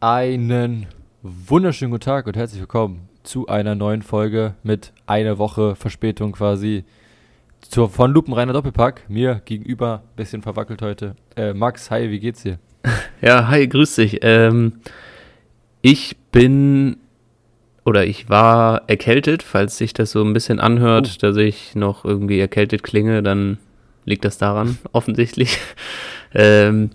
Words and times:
Einen 0.00 0.86
wunderschönen 1.22 1.90
guten 1.90 2.04
Tag 2.04 2.26
und 2.26 2.36
herzlich 2.36 2.60
willkommen 2.60 3.08
zu 3.22 3.48
einer 3.48 3.74
neuen 3.74 4.02
Folge 4.02 4.54
mit 4.62 4.92
einer 5.06 5.36
Woche 5.38 5.76
Verspätung 5.76 6.32
quasi 6.32 6.84
zur, 7.60 7.90
von 7.90 8.10
Lupenreiner 8.12 8.54
Doppelpack. 8.54 9.02
Mir 9.10 9.42
gegenüber, 9.44 10.02
bisschen 10.16 10.40
verwackelt 10.42 10.80
heute. 10.80 11.16
Äh, 11.36 11.52
Max, 11.52 11.90
hi, 11.90 12.10
wie 12.10 12.20
geht's 12.20 12.42
dir? 12.42 12.58
Ja, 13.22 13.48
hi, 13.48 13.68
grüß 13.68 13.96
dich. 13.96 14.20
Ähm, 14.22 14.80
ich 15.82 16.16
bin 16.32 16.96
oder 17.84 18.06
ich 18.06 18.30
war 18.30 18.84
erkältet, 18.88 19.42
falls 19.42 19.76
sich 19.76 19.92
das 19.92 20.12
so 20.12 20.24
ein 20.24 20.32
bisschen 20.32 20.58
anhört, 20.58 21.10
Oh. 21.16 21.20
dass 21.20 21.36
ich 21.36 21.74
noch 21.74 22.06
irgendwie 22.06 22.40
erkältet 22.40 22.82
klinge, 22.82 23.22
dann 23.22 23.58
liegt 24.06 24.24
das 24.24 24.38
daran, 24.38 24.78
offensichtlich. 24.92 25.58
Ähm, 26.34 26.90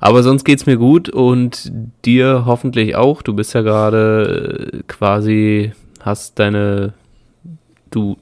aber 0.00 0.22
sonst 0.22 0.44
geht's 0.44 0.66
mir 0.66 0.76
gut 0.76 1.08
und 1.08 1.70
dir 2.04 2.44
hoffentlich 2.46 2.96
auch. 2.96 3.22
Du 3.22 3.34
bist 3.34 3.52
ja 3.54 3.62
gerade 3.62 4.70
äh, 4.72 4.82
quasi, 4.86 5.72
hast 6.00 6.38
deine, 6.38 6.94
du, 7.90 8.16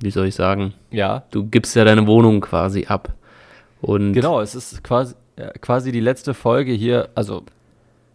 wie 0.00 0.10
soll 0.10 0.26
ich 0.26 0.34
sagen, 0.34 0.74
Ja, 0.90 1.24
du 1.30 1.44
gibst 1.46 1.74
ja 1.76 1.84
deine 1.84 2.06
Wohnung 2.06 2.40
quasi 2.40 2.86
ab. 2.86 3.12
Und 3.80 4.12
genau, 4.12 4.40
es 4.40 4.54
ist 4.54 4.82
quasi, 4.84 5.14
äh, 5.36 5.50
quasi 5.60 5.92
die 5.92 6.00
letzte 6.00 6.34
Folge 6.34 6.72
hier, 6.72 7.08
also 7.14 7.42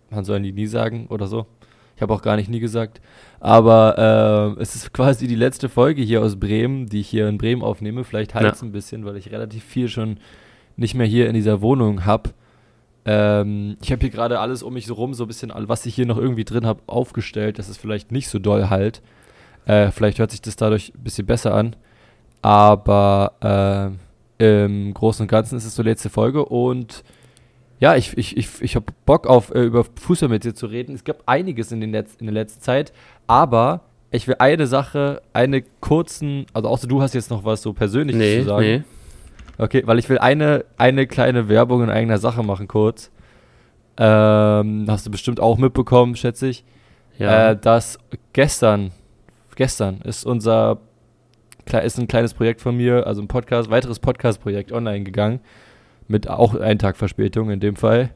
man 0.09 0.25
soll 0.25 0.39
nie 0.39 0.51
nie 0.51 0.67
sagen 0.67 1.07
oder 1.09 1.27
so. 1.27 1.45
Ich 1.95 2.01
habe 2.01 2.13
auch 2.13 2.21
gar 2.23 2.35
nicht 2.35 2.49
nie 2.49 2.59
gesagt. 2.59 2.99
Aber 3.39 4.55
äh, 4.57 4.61
es 4.61 4.75
ist 4.75 4.91
quasi 4.91 5.27
die 5.27 5.35
letzte 5.35 5.69
Folge 5.69 6.01
hier 6.01 6.21
aus 6.23 6.35
Bremen, 6.39 6.87
die 6.87 7.01
ich 7.01 7.07
hier 7.09 7.27
in 7.29 7.37
Bremen 7.37 7.61
aufnehme. 7.61 8.03
Vielleicht 8.03 8.33
halt 8.33 8.45
Ja. 8.45 8.53
ein 8.63 8.71
bisschen, 8.71 9.05
weil 9.05 9.17
ich 9.17 9.31
relativ 9.31 9.63
viel 9.63 9.87
schon 9.87 10.17
nicht 10.81 10.95
mehr 10.95 11.07
hier 11.07 11.27
in 11.27 11.33
dieser 11.33 11.61
Wohnung 11.61 12.05
habe. 12.05 12.31
Ähm, 13.05 13.77
ich 13.81 13.91
habe 13.91 14.01
hier 14.01 14.09
gerade 14.09 14.39
alles 14.39 14.61
um 14.63 14.73
mich 14.73 14.85
so 14.85 14.95
rum, 14.95 15.13
so 15.13 15.23
ein 15.23 15.27
bisschen, 15.27 15.51
was 15.55 15.85
ich 15.85 15.95
hier 15.95 16.05
noch 16.05 16.17
irgendwie 16.17 16.43
drin 16.43 16.65
habe, 16.65 16.81
aufgestellt. 16.87 17.57
Das 17.57 17.69
ist 17.69 17.77
vielleicht 17.77 18.11
nicht 18.11 18.27
so 18.27 18.39
doll 18.39 18.69
halt. 18.69 19.01
Äh, 19.65 19.91
vielleicht 19.91 20.19
hört 20.19 20.31
sich 20.31 20.41
das 20.41 20.55
dadurch 20.55 20.93
ein 20.93 21.03
bisschen 21.03 21.25
besser 21.25 21.53
an. 21.53 21.75
Aber 22.41 23.95
äh, 24.39 24.43
im 24.43 24.93
Großen 24.93 25.23
und 25.23 25.27
Ganzen 25.27 25.57
ist 25.57 25.65
es 25.65 25.75
so 25.75 25.83
die 25.83 25.89
letzte 25.89 26.09
Folge 26.09 26.43
und 26.43 27.03
ja, 27.79 27.95
ich, 27.95 28.15
ich, 28.15 28.37
ich, 28.37 28.61
ich 28.61 28.75
habe 28.75 28.85
Bock 29.05 29.25
auf 29.25 29.53
äh, 29.53 29.61
über 29.61 29.83
Fußball 29.83 30.29
mit 30.29 30.43
dir 30.43 30.53
zu 30.53 30.67
reden. 30.67 30.93
Es 30.93 31.03
gab 31.03 31.23
einiges 31.25 31.71
in, 31.71 31.81
den 31.81 31.91
Letz-, 31.91 32.19
in 32.19 32.27
der 32.27 32.33
letzten 32.33 32.61
Zeit, 32.61 32.93
aber 33.25 33.81
ich 34.11 34.27
will 34.27 34.35
eine 34.37 34.67
Sache, 34.67 35.21
eine 35.33 35.63
kurzen, 35.79 36.45
also 36.53 36.67
außer 36.69 36.87
du 36.87 37.01
hast 37.01 37.13
jetzt 37.13 37.31
noch 37.31 37.43
was 37.43 37.61
so 37.61 37.73
Persönliches 37.73 38.19
nee, 38.19 38.39
zu 38.39 38.45
sagen. 38.45 38.61
nee. 38.61 38.83
Okay, 39.61 39.83
weil 39.85 39.99
ich 39.99 40.09
will 40.09 40.17
eine, 40.17 40.65
eine 40.77 41.05
kleine 41.05 41.47
Werbung 41.47 41.83
in 41.83 41.91
eigener 41.91 42.17
Sache 42.17 42.41
machen, 42.41 42.67
kurz. 42.67 43.11
Ähm, 43.95 44.85
hast 44.87 45.05
du 45.05 45.11
bestimmt 45.11 45.39
auch 45.39 45.59
mitbekommen, 45.59 46.15
schätze 46.15 46.47
ich. 46.47 46.65
Ja. 47.19 47.51
Äh, 47.51 47.57
dass 47.57 47.99
gestern, 48.33 48.89
gestern 49.55 50.01
ist 50.01 50.25
unser, 50.25 50.79
ist 51.83 51.99
ein 51.99 52.07
kleines 52.07 52.33
Projekt 52.33 52.61
von 52.61 52.75
mir, 52.75 53.05
also 53.05 53.21
ein 53.21 53.27
Podcast, 53.27 53.69
weiteres 53.69 53.99
Podcast-Projekt 53.99 54.71
online 54.71 55.03
gegangen. 55.03 55.41
Mit 56.07 56.27
auch 56.27 56.55
einen 56.55 56.79
Tag 56.79 56.97
Verspätung 56.97 57.51
in 57.51 57.59
dem 57.59 57.75
Fall. 57.75 58.09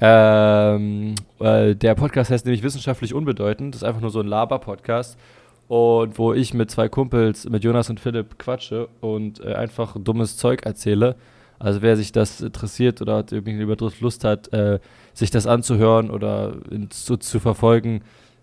Ähm, 0.00 1.14
äh, 1.38 1.76
der 1.76 1.94
Podcast 1.94 2.32
heißt 2.32 2.44
nämlich 2.44 2.64
Wissenschaftlich 2.64 3.14
Unbedeutend. 3.14 3.72
Das 3.72 3.82
ist 3.82 3.88
einfach 3.88 4.00
nur 4.00 4.10
so 4.10 4.18
ein 4.18 4.26
Laber-Podcast. 4.26 5.16
Und 5.68 6.18
wo 6.18 6.32
ich 6.32 6.54
mit 6.54 6.70
zwei 6.70 6.88
Kumpels, 6.88 7.48
mit 7.48 7.62
Jonas 7.62 7.90
und 7.90 8.00
Philipp, 8.00 8.38
quatsche 8.38 8.88
und 9.00 9.44
äh, 9.44 9.52
einfach 9.52 9.96
dummes 9.98 10.38
Zeug 10.38 10.64
erzähle. 10.64 11.16
Also 11.58 11.82
wer 11.82 11.96
sich 11.96 12.12
das 12.12 12.40
interessiert 12.40 13.02
oder 13.02 13.16
hat 13.16 13.32
irgendwie 13.32 13.60
über 13.60 13.76
Lust 14.00 14.24
hat, 14.24 14.52
äh, 14.52 14.78
sich 15.12 15.30
das 15.30 15.46
anzuhören 15.46 16.10
oder 16.10 16.54
in, 16.70 16.90
zu, 16.90 17.16
zu 17.16 17.40
verfolgen, 17.40 18.02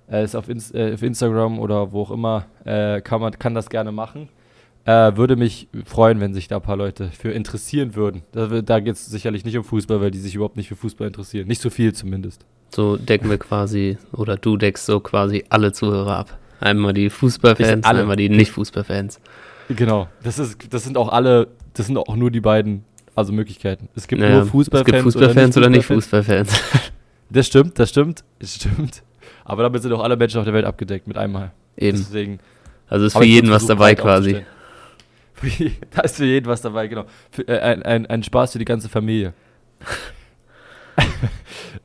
äh, 0.09 0.23
ist 0.23 0.35
auf, 0.35 0.49
Ins 0.49 0.71
äh, 0.71 0.93
auf 0.93 1.01
Instagram 1.01 1.59
oder 1.59 1.91
wo 1.91 2.01
auch 2.01 2.11
immer, 2.11 2.45
äh, 2.65 3.01
kann 3.01 3.21
man 3.21 3.37
kann 3.39 3.55
das 3.55 3.69
gerne 3.69 3.91
machen. 3.91 4.29
Äh, 4.83 5.17
würde 5.17 5.35
mich 5.35 5.67
freuen, 5.85 6.19
wenn 6.19 6.35
sich 6.35 6.47
da 6.47 6.57
ein 6.57 6.61
paar 6.61 6.77
Leute 6.77 7.09
für 7.09 7.31
interessieren 7.31 7.95
würden. 7.95 8.21
Da, 8.33 8.61
da 8.61 8.79
geht 8.79 8.94
es 8.94 9.07
sicherlich 9.07 9.44
nicht 9.44 9.57
um 9.57 9.63
Fußball, 9.63 10.00
weil 10.00 10.11
die 10.11 10.19
sich 10.19 10.35
überhaupt 10.35 10.57
nicht 10.57 10.67
für 10.67 10.75
Fußball 10.75 11.07
interessieren. 11.07 11.47
Nicht 11.47 11.61
so 11.61 11.71
viel 11.71 11.94
zumindest. 11.94 12.45
So 12.69 12.97
decken 12.97 13.29
wir 13.29 13.39
quasi, 13.39 13.97
oder 14.11 14.38
du 14.38 14.57
deckst 14.57 14.85
so 14.85 15.00
quasi 15.00 15.44
alle 15.50 15.71
Zuhörer 15.71 16.17
ab. 16.17 16.38
Einmal 16.59 16.93
die 16.93 17.09
Fußballfans, 17.09 17.85
alle. 17.85 18.01
einmal 18.01 18.16
die 18.16 18.29
Nicht-Fußballfans. 18.29 19.19
Genau. 19.69 20.07
Das, 20.23 20.39
ist, 20.39 20.73
das 20.73 20.83
sind 20.83 20.97
auch 20.97 21.09
alle, 21.09 21.47
das 21.73 21.88
sind 21.88 21.97
auch 21.97 22.16
nur 22.16 22.31
die 22.31 22.41
beiden 22.41 22.83
also 23.16 23.31
Möglichkeiten. 23.31 23.89
Es 23.95 24.07
gibt 24.07 24.21
Ja, 24.21 24.29
nur 24.29 24.45
Fußballfans, 24.45 24.88
es 24.88 24.94
gibt 24.94 25.03
Fußballfans 25.03 25.57
oder 25.57 25.69
nicht 25.69 25.89
Nicht-Fußballfans. 25.89 26.51
Fußballfans. 26.51 26.91
Das 27.29 27.47
stimmt, 27.47 27.79
das 27.79 27.89
stimmt, 27.89 28.23
das 28.39 28.55
stimmt. 28.55 29.01
Aber 29.44 29.63
damit 29.63 29.81
sind 29.81 29.94
auch 29.94 30.03
alle 30.03 30.17
Menschen 30.17 30.39
auf 30.39 30.45
der 30.45 30.53
Welt 30.53 30.65
abgedeckt 30.65 31.07
mit 31.07 31.17
einmal. 31.17 31.51
Eben. 31.77 31.97
Deswegen. 31.97 32.39
Also 32.88 33.05
ist 33.05 33.17
für 33.17 33.23
jeden 33.23 33.49
was 33.49 33.65
dabei 33.65 33.95
quasi. 33.95 34.44
Da 35.91 36.01
ist 36.01 36.15
für 36.15 36.25
jeden 36.25 36.47
was 36.47 36.61
dabei, 36.61 36.88
genau. 36.88 37.05
Für, 37.29 37.47
äh, 37.47 37.59
ein, 37.59 37.83
ein, 37.83 38.05
ein 38.05 38.23
Spaß 38.23 38.53
für 38.53 38.59
die 38.59 38.65
ganze 38.65 38.89
Familie. 38.89 39.33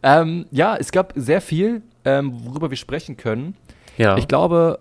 ähm, 0.03 0.47
ja, 0.50 0.76
es 0.76 0.92
gab 0.92 1.12
sehr 1.16 1.41
viel, 1.41 1.82
ähm, 2.04 2.32
worüber 2.44 2.70
wir 2.70 2.76
sprechen 2.76 3.16
können. 3.16 3.54
Ja. 4.00 4.16
Ich 4.16 4.28
glaube, 4.28 4.78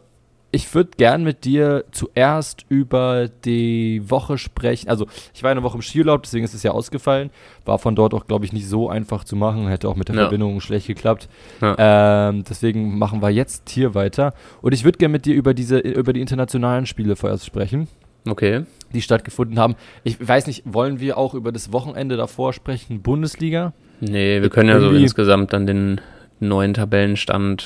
ich 0.51 0.73
würde 0.73 0.91
gern 0.97 1.23
mit 1.23 1.45
dir 1.45 1.83
zuerst 1.91 2.65
über 2.69 3.27
die 3.27 4.01
Woche 4.09 4.37
sprechen. 4.37 4.89
Also, 4.89 5.07
ich 5.33 5.43
war 5.43 5.51
eine 5.51 5.61
Woche 5.61 5.75
im 5.75 5.81
Skiurlaub, 5.81 6.23
deswegen 6.23 6.45
ist 6.45 6.53
es 6.53 6.63
ja 6.63 6.71
ausgefallen. 6.71 7.29
War 7.65 7.77
von 7.79 7.95
dort 7.95 8.13
auch, 8.13 8.25
glaube 8.25 8.45
ich, 8.45 8.53
nicht 8.53 8.67
so 8.67 8.89
einfach 8.89 9.25
zu 9.25 9.35
machen. 9.35 9.67
Hätte 9.67 9.89
auch 9.89 9.95
mit 9.95 10.07
der 10.07 10.15
Ja. 10.15 10.21
Verbindung 10.23 10.59
schlecht 10.61 10.87
geklappt. 10.87 11.27
Ja. 11.61 12.29
Ähm, 12.29 12.43
deswegen 12.49 12.97
machen 12.97 13.21
wir 13.21 13.29
jetzt 13.29 13.69
hier 13.69 13.93
weiter. 13.93 14.33
Und 14.61 14.73
ich 14.73 14.85
würde 14.85 14.97
gerne 14.97 15.11
mit 15.11 15.25
dir 15.25 15.35
über 15.35 15.53
diese, 15.53 15.79
über 15.79 16.13
die 16.13 16.21
internationalen 16.21 16.85
Spiele 16.85 17.15
vorerst 17.15 17.45
sprechen, 17.45 17.87
okay. 18.27 18.63
die 18.93 19.01
stattgefunden 19.01 19.59
haben. 19.59 19.75
Ich 20.03 20.25
weiß 20.25 20.47
nicht, 20.47 20.63
wollen 20.65 20.99
wir 20.99 21.17
auch 21.17 21.33
über 21.33 21.51
das 21.51 21.73
Wochenende 21.73 22.17
davor 22.17 22.53
sprechen? 22.53 23.01
Bundesliga? 23.01 23.73
Nee, 23.99 24.41
wir 24.41 24.49
können 24.49 24.69
ja 24.69 24.79
so 24.79 24.91
insgesamt 24.91 25.51
dann 25.53 25.67
den 25.67 26.01
neuen 26.39 26.73
Tabellenstand, 26.73 27.65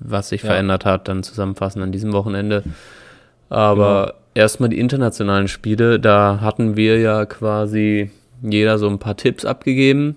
was 0.00 0.30
sich 0.30 0.42
Ja. 0.42 0.48
verändert 0.50 0.84
hat, 0.84 1.08
dann 1.08 1.22
zusammenfassen 1.22 1.82
an 1.82 1.92
diesem 1.92 2.12
Wochenende. 2.12 2.62
Aber 3.48 4.14
erstmal 4.34 4.68
die 4.68 4.78
internationalen 4.78 5.48
Spiele, 5.48 5.98
da 6.00 6.38
hatten 6.40 6.76
wir 6.76 6.98
ja 7.00 7.24
quasi 7.26 8.10
jeder 8.42 8.78
so 8.78 8.88
ein 8.88 8.98
paar 8.98 9.16
Tipps 9.16 9.44
abgegeben. 9.44 10.16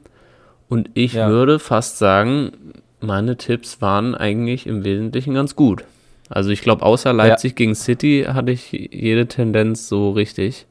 Und 0.69 0.90
ich 0.94 1.13
Ja. 1.13 1.29
würde 1.29 1.59
fast 1.59 1.97
sagen, 1.97 2.51
meine 3.00 3.35
Tipps 3.38 3.81
waren 3.81 4.16
eigentlich 4.16 4.67
im 4.67 4.84
Wesentlichen 4.84 5.34
ganz 5.34 5.56
gut. 5.56 5.84
Also 6.29 6.50
ich 6.51 6.61
glaube, 6.61 6.85
außer 6.85 7.11
Leipzig 7.11 7.56
gegen 7.56 7.75
City 7.75 8.25
hatte 8.28 8.51
ich 8.51 8.72
jede 8.72 9.28
Tendenz 9.28 9.90
so 9.90 10.11
richtig. 10.11 10.66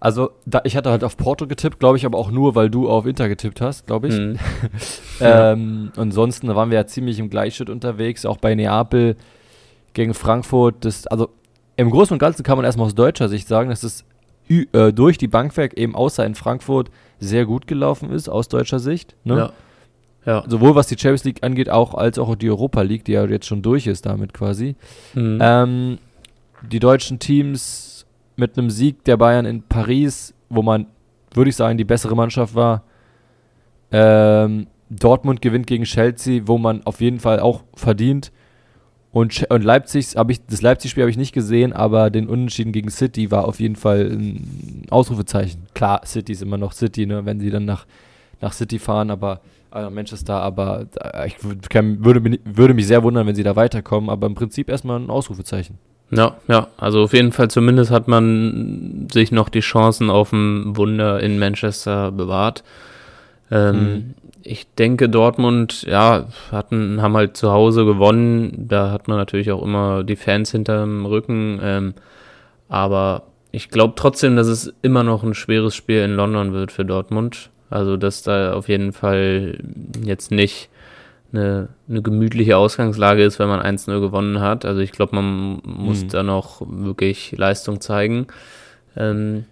Also, 0.00 0.30
da, 0.46 0.62
ich 0.64 0.76
hatte 0.76 0.90
halt 0.90 1.04
auf 1.04 1.18
Porto 1.18 1.46
getippt, 1.46 1.78
glaube 1.78 1.98
ich, 1.98 2.06
aber 2.06 2.16
auch 2.16 2.30
nur, 2.30 2.54
weil 2.54 2.70
du 2.70 2.88
auf 2.88 3.04
Inter 3.04 3.28
getippt 3.28 3.60
hast, 3.60 3.86
glaube 3.86 4.08
ich. 4.08 4.16
Hm. 4.16 4.38
Ja. 5.20 5.52
Ähm, 5.52 5.92
ansonsten 5.96 6.48
waren 6.48 6.70
wir 6.70 6.78
ja 6.78 6.86
ziemlich 6.86 7.18
im 7.18 7.28
Gleichschritt 7.28 7.68
unterwegs, 7.68 8.24
auch 8.24 8.38
bei 8.38 8.54
Neapel 8.54 9.16
gegen 9.92 10.14
Frankfurt. 10.14 10.76
Das, 10.80 11.06
also 11.06 11.28
im 11.76 11.90
Großen 11.90 12.14
und 12.14 12.18
Ganzen 12.18 12.42
kann 12.42 12.56
man 12.56 12.64
erstmal 12.64 12.86
aus 12.86 12.94
deutscher 12.94 13.28
Sicht 13.28 13.46
sagen, 13.46 13.68
dass 13.68 13.82
es 13.82 14.06
äh, 14.48 14.94
durch 14.94 15.18
die 15.18 15.28
Bank 15.28 15.58
weg, 15.58 15.74
eben 15.76 15.94
außer 15.94 16.24
in 16.24 16.34
Frankfurt, 16.34 16.90
sehr 17.18 17.44
gut 17.44 17.66
gelaufen 17.66 18.10
ist, 18.10 18.30
aus 18.30 18.48
deutscher 18.48 18.78
Sicht. 18.78 19.14
Ne? 19.24 19.36
Ja. 19.36 19.52
Ja. 20.26 20.44
Sowohl 20.46 20.74
was 20.74 20.86
die 20.86 20.98
Champions 20.98 21.24
League 21.24 21.42
angeht, 21.42 21.70
auch 21.70 21.94
als 21.94 22.18
auch 22.18 22.34
die 22.34 22.50
Europa 22.50 22.82
League, 22.82 23.04
die 23.04 23.12
ja 23.12 23.24
jetzt 23.24 23.46
schon 23.46 23.62
durch 23.62 23.86
ist 23.86 24.06
damit 24.06 24.34
quasi. 24.34 24.76
Hm. 25.14 25.38
Ähm, 25.40 25.98
die 26.70 26.78
deutschen 26.78 27.18
Teams 27.18 27.99
mit 28.40 28.58
einem 28.58 28.70
Sieg 28.70 29.04
der 29.04 29.16
Bayern 29.16 29.46
in 29.46 29.62
Paris, 29.62 30.34
wo 30.48 30.62
man, 30.62 30.86
würde 31.32 31.50
ich 31.50 31.56
sagen, 31.56 31.78
die 31.78 31.84
bessere 31.84 32.16
Mannschaft 32.16 32.56
war. 32.56 32.82
Ähm, 33.92 34.66
Dortmund 34.88 35.40
gewinnt 35.40 35.68
gegen 35.68 35.84
Chelsea, 35.84 36.42
wo 36.46 36.58
man 36.58 36.84
auf 36.84 37.00
jeden 37.00 37.20
Fall 37.20 37.38
auch 37.38 37.62
verdient. 37.74 38.32
Und, 39.12 39.46
und 39.50 39.62
Leipzig, 39.62 40.16
ich, 40.28 40.46
das 40.46 40.62
Leipzig-Spiel 40.62 41.02
habe 41.02 41.10
ich 41.10 41.16
nicht 41.16 41.32
gesehen, 41.32 41.72
aber 41.72 42.10
den 42.10 42.28
Unentschieden 42.28 42.72
gegen 42.72 42.90
City 42.90 43.30
war 43.30 43.46
auf 43.46 43.60
jeden 43.60 43.76
Fall 43.76 44.10
ein 44.10 44.86
Ausrufezeichen. 44.90 45.66
Klar, 45.74 46.02
City 46.06 46.32
ist 46.32 46.42
immer 46.42 46.58
noch 46.58 46.72
City, 46.72 47.06
ne, 47.06 47.24
wenn 47.24 47.40
sie 47.40 47.50
dann 47.50 47.64
nach, 47.64 47.86
nach 48.40 48.52
City 48.52 48.78
fahren, 48.78 49.10
aber 49.10 49.40
äh, 49.72 49.90
Manchester, 49.90 50.34
aber 50.34 50.86
äh, 51.00 51.28
ich 51.28 51.36
kann, 51.68 52.04
würde, 52.04 52.38
würde 52.44 52.74
mich 52.74 52.86
sehr 52.86 53.02
wundern, 53.02 53.26
wenn 53.26 53.34
sie 53.34 53.42
da 53.42 53.56
weiterkommen, 53.56 54.10
aber 54.10 54.26
im 54.26 54.34
Prinzip 54.34 54.68
erstmal 54.68 55.00
ein 55.00 55.10
Ausrufezeichen. 55.10 55.78
Ja, 56.10 56.36
ja, 56.48 56.66
also 56.76 57.02
auf 57.04 57.12
jeden 57.12 57.32
Fall 57.32 57.48
zumindest 57.50 57.90
hat 57.90 58.08
man 58.08 59.06
sich 59.12 59.30
noch 59.30 59.48
die 59.48 59.60
Chancen 59.60 60.10
auf 60.10 60.32
ein 60.32 60.76
Wunder 60.76 61.20
in 61.20 61.38
Manchester 61.38 62.10
bewahrt. 62.10 62.64
Ähm, 63.50 63.76
Mhm. 63.76 64.14
Ich 64.42 64.66
denke, 64.74 65.10
Dortmund, 65.10 65.82
ja, 65.82 66.24
hatten, 66.50 67.02
haben 67.02 67.14
halt 67.14 67.36
zu 67.36 67.52
Hause 67.52 67.84
gewonnen. 67.84 68.66
Da 68.68 68.90
hat 68.90 69.06
man 69.06 69.18
natürlich 69.18 69.52
auch 69.52 69.62
immer 69.62 70.02
die 70.02 70.16
Fans 70.16 70.50
hinterm 70.50 71.04
Rücken. 71.04 71.60
Ähm, 71.62 71.94
aber 72.68 73.24
ich 73.52 73.68
glaube 73.68 73.94
trotzdem, 73.96 74.36
dass 74.36 74.46
es 74.46 74.72
immer 74.80 75.02
noch 75.02 75.22
ein 75.22 75.34
schweres 75.34 75.74
Spiel 75.76 76.00
in 76.02 76.14
London 76.14 76.54
wird 76.54 76.72
für 76.72 76.86
Dortmund. 76.86 77.50
Also, 77.68 77.98
dass 77.98 78.22
da 78.22 78.54
auf 78.54 78.68
jeden 78.68 78.92
Fall 78.94 79.58
jetzt 80.02 80.30
nicht 80.30 80.70
eine, 81.32 81.68
eine 81.88 82.02
gemütliche 82.02 82.56
Ausgangslage 82.56 83.22
ist, 83.24 83.38
wenn 83.38 83.48
man 83.48 83.60
1-0 83.60 84.00
gewonnen 84.00 84.40
hat. 84.40 84.64
Also, 84.64 84.80
ich 84.80 84.92
glaube, 84.92 85.14
man 85.16 85.60
muss 85.64 86.04
Mhm. 86.04 86.08
da 86.08 86.22
noch 86.22 86.62
wirklich 86.66 87.32
Leistung 87.36 87.80
zeigen. 87.80 88.26
Ähm, 88.96 89.44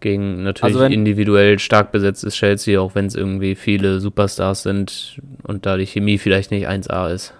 gegen 0.00 0.42
natürlich 0.42 0.76
Also 0.76 0.84
individuell 0.84 1.58
stark 1.58 1.90
besetztes 1.90 2.34
Chelsea, 2.34 2.78
auch 2.78 2.94
wenn 2.94 3.06
es 3.06 3.14
irgendwie 3.14 3.54
viele 3.54 4.00
Superstars 4.00 4.62
sind 4.62 5.18
und 5.44 5.64
da 5.64 5.78
die 5.78 5.86
Chemie 5.86 6.18
vielleicht 6.18 6.50
nicht 6.50 6.68
1A 6.68 7.08
ist. 7.10 7.32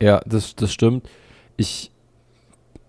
Ja, 0.00 0.20
das, 0.26 0.54
das 0.54 0.70
stimmt. 0.72 1.08
Ich, 1.56 1.90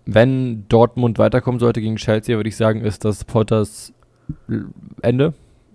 wenn 0.04 0.68
Dortmund 0.68 1.18
weiterkommen 1.18 1.60
sollte 1.60 1.80
gegen 1.80 1.96
Chelsea, 1.96 2.36
würde 2.36 2.48
ich 2.50 2.56
sagen, 2.56 2.82
ist 2.82 3.06
das 3.06 3.24
Potters 3.24 3.92
Ende, 5.00 5.32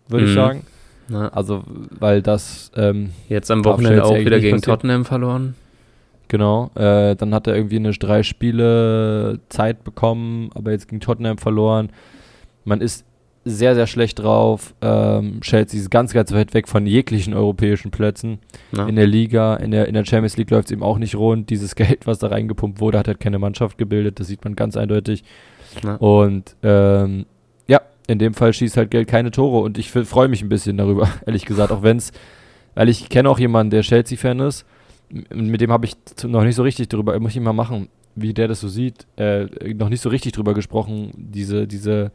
würde 0.08 0.25
ich 0.25 0.32
Mhm. 0.32 0.36
sagen. 0.36 0.64
Na, 1.10 1.30
Also, 1.30 1.64
weil 2.00 2.22
das, 2.22 2.72
ähm, 2.76 3.12
jetzt 3.28 3.50
am 3.52 3.66
Wochenende 3.66 4.04
auch 4.06 4.16
wieder 4.18 4.40
gegen 4.40 4.58
passieren. 4.58 4.62
Tottenham 4.62 5.06
verloren. 5.06 5.56
genau, 6.28 6.72
äh, 6.76 7.16
dann 7.16 7.34
hat 7.34 7.48
er 7.48 7.56
irgendwie 7.56 7.78
eine 7.78 7.92
drei 7.92 8.24
Spiele 8.24 9.40
Zeit 9.50 9.84
bekommen, 9.84 10.52
aber 10.54 10.72
jetzt 10.72 10.88
gegen 10.88 11.02
Tottenham 11.02 11.38
verloren. 11.38 11.90
Man 12.66 12.82
ist 12.82 13.06
sehr, 13.46 13.74
sehr 13.74 13.88
schlecht 13.88 14.20
drauf. 14.20 14.76
Ähm, 14.82 15.40
Chelsea 15.42 15.80
ist 15.80 15.90
ganz, 15.90 16.14
ganz 16.14 16.32
weit 16.34 16.54
weg 16.54 16.68
von 16.68 16.86
jeglichen 16.86 17.34
europäischen 17.34 17.90
Plätzen. 17.90 18.40
Na? 18.72 18.88
In 18.88 18.96
der 18.96 19.08
Liga, 19.08 19.56
in 19.56 19.72
der, 19.72 19.88
in 19.88 19.94
der 19.94 20.06
Champions 20.06 20.38
League 20.38 20.52
läuft 20.52 20.68
es 20.68 20.72
eben 20.72 20.84
auch 20.84 20.98
nicht 21.00 21.16
rund. 21.16 21.50
Dieses 21.50 21.76
Geld, 21.76 22.06
was 22.06 22.20
da 22.20 22.28
reingepumpt 22.28 22.80
wurde, 22.80 23.00
hat 23.00 23.08
halt 23.08 23.20
keine 23.20 23.40
Mannschaft 23.40 23.78
gebildet. 23.78 24.20
Das 24.20 24.28
sieht 24.28 24.44
man 24.44 24.56
ganz 24.56 24.78
eindeutig. 24.78 25.24
Na. 25.84 25.96
Und 25.96 26.56
ähm, 26.64 27.20
ja, 27.20 27.26
in 28.10 28.18
dem 28.18 28.34
Fall 28.34 28.54
schießt 28.54 28.76
halt 28.76 28.90
Geld 28.92 29.08
keine 29.08 29.32
Tore. 29.32 29.64
Und 29.64 29.78
ich 29.78 29.92
freue 29.92 30.28
mich 30.28 30.42
ein 30.42 30.50
bisschen 30.50 30.78
darüber, 30.78 31.10
ehrlich 31.26 31.46
gesagt. 31.46 31.72
Auch 31.72 31.84
wenn 31.84 31.98
es, 31.98 32.12
weil 32.74 32.90
ich 32.90 33.10
kenne 33.10 33.30
auch 33.30 33.40
jemanden, 33.40 33.70
der 33.70 33.82
Chelsea-Fan 33.82 34.40
ist. 34.40 34.66
Mit 35.34 35.62
dem 35.62 35.72
habe 35.72 35.86
ich 35.86 35.96
noch 36.24 36.44
nicht 36.44 36.56
so 36.56 36.64
richtig 36.64 36.90
drüber, 36.90 37.20
muss 37.20 37.36
ich 37.36 37.42
mal 37.42 37.54
machen, 37.54 37.90
wie 38.16 38.34
der 38.34 38.48
das 38.48 38.60
so 38.60 38.68
sieht. 38.68 39.08
Äh, 39.16 39.46
noch 39.74 39.90
nicht 39.90 40.02
so 40.02 40.10
richtig 40.10 40.34
drüber 40.34 40.54
gesprochen, 40.54 41.12
diese, 41.16 41.68
diese, 41.68 42.12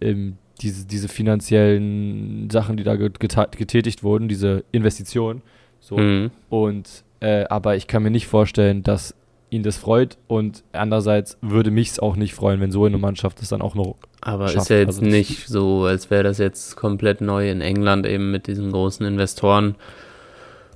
ähm, 0.00 0.36
diese, 0.60 0.86
diese 0.86 1.08
finanziellen 1.08 2.48
Sachen, 2.50 2.76
die 2.76 2.84
da 2.84 2.96
getätigt 2.96 4.02
wurden, 4.02 4.28
diese 4.28 4.64
Investitionen. 4.70 5.42
So. 5.80 5.98
Mhm. 5.98 6.30
Und 6.48 7.04
äh, 7.20 7.44
aber 7.48 7.76
ich 7.76 7.86
kann 7.86 8.02
mir 8.02 8.10
nicht 8.10 8.26
vorstellen, 8.26 8.82
dass 8.82 9.14
ihn 9.50 9.62
das 9.62 9.76
freut 9.76 10.18
und 10.26 10.62
andererseits 10.72 11.38
würde 11.40 11.70
mich 11.70 11.90
es 11.90 11.98
auch 11.98 12.16
nicht 12.16 12.34
freuen, 12.34 12.60
wenn 12.60 12.70
so 12.70 12.84
eine 12.84 12.98
Mannschaft 12.98 13.40
das 13.40 13.48
dann 13.48 13.62
auch 13.62 13.74
noch. 13.74 13.96
Aber 14.20 14.46
ist 14.46 14.52
schafft. 14.54 14.70
ja 14.70 14.78
jetzt 14.78 14.98
Also 15.00 15.04
nicht 15.04 15.48
so, 15.48 15.84
als 15.84 16.10
wäre 16.10 16.24
das 16.24 16.38
jetzt 16.38 16.76
komplett 16.76 17.20
neu 17.20 17.50
in 17.50 17.60
England 17.60 18.06
eben 18.06 18.30
mit 18.30 18.46
diesen 18.46 18.72
großen 18.72 19.06
Investoren. 19.06 19.76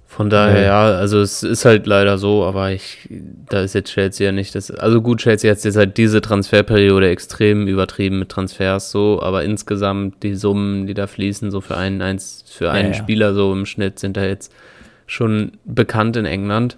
Von 0.07 0.29
daher, 0.29 0.55
Nee. 0.61 0.65
ja, 0.67 0.83
also 0.95 1.23
es 1.23 1.43
ist 1.43 1.65
halt 1.65 1.87
leider 1.87 2.19
so, 2.19 2.45
aber 2.45 2.71
ich, 2.71 3.09
da 3.49 3.63
ist 3.63 3.75
jetzt 3.75 3.91
Chelsea 3.91 4.27
ja 4.27 4.33
nicht 4.33 4.55
das. 4.55 4.71
Also 4.71 5.01
gut, 5.01 5.21
Chelsea 5.21 5.51
hat 5.51 5.65
jetzt 5.65 5.77
halt 5.77 5.97
diese 5.97 6.21
Transferperiode 6.21 7.09
extrem 7.09 7.67
übertrieben 7.67 8.19
mit 8.19 8.29
Transfers 8.29 8.91
so, 8.91 9.23
aber 9.23 9.43
insgesamt 9.43 10.23
die 10.23 10.35
Summen, 10.35 10.87
die 10.87 10.93
da 10.93 11.07
fließen, 11.07 11.51
so 11.51 11.63
für 11.63 11.79
einen, 11.79 12.03
eins, 12.03 12.45
für 12.47 12.71
einen 12.71 12.93
ja. 12.93 12.99
Spieler 12.99 13.33
so 13.33 13.53
im 13.55 13.65
Schnitt 13.65 13.99
sind 13.99 14.19
da 14.19 14.25
jetzt 14.27 14.53
schon 15.07 15.53
bekannt 15.65 16.17
in 16.19 16.27
England. 16.27 16.77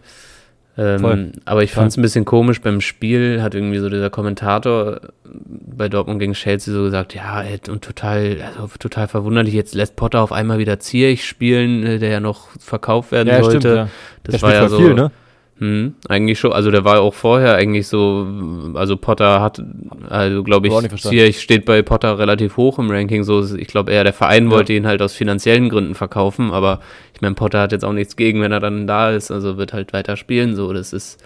Ähm, 0.76 1.32
aber 1.44 1.62
ich 1.62 1.72
fand 1.72 1.92
es 1.92 1.96
ein 1.96 2.02
bisschen 2.02 2.24
komisch 2.24 2.60
beim 2.60 2.80
Spiel, 2.80 3.40
hat 3.42 3.54
irgendwie 3.54 3.78
so 3.78 3.88
dieser 3.88 4.10
Kommentator 4.10 5.00
bei 5.24 5.88
Dortmund 5.88 6.18
gegen 6.18 6.32
Chelsea 6.32 6.74
so 6.74 6.82
gesagt, 6.82 7.14
ja, 7.14 7.42
ey, 7.42 7.60
und 7.68 7.84
total, 7.84 8.38
also 8.58 8.68
total 8.78 9.06
verwunderlich, 9.06 9.54
jetzt 9.54 9.74
lässt 9.74 9.94
Potter 9.94 10.20
auf 10.20 10.32
einmal 10.32 10.58
wieder 10.58 10.80
Ziyech 10.80 11.24
spielen, 11.24 11.86
äh, 11.86 11.98
der 11.98 12.10
ja 12.10 12.20
noch 12.20 12.48
verkauft 12.58 13.12
werden 13.12 13.42
sollte. 13.42 13.74
ja. 13.76 13.88
Das 14.24 14.40
der 14.40 14.42
war 14.42 14.54
ja 14.54 14.68
so, 14.68 14.78
viel, 14.78 14.94
ne? 14.94 15.10
Hm, 15.58 15.94
eigentlich 16.08 16.40
schon, 16.40 16.52
also 16.52 16.70
der 16.72 16.84
war 16.84 17.00
auch 17.00 17.14
vorher 17.14 17.54
eigentlich 17.54 17.86
so, 17.86 18.26
also 18.74 18.96
Potter 18.96 19.40
hat, 19.40 19.62
also 20.08 20.42
glaube 20.42 20.66
ich. 20.66 20.96
Ziyech 21.00 21.40
steht 21.40 21.64
bei 21.64 21.82
Potter 21.82 22.18
relativ 22.18 22.56
hoch 22.56 22.78
im 22.80 22.90
Ranking, 22.90 23.22
so, 23.22 23.42
ich 23.54 23.68
glaube 23.68 23.92
eher 23.92 24.02
der 24.02 24.12
Verein 24.12 24.46
Ja. 24.46 24.50
wollte 24.50 24.72
ihn 24.72 24.86
halt 24.86 25.00
aus 25.00 25.14
finanziellen 25.14 25.68
Gründen 25.68 25.94
verkaufen, 25.94 26.50
aber 26.50 26.80
ich 27.14 27.20
meine, 27.20 27.36
Potter 27.36 27.60
hat 27.60 27.72
jetzt 27.72 27.84
auch 27.84 27.92
nichts 27.92 28.16
gegen, 28.16 28.40
wenn 28.40 28.50
er 28.50 28.60
dann 28.60 28.86
da 28.88 29.10
ist, 29.10 29.30
also 29.30 29.56
wird 29.56 29.72
halt 29.72 29.92
weiter 29.92 30.16
spielen, 30.16 30.56
so, 30.56 30.72
das 30.72 30.92
ist, 30.92 31.22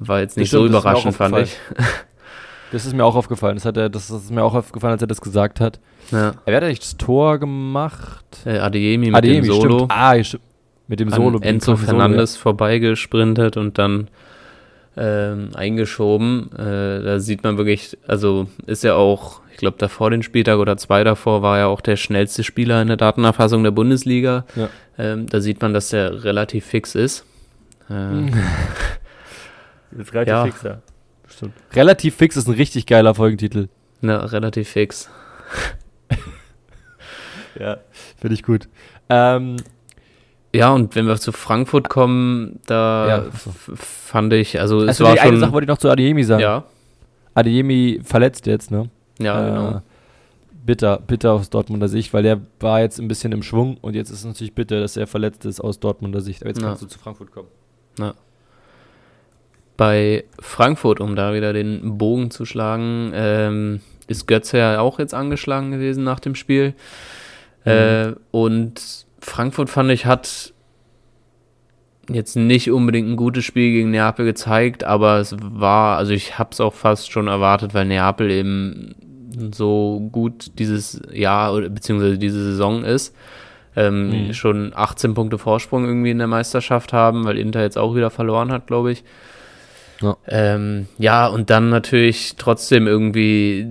war 0.00 0.18
jetzt 0.20 0.36
nicht 0.36 0.50
so 0.50 0.64
stimmt, 0.64 0.74
auch 0.74 0.80
überraschend, 0.80 1.14
fand 1.14 1.38
ich. 1.38 1.56
Das 2.72 2.86
ist 2.86 2.96
mir 2.96 3.04
auch 3.04 3.14
aufgefallen. 3.16 3.56
Das, 3.56 3.66
hat 3.66 3.76
er, 3.76 3.90
das 3.90 4.08
ist 4.08 4.30
mir 4.30 4.42
auch 4.42 4.54
aufgefallen, 4.54 4.92
als 4.92 5.02
er 5.02 5.06
das 5.06 5.20
gesagt 5.20 5.60
hat. 5.60 5.78
Ja. 6.10 6.32
Er 6.46 6.56
hat 6.56 6.64
eigentlich 6.64 6.80
das 6.80 6.96
Tor 6.96 7.38
gemacht. 7.38 8.24
Äh, 8.46 8.60
Adeyemi 8.60 9.08
mit 9.08 9.14
Adeyemi, 9.14 9.46
dem 9.46 9.52
Solo. 9.52 9.76
Stimmt. 9.76 9.92
Ah, 9.92 10.24
stimmt. 10.24 10.42
Mit 10.88 11.00
dem 11.00 11.10
Solo. 11.10 11.38
Enzo 11.40 11.72
krassen 11.72 11.86
Solo, 11.86 11.98
Fernandes 11.98 12.36
vorbeigesprintet 12.36 13.56
und 13.56 13.78
dann 13.78 14.08
ähm, 14.96 15.50
eingeschoben. 15.54 16.50
Äh, 16.52 17.02
da 17.02 17.18
sieht 17.18 17.42
man 17.44 17.56
wirklich, 17.56 17.96
also 18.06 18.48
ist 18.66 18.84
ja 18.84 18.94
auch, 18.94 19.40
ich 19.50 19.56
glaube, 19.58 19.78
davor 19.78 20.10
den 20.10 20.22
Spieltag 20.22 20.58
oder 20.58 20.76
zwei 20.76 21.02
davor 21.04 21.40
war 21.42 21.58
ja 21.58 21.66
auch 21.66 21.80
der 21.80 21.96
schnellste 21.96 22.44
Spieler 22.44 22.82
in 22.82 22.88
der 22.88 22.96
Datenerfassung 22.98 23.62
der 23.64 23.70
Bundesliga. 23.70 24.44
Ja. 24.54 24.68
Ähm, 24.98 25.26
da 25.28 25.40
sieht 25.40 25.62
man, 25.62 25.72
dass 25.72 25.88
der 25.90 26.24
relativ 26.24 26.66
fix 26.66 26.94
ist. 26.94 27.24
Ähm. 27.88 28.32
Das 29.92 30.00
ist 30.08 30.12
relativ 30.14 30.32
Ja. 30.32 30.44
fix, 30.44 30.62
ja. 30.62 30.82
Stimmt. 31.28 31.54
Relativ 31.74 32.16
fix 32.16 32.36
ist 32.36 32.46
ein 32.48 32.54
richtig 32.54 32.84
geiler 32.86 33.14
Folgentitel. 33.14 33.68
na, 34.02 34.18
relativ 34.26 34.68
fix. 34.68 35.08
Ja, 37.58 37.76
finde 38.18 38.34
ich 38.34 38.42
gut. 38.42 38.68
Ähm, 39.10 39.56
Ja, 40.54 40.70
und 40.72 40.94
wenn 40.94 41.06
wir 41.06 41.16
zu 41.16 41.32
Frankfurt 41.32 41.88
kommen, 41.88 42.60
da 42.66 43.08
Ja, 43.08 43.24
fand 43.74 44.32
ich, 44.34 44.60
also 44.60 44.82
es 44.82 44.88
also 44.88 45.04
war 45.04 45.14
die 45.14 45.20
eine 45.20 45.30
schon. 45.32 45.40
Sache 45.40 45.52
wollte 45.52 45.64
ich 45.64 45.68
noch 45.68 45.78
zu 45.78 45.88
Adeyemi 45.90 46.22
sagen. 46.24 46.42
ja, 46.42 46.64
Adeyemi 47.34 48.00
verletzt 48.04 48.46
jetzt, 48.46 48.70
ne? 48.70 48.90
ja, 49.18 49.40
Äh, 49.40 49.50
genau. 49.50 49.82
Bitter, 50.64 50.98
bitter 51.04 51.32
aus 51.32 51.50
Dortmunder 51.50 51.88
Sicht, 51.88 52.12
weil 52.14 52.22
der 52.22 52.40
war 52.60 52.80
jetzt 52.82 53.00
ein 53.00 53.08
bisschen 53.08 53.32
im 53.32 53.42
Schwung 53.42 53.78
und 53.80 53.94
jetzt 53.96 54.10
ist 54.10 54.18
es 54.20 54.24
natürlich 54.24 54.54
bitter, 54.54 54.78
dass 54.80 54.96
er 54.96 55.06
verletzt 55.08 55.44
ist 55.44 55.60
aus 55.60 55.80
Dortmunder 55.80 56.20
Sicht. 56.20 56.42
Aber 56.42 56.50
jetzt 56.50 56.60
Ja. 56.60 56.68
kannst 56.68 56.82
du 56.82 56.86
zu 56.86 56.98
Frankfurt 57.00 57.32
kommen. 57.32 57.48
Bei 59.76 60.24
Frankfurt, 60.38 61.00
um 61.00 61.16
da 61.16 61.34
wieder 61.34 61.52
den 61.52 61.96
Bogen 61.98 62.30
zu 62.30 62.44
schlagen, 62.44 63.10
ähm, 63.14 63.80
ist 64.06 64.26
Götze 64.28 64.58
ja 64.58 64.80
auch 64.80 64.98
jetzt 64.98 65.14
angeschlagen 65.14 65.70
gewesen 65.72 66.04
nach 66.04 66.20
dem 66.20 66.34
Spiel. 66.34 66.74
Äh, 67.64 68.12
und 68.30 69.06
Frankfurt, 69.24 69.70
fand 69.70 69.90
ich, 69.90 70.06
hat 70.06 70.52
jetzt 72.10 72.36
nicht 72.36 72.70
unbedingt 72.70 73.08
ein 73.08 73.16
gutes 73.16 73.44
Spiel 73.44 73.72
gegen 73.72 73.90
Neapel 73.90 74.26
gezeigt, 74.26 74.84
aber 74.84 75.18
es 75.18 75.36
war, 75.40 75.96
also 75.96 76.12
ich 76.12 76.38
habe 76.38 76.50
es 76.52 76.60
auch 76.60 76.74
fast 76.74 77.12
schon 77.12 77.28
erwartet, 77.28 77.74
weil 77.74 77.86
Neapel 77.86 78.30
eben 78.30 78.94
so 79.54 80.08
gut 80.12 80.58
dieses 80.58 81.00
Jahr 81.12 81.54
oder 81.54 81.68
beziehungsweise 81.68 82.18
diese 82.18 82.42
Saison 82.42 82.84
ist. 82.84 83.14
Ähm, 83.74 84.26
Mhm. 84.26 84.34
Schon 84.34 84.72
18 84.74 85.14
Punkte 85.14 85.38
Vorsprung 85.38 85.86
irgendwie 85.86 86.10
in 86.10 86.18
der 86.18 86.26
Meisterschaft 86.26 86.92
haben, 86.92 87.24
weil 87.24 87.38
Inter 87.38 87.62
jetzt 87.62 87.78
auch 87.78 87.94
wieder 87.94 88.10
verloren 88.10 88.52
hat, 88.52 88.66
glaube 88.66 88.92
ich. 88.92 89.04
Ja. 90.02 90.16
Ähm, 90.26 90.88
ja, 90.98 91.28
und 91.28 91.48
dann 91.48 91.70
natürlich 91.70 92.34
trotzdem 92.36 92.86
irgendwie 92.86 93.66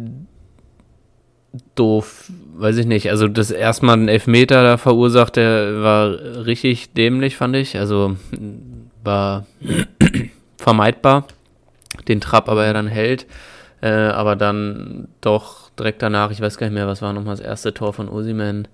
doof, 1.75 2.31
weiß 2.53 2.77
ich 2.77 2.85
nicht. 2.85 3.09
Also 3.09 3.27
das 3.27 3.51
erstmal 3.51 3.93
einen 3.93 4.07
Elfmeter 4.07 4.63
da 4.63 4.77
verursacht, 4.77 5.35
der 5.35 5.81
war 5.81 6.11
richtig 6.45 6.93
dämlich, 6.93 7.37
fand 7.37 7.55
ich. 7.55 7.77
Also 7.77 8.15
war 9.03 9.45
vermeidbar, 10.57 11.25
den 12.07 12.21
Trapp 12.21 12.49
aber 12.49 12.65
er 12.65 12.73
dann 12.73 12.87
hält. 12.87 13.25
Äh, 13.81 13.89
aber 13.89 14.35
dann 14.35 15.07
doch 15.21 15.71
direkt 15.71 16.01
danach, 16.03 16.29
ich 16.31 16.39
weiß 16.39 16.57
gar 16.57 16.67
nicht 16.67 16.75
mehr, 16.75 16.85
was 16.87 17.01
war 17.01 17.13
nochmal 17.13 17.35
das 17.35 17.43
erste 17.45 17.73
Tor 17.73 17.93
von 17.93 18.09
Osiman. 18.09 18.67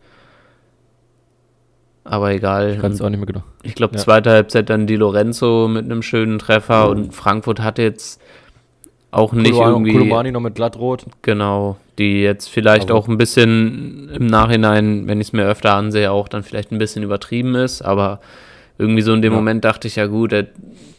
Aber 2.03 2.31
egal. 2.31 2.71
Ich 2.73 2.79
kann 2.79 2.91
es 2.93 3.01
auch 3.01 3.09
nicht 3.09 3.19
mehr 3.19 3.25
genau. 3.27 3.43
Ich 3.63 3.75
glaube, 3.75 3.95
Ja. 3.95 4.01
zweite 4.01 4.29
Halbzeit 4.31 4.69
dann 4.69 4.87
Di 4.87 4.95
Lorenzo 4.95 5.67
mit 5.67 5.85
einem 5.85 6.01
schönen 6.01 6.39
Treffer 6.39 6.89
und 6.89 7.13
Frankfurt 7.13 7.59
hat 7.61 7.77
jetzt 7.79 8.21
auch 9.17 9.33
nicht 9.33 9.51
Kolumani- 9.53 9.69
irgendwie 9.71 9.91
Kolumani 9.93 10.31
noch 10.31 10.41
mit 10.41 10.55
glattrot. 10.55 11.05
genau, 11.21 11.77
die 11.97 12.21
jetzt 12.21 12.47
vielleicht 12.49 12.89
Aber- 12.89 12.99
auch 12.99 13.07
ein 13.07 13.17
bisschen 13.17 14.09
im 14.13 14.27
Nachhinein, 14.27 15.07
wenn 15.07 15.19
ich 15.19 15.27
es 15.27 15.33
mir 15.33 15.45
öfter 15.45 15.73
ansehe, 15.73 16.11
auch 16.11 16.27
dann 16.27 16.43
vielleicht 16.43 16.71
ein 16.71 16.77
bisschen 16.77 17.03
übertrieben 17.03 17.55
ist, 17.55 17.81
aber 17.81 18.19
irgendwie 18.77 19.01
so 19.01 19.13
in 19.13 19.21
dem 19.21 19.33
Ja. 19.33 19.37
Moment 19.39 19.65
dachte 19.65 19.87
ich 19.87 19.95
ja 19.95 20.05
gut, 20.05 20.31
er 20.33 20.45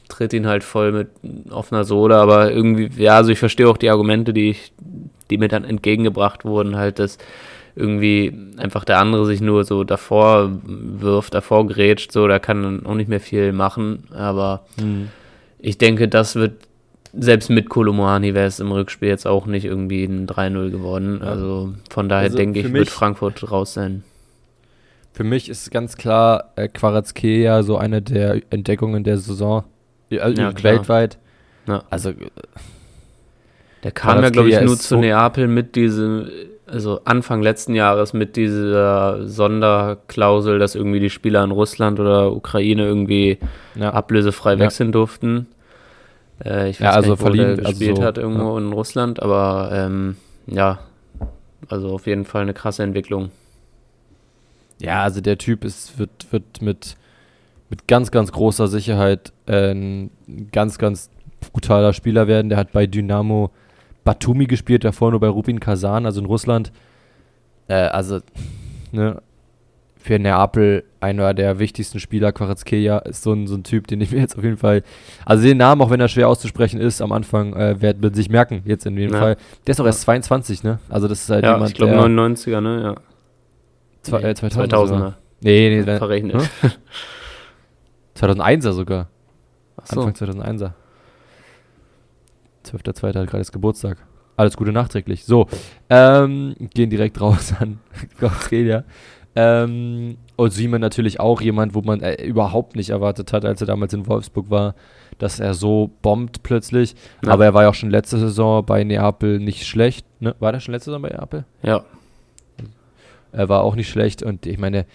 tritt 0.09 0.33
ihn 0.33 0.47
halt 0.47 0.65
voll 0.65 0.91
mit 0.93 1.09
offener 1.51 1.85
Sohle, 1.85 2.17
aber 2.17 2.51
irgendwie 2.51 2.91
ja, 3.03 3.17
also 3.17 3.31
ich 3.31 3.39
verstehe 3.39 3.69
auch 3.69 3.77
die 3.77 3.91
Argumente, 3.91 4.33
die 4.33 4.51
ich 4.51 4.73
die 5.31 5.37
mir 5.39 5.49
dann 5.49 5.65
entgegengebracht 5.65 6.45
wurden, 6.47 6.77
halt 6.77 6.99
dass 6.99 7.19
irgendwie 7.77 8.33
einfach 8.57 8.85
der 8.85 8.99
andere 8.99 9.27
sich 9.27 9.41
nur 9.41 9.63
so 9.65 9.85
davor 9.85 10.51
wirft, 10.65 11.35
davor 11.35 11.67
grätscht, 11.67 12.11
so, 12.11 12.27
da 12.27 12.39
kann 12.41 12.63
dann 12.63 12.87
auch 12.87 12.95
nicht 12.95 13.09
mehr 13.09 13.21
viel 13.21 13.53
machen. 13.53 14.05
Aber 14.17 14.63
Mhm. 14.81 15.09
ich 15.61 15.79
denke, 15.79 16.09
das 16.09 16.35
wird, 16.35 16.55
selbst 17.12 17.50
mit 17.50 17.69
Kolomani 17.69 18.35
wäre 18.35 18.47
es 18.47 18.61
im 18.61 18.71
Rückspiel 18.73 19.09
jetzt 19.09 19.27
auch 19.27 19.47
nicht 19.47 19.65
irgendwie 19.65 20.05
ein 20.05 20.27
3-0 20.27 20.71
geworden. 20.71 21.23
Also 21.23 21.75
von 21.91 22.09
daher 22.09 22.25
Also 22.25 22.37
denke 22.37 22.61
ich, 22.61 22.73
wird 22.73 22.91
Frankfurt 22.91 23.50
raus 23.50 23.75
sein. 23.75 24.05
Für 25.12 25.25
mich 25.25 25.49
ist 25.49 25.71
ganz 25.71 25.97
klar 25.97 26.53
äh, 26.57 26.69
Quarazkelia 26.69 27.62
so 27.62 27.77
eine 27.77 28.03
der 28.03 28.41
Entdeckungen 28.50 29.03
der 29.05 29.19
Saison. 29.19 29.65
Ja, 30.11 30.29
Ja, 30.29 30.53
weltweit. 30.62 31.19
Ja. 31.67 31.83
Also, 31.91 32.12
Der 33.83 33.91
kam 33.93 34.23
ja, 34.23 34.31
glaube 34.31 34.49
ich, 34.49 34.61
nur 34.61 34.77
zu 34.77 34.95
so- 34.95 35.00
Neapel 35.00 35.49
mit 35.49 35.77
diesem, 35.77 36.29
also 36.67 37.00
Anfang 37.05 37.43
letzten 37.43 37.75
Jahres 37.75 38.12
mit 38.12 38.37
dieser 38.37 39.27
Sonderklausel, 39.27 40.59
dass 40.59 40.75
irgendwie 40.75 41.00
die 41.00 41.11
Spieler 41.11 41.45
in 41.45 41.50
Russland 41.50 42.00
oder 42.00 42.33
Ukraine 42.33 42.87
irgendwie 42.87 43.38
ja. 43.75 43.93
ablösefrei 43.93 44.59
wechseln 44.59 44.93
durften. 44.93 45.47
Äh, 46.45 46.71
ich 46.71 46.80
weiß 46.80 46.85
Ja, 46.85 46.90
also 46.92 47.11
nicht, 47.12 47.21
wo 47.21 47.25
der 47.25 47.33
verliehen, 47.35 47.59
also 47.59 47.62
gespielt 47.62 47.97
so, 47.97 48.02
hat, 48.02 48.18
irgendwo 48.18 48.59
in 48.59 48.73
Russland, 48.73 49.23
aber 49.23 49.71
ähm, 49.73 50.16
ja, 50.47 50.78
also 51.68 51.90
auf 51.90 52.07
jeden 52.07 52.25
Fall 52.25 52.42
eine 52.42 52.54
krasse 52.54 52.83
Entwicklung. 52.83 53.30
Ja, 54.80 55.02
also 55.02 55.21
der 55.21 55.38
Typ 55.38 55.64
ist, 55.64 55.99
wird, 55.99 56.26
wird 56.30 56.62
mit, 56.62 56.97
mit 57.68 57.88
ganz, 57.88 58.11
ganz 58.11 58.33
großer 58.33 58.68
Sicherheit 58.68 59.33
äh, 59.47 59.73
ein 59.73 60.11
ganz, 60.52 60.78
ganz 60.78 61.11
brutaler 61.52 61.92
Spieler 61.92 62.28
werden. 62.28 62.49
Der 62.49 62.59
hat 62.59 62.73
bei 62.73 62.87
Dynamo 62.87 63.50
Batumi 64.04 64.47
gespielt, 64.47 64.85
davor 64.85 65.11
nur 65.11 65.21
bei 65.21 65.28
Rubin 65.28 65.61
Kazan, 65.61 66.07
also 66.07 66.21
in 66.21 66.26
Russland. 66.26 66.73
Äh, 67.66 67.75
also, 67.75 68.21
ne, 68.92 69.21
für 70.00 70.19
Neapel 70.19 70.85
einer 71.00 71.35
der 71.35 71.59
wichtigsten 71.59 72.00
Spieler, 72.00 72.33
Quarazkelia, 72.33 72.99
ist 72.99 73.23
so 73.23 73.33
ein, 73.33 73.47
so 73.47 73.55
ein 73.57 73.64
Typ, 73.64 73.87
den 73.88 74.00
ich 74.00 74.11
mir 74.12 74.21
jetzt 74.21 74.37
auf 74.38 74.45
jeden 74.45 74.57
Fall, 74.57 74.83
also 75.26 75.45
den 75.45 75.59
Namen, 75.59 75.81
auch 75.83 75.90
wenn 75.90 76.00
er 76.00 76.09
schwer 76.09 76.28
auszusprechen 76.28 76.81
ist, 76.81 77.00
am 77.02 77.12
Anfang 77.12 77.52
äh, 77.55 77.81
wird 77.81 78.00
man 78.00 78.14
sich 78.14 78.28
merken, 78.31 78.62
jetzt 78.64 78.87
in 78.87 78.97
dem 78.97 79.12
Ja. 79.12 79.19
Fall. 79.19 79.37
Der 79.67 79.73
ist 79.73 79.78
doch 79.81 79.87
erst 79.87 80.02
22, 80.02 80.62
ne? 80.62 80.78
Also 80.88 81.09
das 81.09 81.23
ist 81.23 81.31
halt 81.31 81.45
Ja, 81.45 81.52
jemand, 81.55 81.71
ich 81.71 81.76
glaube 81.76 81.93
der 81.93 82.02
99er, 82.02 82.61
ne? 82.61 82.83
Ja. 82.83 82.95
zwei, 84.02 84.23
äh, 84.23 84.35
2000 84.35 84.73
2000er. 84.73 84.87
sogar. 84.87 85.19
Nee, 85.40 85.69
nee, 85.81 85.87
wenn- 85.87 85.99
Verrechnet. 85.99 86.37
Hä? 86.62 86.71
2001er 88.17 88.73
sogar. 88.73 89.09
Achso. 89.76 90.00
Anfang 90.02 90.14
2001er. 90.28 90.73
12.2. 92.64 93.07
hat 93.07 93.14
gerade 93.28 93.38
das 93.38 93.52
Geburtstag. 93.52 93.99
Alles 94.37 94.57
Gute 94.57 94.73
nachträglich. 94.73 95.25
So, 95.25 95.49
ähm, 95.90 96.55
gehen 96.75 96.90
direkt 96.90 97.21
raus 97.21 97.52
an 97.59 97.78
Australia. 98.21 98.85
Ähm, 99.40 100.16
und 100.35 100.50
Simon 100.50 100.80
natürlich 100.80 101.21
auch 101.21 101.40
jemand, 101.40 101.73
wo 101.73 101.80
man 101.80 102.00
äh, 102.00 102.21
überhaupt 102.25 102.75
nicht 102.75 102.90
erwartet 102.90 103.33
hat, 103.33 103.45
als 103.45 103.61
er 103.61 103.68
damals 103.68 103.92
in 103.92 104.09
Wolfsburg 104.09 104.50
war, 104.50 104.75
dass 105.18 105.38
er 105.38 105.54
so 105.54 105.92
bombt 106.02 106.42
plötzlich. 106.42 106.97
Ja. 107.25 107.30
Aber 107.30 107.45
er 107.45 107.54
war 107.54 107.62
ja 107.62 107.68
auch 107.68 107.75
schon 107.75 107.90
letzte 107.90 108.18
Saison 108.18 108.66
bei 108.66 108.83
Neapel 108.83 109.38
nicht 109.38 109.64
schlecht. 109.64 110.04
Ne? 110.21 110.35
War 110.40 110.50
der 110.50 110.59
schon 110.59 110.75
letzte 110.75 110.90
Saison 110.90 111.02
bei 111.02 111.11
Neapel? 111.11 111.45
Ja, 111.62 111.85
Er 113.30 113.49
war 113.49 113.62
auch 113.62 113.76
nicht 113.76 113.88
schlecht 113.88 114.25
und 114.25 114.45
ich 114.45 114.59
meine, 114.59 114.87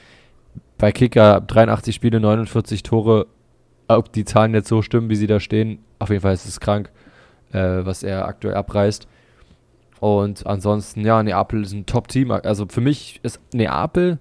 bei 0.78 0.92
Kicker 0.92 1.40
83 1.40 1.96
Spiele, 1.96 2.20
49 2.20 2.84
Tore, 2.84 3.28
ob 3.88 4.12
die 4.12 4.26
Zahlen 4.26 4.54
jetzt 4.54 4.68
so 4.68 4.82
stimmen, 4.82 5.10
wie 5.10 5.16
sie 5.16 5.28
da 5.28 5.40
stehen, 5.40 5.80
auf 6.00 6.10
jeden 6.10 6.22
Fall 6.22 6.34
ist 6.34 6.46
es 6.46 6.60
krank, 6.60 6.92
äh, 7.54 7.86
was 7.86 8.04
er 8.04 8.26
aktuell 8.28 8.56
abreißt. 8.56 9.08
Und 10.02 10.46
ansonsten, 10.46 11.06
ja, 11.06 11.24
Neapel 11.24 11.62
ist 11.64 11.72
ein 11.72 11.86
Top-Team. 11.86 12.32
Also 12.32 12.66
für 12.68 12.82
mich 12.82 13.22
ist 13.24 13.40
Neapel, 13.54 14.20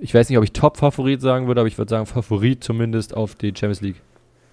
ich 0.00 0.14
weiß 0.14 0.28
nicht, 0.28 0.38
ob 0.38 0.44
ich 0.44 0.52
Top-Favorit 0.52 1.20
sagen 1.20 1.46
würde, 1.46 1.60
aber 1.60 1.68
ich 1.68 1.78
würde 1.78 1.90
sagen 1.90 2.06
Favorit 2.06 2.62
zumindest 2.62 3.16
auf 3.16 3.34
die 3.34 3.48
Champions 3.48 3.80
League. 3.80 4.00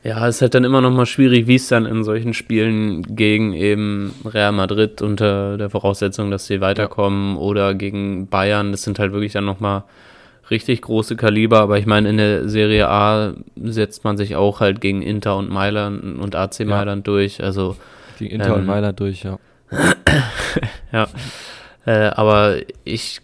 Ja, 0.04 0.28
es 0.28 0.38
ist 0.38 0.42
halt 0.42 0.56
dann 0.56 0.64
immer 0.64 0.82
noch 0.82 0.90
mal 0.90 1.06
schwierig, 1.06 1.46
wie 1.46 1.56
es 1.56 1.68
dann 1.68 1.86
in 1.86 2.04
solchen 2.04 2.34
Spielen 2.34 3.04
gegen 3.16 3.54
eben 3.54 4.16
Real 4.26 4.52
Madrid 4.52 5.04
unter 5.04 5.60
der 5.60 5.70
Voraussetzung, 5.70 6.32
dass 6.32 6.48
sie 6.48 6.60
weiterkommen 6.60 7.38
oder 7.38 7.76
gegen 7.76 8.28
Bayern, 8.28 8.72
das 8.72 8.82
sind 8.82 8.98
halt 8.98 9.14
wirklich 9.14 9.34
dann 9.34 9.46
noch 9.46 9.60
mal 9.60 9.84
richtig 10.50 10.82
große 10.82 11.16
Kaliber, 11.16 11.60
aber 11.60 11.78
ich 11.78 11.86
meine, 11.86 12.10
in 12.10 12.18
der 12.18 12.50
Serie 12.50 12.90
A 12.90 13.34
setzt 13.56 14.04
man 14.04 14.18
sich 14.18 14.36
auch 14.36 14.60
halt 14.60 14.82
gegen 14.82 15.04
Inter 15.04 15.38
und 15.38 15.50
Mailand 15.50 16.20
und 16.20 16.36
AC 16.36 16.66
Mailand 16.66 17.06
durch, 17.08 17.44
also 17.44 17.78
Gegen 18.18 18.36
Inter 18.36 18.54
und 18.56 18.62
Ähm, 18.62 18.66
Mailand 18.68 19.00
durch, 19.00 19.24
ja. 19.24 19.40
ja, 20.92 21.08
äh, 21.86 22.10
aber 22.10 22.58
ich, 22.84 23.22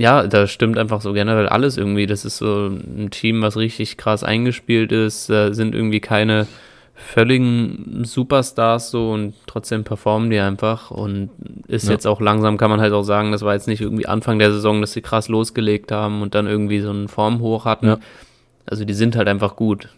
ja, 0.00 0.26
da 0.26 0.46
stimmt 0.46 0.78
einfach 0.78 1.00
so 1.02 1.12
generell 1.12 1.46
alles 1.48 1.76
irgendwie. 1.76 2.06
Das 2.06 2.24
ist 2.24 2.38
so 2.38 2.66
ein 2.68 3.10
Team, 3.10 3.42
was 3.42 3.56
richtig 3.56 3.96
krass 3.96 4.24
eingespielt 4.24 4.92
ist, 4.92 5.28
äh, 5.30 5.52
sind 5.52 5.74
irgendwie 5.74 6.00
keine 6.00 6.46
völligen 6.94 8.02
Superstars 8.04 8.90
so 8.90 9.10
und 9.10 9.34
trotzdem 9.46 9.84
performen 9.84 10.28
die 10.30 10.38
einfach 10.38 10.90
und 10.90 11.30
ist 11.66 11.86
Ja. 11.86 11.92
jetzt 11.92 12.06
auch 12.06 12.20
langsam, 12.20 12.58
kann 12.58 12.68
man 12.70 12.80
halt 12.80 12.92
auch 12.92 13.04
sagen, 13.04 13.32
das 13.32 13.40
war 13.42 13.54
jetzt 13.54 13.68
nicht 13.68 13.80
irgendwie 13.80 14.06
Anfang 14.06 14.38
der 14.38 14.52
Saison, 14.52 14.80
dass 14.82 14.92
sie 14.92 15.00
krass 15.00 15.28
losgelegt 15.28 15.92
haben 15.92 16.20
und 16.22 16.34
dann 16.34 16.46
irgendwie 16.46 16.80
so 16.80 16.90
einen 16.90 17.08
Formhoch 17.08 17.64
hatten. 17.64 17.86
Ja. 17.86 17.98
Also 18.66 18.84
die 18.84 18.92
sind 18.94 19.16
halt 19.16 19.28
einfach 19.28 19.56
gut. 19.56 19.88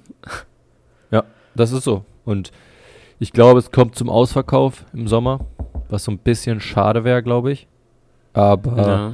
Das 1.54 1.70
ist 1.70 1.84
so. 1.84 2.06
Und 2.24 2.50
ich 3.18 3.32
glaube, 3.34 3.58
es 3.58 3.70
kommt 3.72 3.94
zum 3.94 4.08
Ausverkauf 4.08 4.86
im 4.94 5.06
Sommer, 5.06 5.40
was 5.90 6.04
so 6.04 6.10
ein 6.10 6.16
bisschen 6.16 6.60
schade 6.60 7.04
wäre, 7.04 7.22
glaube 7.22 7.52
ich. 7.52 7.66
Aber 8.32 8.76
Ja. 8.78 9.12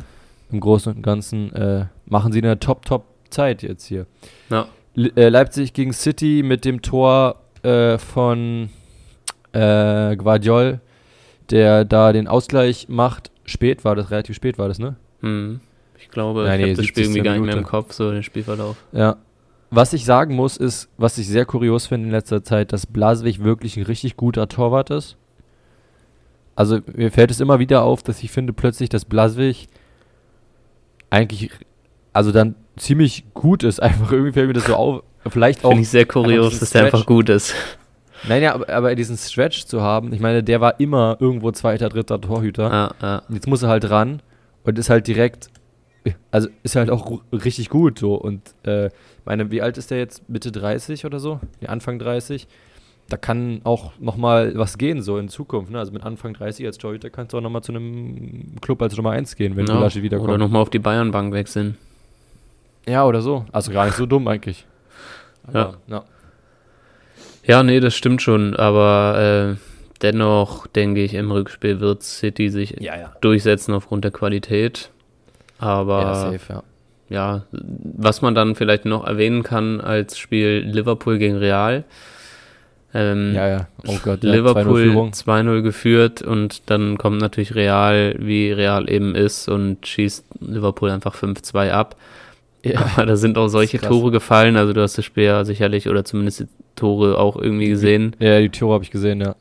Im 0.51 0.61
Großen 0.61 0.95
und 0.95 1.03
Ganzen 1.03 1.53
äh, 1.55 1.87
machen 2.07 2.33
sie 2.33 2.43
eine 2.43 2.59
Top-Top-Zeit 2.59 3.63
jetzt 3.63 3.85
hier. 3.85 4.07
Ja. 4.51 4.67
Le 4.95 5.13
äh, 5.17 5.29
Leipzig 5.29 5.73
gegen 5.75 5.93
City 5.93 6.43
mit 6.45 6.65
dem 6.65 6.83
Tor 6.83 7.37
äh, 7.63 7.99
von 7.99 8.71
äh, 9.53 10.17
Guardiol, 10.17 10.81
der 11.51 11.85
da 11.85 12.13
den 12.13 12.29
Ausgleich 12.29 12.89
macht. 12.89 13.31
Spät 13.45 13.85
war 13.85 13.95
das, 13.95 14.11
relativ 14.11 14.37
spät 14.37 14.59
war 14.59 14.69
das, 14.69 14.79
ne? 14.79 14.97
Hm. 15.21 15.61
Ich 15.99 16.11
glaube, 16.11 16.45
Nein, 16.45 16.61
ich 16.61 16.67
nee, 16.67 16.73
habe 16.73 16.77
das 16.77 16.87
Spiel 16.87 17.05
70. 17.05 17.17
irgendwie 17.17 17.23
gar 17.23 17.33
nicht 17.35 17.47
mehr 17.47 17.57
im. 17.57 17.65
Kopf, 17.65 17.93
so 17.93 18.11
den 18.11 18.23
Spielverlauf. 18.23 18.77
Ja. 18.93 19.17
Was 19.71 19.93
ich 19.93 20.05
sagen 20.05 20.35
muss, 20.35 20.57
ist, 20.57 20.89
was 20.97 21.19
ich 21.19 21.29
sehr 21.29 21.45
kurios 21.45 21.87
finde 21.87 22.07
in 22.07 22.13
letzter 22.13 22.43
Zeit, 22.43 22.73
dass 22.73 22.87
Blaswig 22.87 23.45
wirklich 23.45 23.77
ein 23.77 23.83
richtig 23.83 24.17
guter 24.17 24.49
Torwart 24.49 24.91
ist. 24.91 25.17
Also 26.57 26.81
mir 26.95 27.13
fällt 27.13 27.31
es 27.31 27.41
immer 27.41 27.59
wieder 27.59 27.83
auf, 27.83 28.03
dass 28.03 28.23
ich 28.23 28.31
finde 28.31 28.53
plötzlich, 28.53 28.89
dass 28.89 29.05
Blaswig 29.05 29.69
eigentlich, 31.11 31.51
also 32.13 32.33
dann 32.33 32.55
ziemlich 32.77 33.25
gut 33.35 33.63
ist. 33.63 33.81
Einfach 33.83 34.13
irgendwie 34.13 34.33
fällt 34.33 34.49
mir 34.49 34.55
das 34.55 34.67
so 34.67 34.75
auf. 34.75 35.03
Vielleicht 35.29 35.65
auch 35.65 35.71
Finde 35.71 35.83
ich 35.83 35.89
sehr 35.89 36.07
kurios, 36.07 36.59
dass 36.59 36.71
der 36.71 36.85
einfach 36.85 37.05
gut 37.05 37.29
ist. 37.29 37.55
Nein, 38.27 38.43
ja, 38.43 38.55
aber, 38.55 38.69
aber 38.69 38.95
diesen 38.95 39.19
Stretch 39.19 39.67
zu 39.67 39.83
haben, 39.83 40.13
ich 40.13 40.21
meine, 40.21 40.43
der 40.43 40.61
war 40.61 40.81
immer 40.81 41.17
irgendwo 41.21 41.51
zweiter, 41.53 41.89
dritter 41.89 42.21
Torhüter. 42.21 42.71
Ja, 42.71 42.91
ja. 43.03 43.23
Jetzt 43.29 43.47
muss 43.47 43.63
er 43.63 43.69
halt 43.69 43.91
ran 43.91 44.23
und 44.65 44.79
ist 44.79 44.89
halt 44.91 45.07
direkt, 45.07 45.51
also 46.31 46.49
ist 46.63 46.77
halt 46.77 46.89
auch 46.89 47.21
richtig 47.33 47.69
gut 47.69 47.99
so. 47.99 48.15
Und 48.15 48.55
äh, 48.63 48.91
meine, 49.25 49.51
wie 49.51 49.61
alt 49.61 49.77
ist 49.77 49.91
der 49.91 49.99
jetzt? 49.99 50.29
Mitte 50.29 50.51
30 50.51 51.05
oder 51.05 51.21
so? 51.21 51.41
Nee, 51.61 51.67
Anfang 51.69 51.99
30. 51.99 52.49
Da 53.11 53.17
kann 53.17 53.63
auch 53.65 53.93
nochmal 53.99 54.53
was 54.57 54.77
gehen, 54.77 55.01
so 55.01 55.17
in 55.17 55.29
Zukunft. 55.31 55.71
Ne? 55.73 55.79
Also 55.79 55.93
mit 55.93 56.05
Anfang 56.05 56.35
30 56.35 56.67
als 56.67 56.77
Torhüter 56.77 57.09
kannst 57.09 57.33
du 57.33 57.39
auch 57.39 57.43
nochmal 57.43 57.63
zu 57.63 57.73
einem 57.73 58.57
Club 58.61 58.83
als 58.83 58.95
Nummer 58.97 59.13
1 59.13 59.35
gehen, 59.37 59.57
wenn 59.57 59.67
Ja, 59.67 59.75
Gulaschi 59.77 59.99
Oder 60.01 60.05
wiederkommt. 60.05 60.39
nochmal 60.39 60.61
auf 60.63 60.69
die 60.71 60.79
Bayernbank 60.79 61.33
wechseln. 61.33 61.79
Ja, 62.87 63.07
oder 63.07 63.23
so. 63.23 63.47
Also 63.51 63.73
gar 63.73 63.87
nicht 63.87 63.97
so 63.97 64.07
dumm 64.07 64.29
eigentlich. 64.29 64.65
Ja. 65.55 65.75
ja. 65.87 66.05
Ja, 67.45 67.63
nee, 67.63 67.81
das 67.81 67.95
stimmt 67.95 68.21
schon, 68.21 68.55
aber 68.55 69.57
äh, 69.57 69.57
dennoch 70.03 70.67
denke 70.67 71.03
ich, 71.03 71.15
im 71.15 71.31
Rückspiel 71.31 71.81
wird 71.81 72.03
City 72.03 72.51
sich 72.51 72.73
Ja, 72.81 72.99
ja. 72.99 73.13
durchsetzen 73.23 73.73
aufgrund 73.73 74.05
der 74.05 74.11
Qualität. 74.11 74.91
Aber 75.59 76.03
Ja, 76.03 76.15
safe, 76.15 76.53
ja. 76.53 76.63
ja, 77.09 77.43
was 77.53 78.21
man 78.21 78.35
dann 78.35 78.55
vielleicht 78.57 78.85
noch 78.85 79.07
erwähnen 79.07 79.43
kann 79.43 79.81
als 79.81 80.19
Spiel 80.19 80.63
Liverpool 80.71 81.17
gegen 81.17 81.37
Real. 81.37 81.85
Ähm, 82.95 83.35
Ja, 83.35 83.49
ja. 83.49 83.69
Oh 83.87 83.97
Gott, 84.03 84.25
ja, 84.25 84.31
2-0 84.31 84.37
Liverpool 84.37 84.83
Führung. 84.83 85.11
2-0 85.13 85.63
geführt 85.63 86.23
und 86.23 86.63
dann 86.71 86.97
kommt 86.99 87.21
natürlich 87.21 87.55
Real, 87.55 88.15
wie 88.19 88.51
Real 88.53 88.91
eben 88.91 89.15
ist 89.15 89.49
und 89.49 89.87
schießt 89.87 90.25
Liverpool 90.41 90.91
einfach 90.91 91.15
5-2 91.15 91.71
ab. 91.71 91.97
Ja. 92.65 92.81
Aber 92.97 93.07
da 93.07 93.17
sind 93.17 93.39
auch 93.39 93.49
solche. 93.49 93.79
Tore 93.79 94.11
gefallen, 94.11 94.57
also 94.57 94.73
du 94.73 94.83
hast 94.83 94.99
das 94.99 95.05
Spiel 95.05 95.25
ja 95.25 95.45
sicherlich 95.45 95.89
oder 95.89 96.05
zumindest 96.05 96.41
die 96.41 96.47
Tore 96.77 97.19
auch 97.19 97.37
irgendwie 97.37 97.69
gesehen. 97.69 98.17
ja, 98.19 98.41
die 98.41 98.49
Tore 98.49 98.75
habe 98.75 98.85
ich 98.85 98.91
gesehen, 98.91 99.21
ja. 99.21 99.35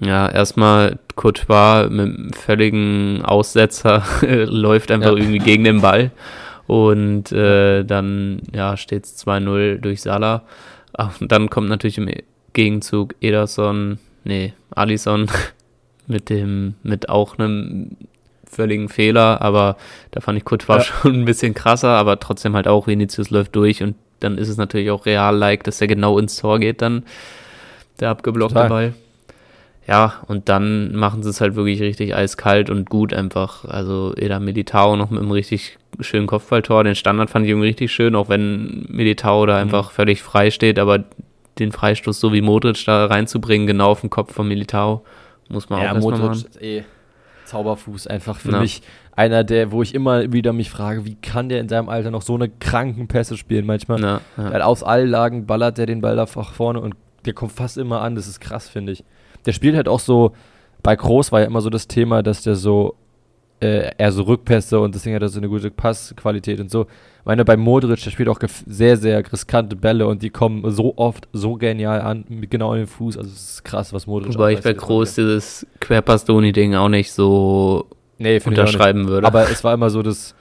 Ja, 0.00 0.28
erstmal 0.28 0.98
Courtois 1.16 1.88
mit 1.88 2.00
einem 2.00 2.32
völligen 2.32 3.22
Aussetzer 3.24 4.02
läuft 4.46 4.90
einfach 4.90 5.12
Ja. 5.12 5.16
irgendwie 5.16 5.38
gegen 5.38 5.64
den 5.64 5.80
Ball 5.80 6.10
und 6.66 7.32
äh, 7.32 7.82
dann 7.84 8.42
ja, 8.54 8.76
steht 8.76 9.04
es 9.06 9.26
2-0 9.26 9.78
durch 9.78 10.02
Salah. 10.02 10.42
Und 11.20 11.32
dann 11.32 11.48
kommt 11.50 11.68
natürlich 11.68 11.98
im 11.98 12.08
Gegenzug 12.56 13.14
Ederson, 13.20 13.98
nee, 14.24 14.54
Alisson 14.74 15.26
mit 16.06 16.30
dem, 16.30 16.74
mit 16.82 17.08
auch 17.10 17.38
einem 17.38 17.90
völligen 18.48 18.88
Fehler, 18.88 19.42
aber 19.42 19.76
da 20.12 20.20
fand 20.20 20.38
ich 20.38 20.44
Courtois 20.44 20.76
Ja. 20.78 20.82
schon 20.82 21.14
ein 21.14 21.24
bisschen 21.26 21.52
krasser, 21.52 21.90
aber 21.90 22.18
trotzdem 22.18 22.54
halt 22.56 22.66
auch 22.66 22.86
Vinicius 22.86 23.28
läuft 23.30 23.54
durch 23.54 23.82
und 23.82 23.94
dann 24.20 24.38
ist 24.38 24.48
es 24.48 24.56
natürlich 24.56 24.90
auch 24.90 25.04
real-like, 25.04 25.64
dass 25.64 25.80
er 25.82 25.86
genau 25.88 26.18
ins 26.18 26.36
Tor 26.36 26.58
geht 26.58 26.80
dann, 26.80 27.02
der 28.00 28.08
abgeblockte 28.10 28.54
Total. 28.54 28.68
Ball. 28.70 28.94
ja, 29.86 30.14
und 30.26 30.48
dann 30.48 30.94
machen 30.96 31.22
sie 31.22 31.28
es 31.28 31.42
halt 31.42 31.54
wirklich 31.56 31.82
richtig 31.82 32.14
eiskalt 32.14 32.70
und 32.70 32.88
gut 32.88 33.12
einfach. 33.12 33.66
Also 33.66 34.14
Eda 34.16 34.40
Militao 34.40 34.96
noch 34.96 35.10
mit 35.10 35.20
einem 35.20 35.30
richtig 35.32 35.76
schönen 36.00 36.26
Kopfballtor. 36.26 36.84
Den 36.84 36.94
Standard 36.94 37.28
fand 37.30 37.44
ich 37.44 37.50
irgendwie 37.50 37.68
richtig 37.68 37.92
schön, 37.92 38.14
auch 38.14 38.28
wenn 38.30 38.86
Militao 38.88 39.44
da 39.44 39.54
Mhm. 39.56 39.60
einfach 39.64 39.90
völlig 39.90 40.22
frei 40.22 40.50
steht, 40.50 40.78
aber 40.78 41.04
den 41.58 41.72
Freistoß 41.72 42.20
so 42.20 42.32
wie 42.32 42.42
Modric 42.42 42.84
da 42.84 43.06
reinzubringen, 43.06 43.66
genau 43.66 43.90
auf 43.90 44.00
den 44.02 44.10
Kopf 44.10 44.32
von 44.34 44.46
Militao, 44.48 45.04
muss 45.48 45.68
man 45.68 45.78
auch 45.80 45.84
Ja, 45.84 45.94
erstmal 45.94 46.18
Modric 46.18 46.28
machen. 46.28 46.46
ist 46.50 46.62
eh 46.62 46.84
Zauberfuß 47.46 48.06
einfach 48.08 48.38
für 48.40 48.52
Ja. 48.52 48.60
mich 48.60 48.82
einer 49.12 49.44
der, 49.44 49.70
wo 49.72 49.82
ich 49.82 49.94
immer 49.94 50.32
wieder 50.32 50.52
mich 50.52 50.68
frage, 50.70 51.04
wie 51.06 51.14
kann 51.14 51.48
der 51.48 51.60
in 51.60 51.68
seinem 51.68 51.88
Alter 51.88 52.10
noch 52.10 52.22
so 52.22 52.34
eine 52.34 52.48
kranken 52.48 53.06
Pässe 53.08 53.36
spielen 53.36 53.64
manchmal? 53.64 54.00
Ja, 54.00 54.20
ja. 54.36 54.52
Weil 54.52 54.62
aus 54.62 54.82
allen 54.82 55.08
Lagen 55.08 55.46
ballert 55.46 55.78
der 55.78 55.86
den 55.86 56.00
Ball 56.00 56.16
da 56.16 56.26
nach 56.34 56.52
vorne 56.52 56.80
und 56.80 56.96
der 57.24 57.32
kommt 57.32 57.52
fast 57.52 57.78
immer 57.78 58.00
an. 58.02 58.14
Das 58.16 58.26
ist 58.26 58.40
krass, 58.40 58.68
finde 58.68 58.92
ich. 58.92 59.04
Der 59.46 59.52
spielt 59.52 59.76
halt 59.76 59.88
auch 59.88 60.00
so, 60.00 60.32
bei 60.82 60.94
Groß 60.96 61.32
war 61.32 61.40
ja 61.40 61.46
immer 61.46 61.60
so 61.60 61.70
das 61.70 61.86
Thema, 61.88 62.22
dass 62.22 62.42
der 62.42 62.56
so, 62.56 62.96
äh, 63.60 63.92
eher 63.96 64.12
so 64.12 64.22
Rückpässe 64.24 64.78
und 64.80 64.94
deswegen 64.94 65.14
hat 65.16 65.22
er 65.22 65.28
so 65.28 65.38
eine 65.38 65.48
gute 65.48 65.70
Passqualität 65.70 66.60
und 66.60 66.70
so. 66.70 66.86
Ich 67.26 67.28
meine, 67.28 67.44
bei 67.44 67.56
Modric, 67.56 68.00
der 68.04 68.10
spielt 68.12 68.28
auch 68.28 68.38
sehr, 68.66 68.96
sehr 68.96 69.32
riskante 69.32 69.74
Bälle 69.74 70.06
und 70.06 70.22
die 70.22 70.30
kommen 70.30 70.62
so 70.70 70.96
oft 70.96 71.26
so 71.32 71.54
genial 71.54 72.00
an, 72.00 72.24
mit 72.28 72.52
genau 72.52 72.72
in 72.74 72.82
den 72.82 72.86
Fuß. 72.86 73.18
Also 73.18 73.28
es 73.28 73.50
ist 73.54 73.64
krass, 73.64 73.92
was 73.92 74.06
Modric 74.06 74.32
Wobei 74.32 74.52
ich 74.52 74.60
bei. 74.60 74.72
Groß 74.72 75.16
dieses 75.16 75.66
Querpass-Doni-Ding 75.80 76.76
auch 76.76 76.88
nicht 76.88 77.10
so 77.10 77.86
nee, 78.18 78.28
auch 78.28 78.46
nicht. 78.46 78.46
unterschreiben 78.46 79.08
würde. 79.08 79.26
Aber 79.26 79.42
es 79.50 79.64
war 79.64 79.74
immer 79.74 79.90
so 79.90 80.02
das. 80.02 80.36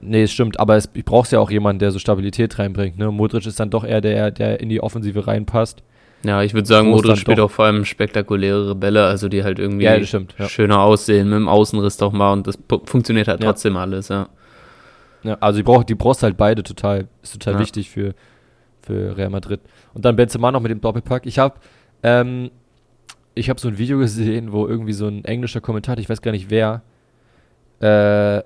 Nee, 0.00 0.24
es 0.24 0.32
stimmt, 0.32 0.58
aber 0.58 0.74
es, 0.74 0.90
ich 0.94 1.04
brauch's 1.04 1.30
ja 1.30 1.38
auch 1.38 1.48
jemanden, 1.52 1.78
der 1.78 1.92
so 1.92 2.00
Stabilität 2.00 2.58
reinbringt. 2.58 2.98
Ne? 2.98 3.12
Modric 3.12 3.46
ist 3.46 3.60
dann 3.60 3.70
doch 3.70 3.84
eher 3.84 4.00
der, 4.00 4.32
der 4.32 4.58
in 4.58 4.68
die 4.68 4.80
Offensive 4.80 5.28
reinpasst. 5.28 5.84
ja, 6.24 6.42
ich 6.42 6.54
würde 6.54 6.66
sagen, 6.66 6.88
Modric 6.90 7.18
spielt 7.18 7.38
auch 7.38 7.52
vor 7.52 7.66
allem 7.66 7.84
spektakulärere 7.84 8.74
Bälle, 8.74 9.04
also 9.04 9.28
die 9.28 9.44
halt 9.44 9.60
irgendwie 9.60 9.84
Ja, 9.84 10.02
stimmt. 10.02 10.34
Ja. 10.40 10.48
schöner 10.48 10.80
aussehen, 10.80 11.28
mit 11.28 11.36
dem 11.36 11.48
Außenriss 11.48 11.98
doch 11.98 12.10
mal 12.10 12.32
und 12.32 12.48
das 12.48 12.58
funktioniert 12.84 13.28
halt 13.28 13.44
Ja. 13.44 13.46
trotzdem 13.50 13.76
alles, 13.76 14.08
ja. 14.08 14.28
Ja, 15.26 15.36
also 15.40 15.58
die, 15.58 15.62
brauch, 15.62 15.84
die 15.84 15.94
brauchst 15.94 16.22
halt 16.22 16.36
beide 16.36 16.62
total. 16.62 17.08
Ist 17.22 17.32
total 17.32 17.54
Ja. 17.54 17.60
wichtig 17.60 17.90
für, 17.90 18.14
für 18.82 19.16
Real 19.16 19.30
Madrid. 19.30 19.60
Und 19.94 20.04
dann 20.04 20.16
Benzema 20.16 20.52
noch 20.52 20.60
mit 20.60 20.70
dem 20.70 20.80
Doppelpack. 20.80 21.26
Ich 21.26 21.38
habe 21.38 21.54
ähm, 22.02 22.50
ich 23.34 23.50
hab 23.50 23.60
so 23.60 23.68
ein 23.68 23.76
Video 23.78 23.98
gesehen, 23.98 24.52
wo 24.52 24.66
irgendwie 24.66 24.92
so 24.92 25.06
ein 25.08 25.24
englischer 25.24 25.60
Kommentator, 25.60 26.00
ich 26.00 26.08
weiß 26.08 26.22
gar 26.22 26.32
nicht 26.32 26.48
wer, 26.50 26.82
äh, 27.80 28.42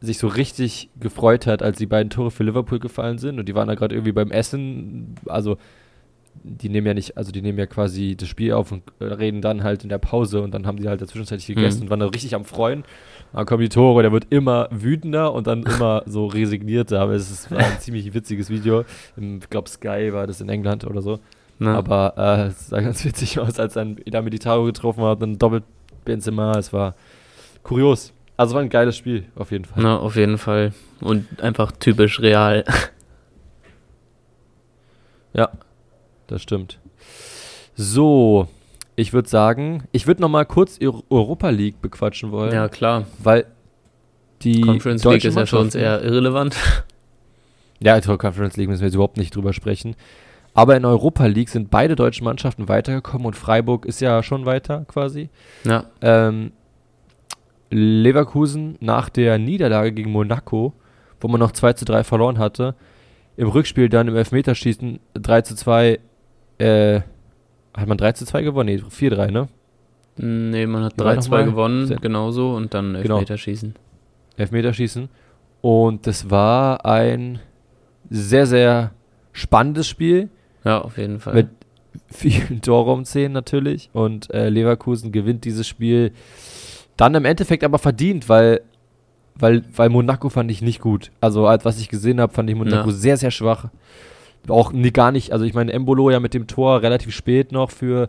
sich 0.00 0.18
so 0.18 0.26
richtig 0.26 0.88
gefreut 0.98 1.46
hat, 1.46 1.62
als 1.62 1.78
die 1.78 1.86
beiden 1.86 2.10
Tore 2.10 2.30
für 2.32 2.42
Liverpool 2.42 2.80
gefallen 2.80 3.18
sind. 3.18 3.38
Und 3.38 3.48
die 3.48 3.54
waren 3.54 3.68
da 3.68 3.74
gerade 3.76 3.94
irgendwie 3.94 4.12
beim 4.12 4.32
Essen. 4.32 5.14
Also 5.26 5.58
die 6.42 6.70
nehmen 6.70 6.86
ja 6.86 6.94
nicht, 6.94 7.16
also 7.16 7.30
die 7.30 7.42
nehmen 7.42 7.58
ja 7.58 7.66
quasi 7.66 8.16
das 8.16 8.26
Spiel 8.28 8.52
auf 8.54 8.72
und 8.72 8.82
äh, 9.00 9.04
reden 9.04 9.42
dann 9.42 9.62
halt 9.62 9.82
in 9.84 9.90
der 9.90 9.98
Pause 9.98 10.40
und 10.42 10.52
dann 10.54 10.66
haben 10.66 10.78
die 10.78 10.88
halt 10.88 11.00
dazwischenzeitlich 11.02 11.46
gegessen 11.46 11.78
Mhm. 11.80 11.82
und 11.84 11.90
waren 11.90 12.00
da 12.00 12.06
richtig 12.06 12.34
am 12.34 12.44
Freuen. 12.44 12.84
Dann 13.32 13.46
kommen 13.46 13.62
die 13.62 13.68
Tore, 13.68 14.02
der 14.02 14.12
wird 14.12 14.26
immer 14.30 14.68
wütender 14.70 15.32
und 15.32 15.46
dann 15.46 15.62
immer 15.62 16.02
so 16.06 16.26
resignierter. 16.26 17.00
Aber 17.00 17.12
es 17.12 17.30
ist 17.30 17.50
war 17.50 17.58
ein 17.58 17.80
ziemlich 17.80 18.12
witziges 18.12 18.50
Video. 18.50 18.84
Ich 19.16 19.50
glaube, 19.50 19.68
Sky 19.68 20.12
war 20.12 20.26
das 20.26 20.40
in 20.40 20.48
England 20.48 20.84
oder 20.84 21.00
so. 21.00 21.18
Ne? 21.58 21.74
Aber 21.74 22.14
äh, 22.16 22.46
es 22.48 22.68
sah 22.68 22.80
ganz 22.80 23.04
witzig 23.04 23.38
aus, 23.38 23.58
als 23.58 23.74
dann 23.74 23.96
Ida 24.04 24.20
Militaro 24.20 24.64
getroffen 24.64 25.02
hat, 25.04 25.22
dann 25.22 25.38
doppelt 25.38 25.64
Benzema. 26.04 26.58
Es 26.58 26.72
war 26.72 26.94
kurios. 27.62 28.12
Also 28.36 28.54
war 28.54 28.62
ein 28.62 28.70
geiles 28.70 28.96
Spiel, 28.96 29.26
auf 29.36 29.50
jeden 29.52 29.64
Fall. 29.64 29.82
Na, 29.82 29.98
auf 29.98 30.16
jeden 30.16 30.38
Fall. 30.38 30.72
Und 31.00 31.40
einfach 31.42 31.72
typisch 31.72 32.20
real. 32.20 32.64
Ja, 35.34 35.50
das 36.26 36.42
stimmt. 36.42 36.78
So, 37.74 38.48
ich 38.96 39.12
würde 39.12 39.28
sagen, 39.28 39.84
ich 39.92 40.06
würde 40.06 40.20
noch 40.22 40.28
mal 40.28 40.44
kurz 40.44 40.78
Eu- 40.80 41.02
Europa 41.10 41.50
League 41.50 41.80
bequatschen 41.80 42.30
wollen, 42.32 42.52
ja, 42.52 42.68
klar. 42.68 43.06
weil 43.22 43.46
die 44.42 44.60
Conference 44.60 45.04
League 45.04 45.24
ist 45.24 45.36
ja 45.36 45.46
für 45.46 45.58
uns 45.58 45.74
Mannschaften- 45.74 45.78
eher 45.78 46.02
irrelevant. 46.02 46.56
Ja, 47.80 48.00
zur 48.00 48.16
Conference 48.18 48.56
League 48.56 48.68
müssen 48.68 48.80
wir 48.80 48.86
jetzt 48.86 48.94
überhaupt 48.94 49.16
nicht 49.16 49.34
drüber 49.34 49.52
sprechen. 49.52 49.96
Aber 50.54 50.76
in 50.76 50.84
Europa 50.84 51.26
League 51.26 51.48
sind 51.48 51.70
beide 51.70 51.96
deutschen 51.96 52.24
Mannschaften 52.24 52.68
weitergekommen 52.68 53.26
und 53.26 53.34
Freiburg 53.36 53.86
ist 53.86 54.00
ja 54.00 54.22
schon 54.22 54.44
weiter 54.46 54.84
quasi. 54.86 55.30
Ja, 55.64 55.84
Ähm, 56.00 56.52
Leverkusen 57.70 58.76
nach 58.80 59.08
der 59.08 59.38
Niederlage 59.38 59.92
gegen 59.92 60.10
Monaco, 60.12 60.74
wo 61.20 61.28
man 61.28 61.40
noch 61.40 61.52
2 61.52 61.72
zu 61.72 61.84
3 61.84 62.04
verloren 62.04 62.38
hatte, 62.38 62.74
im 63.36 63.48
Rückspiel 63.48 63.88
dann 63.88 64.08
im 64.08 64.16
Elfmeterschießen 64.16 65.00
3 65.14 65.40
zu 65.42 65.56
2, 65.56 65.98
äh, 66.58 67.00
hat 67.74 67.88
man 67.88 67.98
3 67.98 68.12
zu 68.12 68.24
2 68.26 68.42
gewonnen? 68.42 68.66
Nee, 68.74 68.82
4-3, 68.82 69.30
ne? 69.30 69.48
nee, 70.16 70.66
man 70.66 70.84
hat 70.84 70.94
Wie 70.96 71.04
war 71.04 71.12
3-2 71.12 71.16
nochmal? 71.16 71.44
gewonnen, 71.46 71.96
genauso, 72.00 72.54
und 72.54 72.74
dann 72.74 72.94
Genau. 73.02 73.14
Elfmeterschießen. 73.16 73.74
Elfmeterschießen. 74.36 75.08
Und 75.62 76.06
das 76.06 76.30
war 76.30 76.84
ein 76.84 77.38
sehr, 78.10 78.46
sehr 78.46 78.90
spannendes 79.32 79.88
Spiel 79.88 80.28
Ja, 80.64 80.80
auf 80.80 80.98
jeden 80.98 81.20
Fall. 81.20 81.34
mit 81.34 81.48
vielen 82.08 82.60
Torraumszenen 82.62 83.32
natürlich. 83.32 83.88
Und 83.92 84.32
äh, 84.34 84.48
Leverkusen 84.48 85.12
gewinnt 85.12 85.44
dieses 85.44 85.66
Spiel 85.66 86.12
dann 86.96 87.14
im 87.14 87.24
Endeffekt 87.24 87.64
aber 87.64 87.78
verdient, 87.78 88.28
weil, 88.28 88.60
weil, 89.34 89.64
weil 89.74 89.88
Monaco 89.88 90.28
fand 90.28 90.50
ich 90.50 90.60
nicht 90.60 90.80
gut. 90.80 91.10
Also 91.20 91.46
als 91.46 91.64
was 91.64 91.80
ich 91.80 91.88
gesehen 91.88 92.20
habe, 92.20 92.32
fand 92.34 92.50
ich 92.50 92.56
Monaco 92.56 92.88
Ja. 92.90 92.94
sehr, 92.94 93.16
sehr 93.16 93.30
schwach. 93.30 93.68
Auch 94.48 94.72
nie, 94.72 94.90
gar 94.90 95.12
nicht, 95.12 95.32
also 95.32 95.44
ich 95.44 95.54
meine, 95.54 95.72
Embolo 95.72 96.10
ja 96.10 96.18
mit 96.18 96.34
dem 96.34 96.46
Tor 96.46 96.82
relativ 96.82 97.14
spät 97.14 97.52
noch 97.52 97.70
für, 97.70 98.08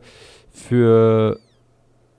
für, 0.51 1.39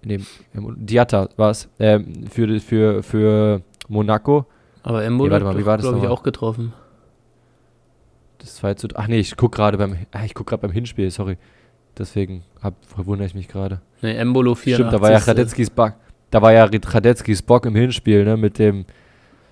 nee, 0.04 0.20
Diatta 0.54 1.28
war 1.36 1.50
es, 1.50 1.68
ähm, 1.80 2.26
für, 2.30 2.60
für, 2.60 3.02
für 3.02 3.62
Monaco. 3.88 4.46
Aber 4.82 5.04
Embolo 5.04 5.28
Nee, 5.28 5.32
warte 5.32 5.44
mal, 5.46 5.58
wie 5.58 5.66
war 5.66 5.78
das 5.78 5.86
glaube 5.86 6.04
ich, 6.04 6.08
auch 6.08 6.22
getroffen. 6.22 6.72
Das 8.38 8.56
2 8.56 8.74
zu, 8.74 8.88
ach 8.94 9.08
nee, 9.08 9.18
ich 9.18 9.36
guck 9.36 9.52
gerade 9.52 9.78
beim, 9.78 9.96
ah, 10.12 10.24
ich 10.24 10.34
guck 10.34 10.46
gerade 10.46 10.62
beim 10.62 10.72
Hinspiel, 10.72 11.10
sorry. 11.10 11.38
Deswegen 11.98 12.42
hab, 12.62 12.74
verwundere 12.84 13.26
ich 13.26 13.34
mich 13.34 13.48
gerade. 13.48 13.80
Nee, 14.02 14.16
Embolo 14.16 14.54
84. 14.54 14.74
Stimmt, 14.74 14.92
da 14.92 15.00
war 15.00 15.12
ja 15.12 15.18
Radetzkis 15.18 15.70
Bock. 15.70 15.94
Da 16.30 16.42
war 16.42 16.52
ja 16.52 16.64
Radetzkis 16.64 17.42
Bock 17.42 17.66
im 17.66 17.74
Hinspiel, 17.74 18.24
ne, 18.24 18.36
mit 18.36 18.58
dem, 18.58 18.84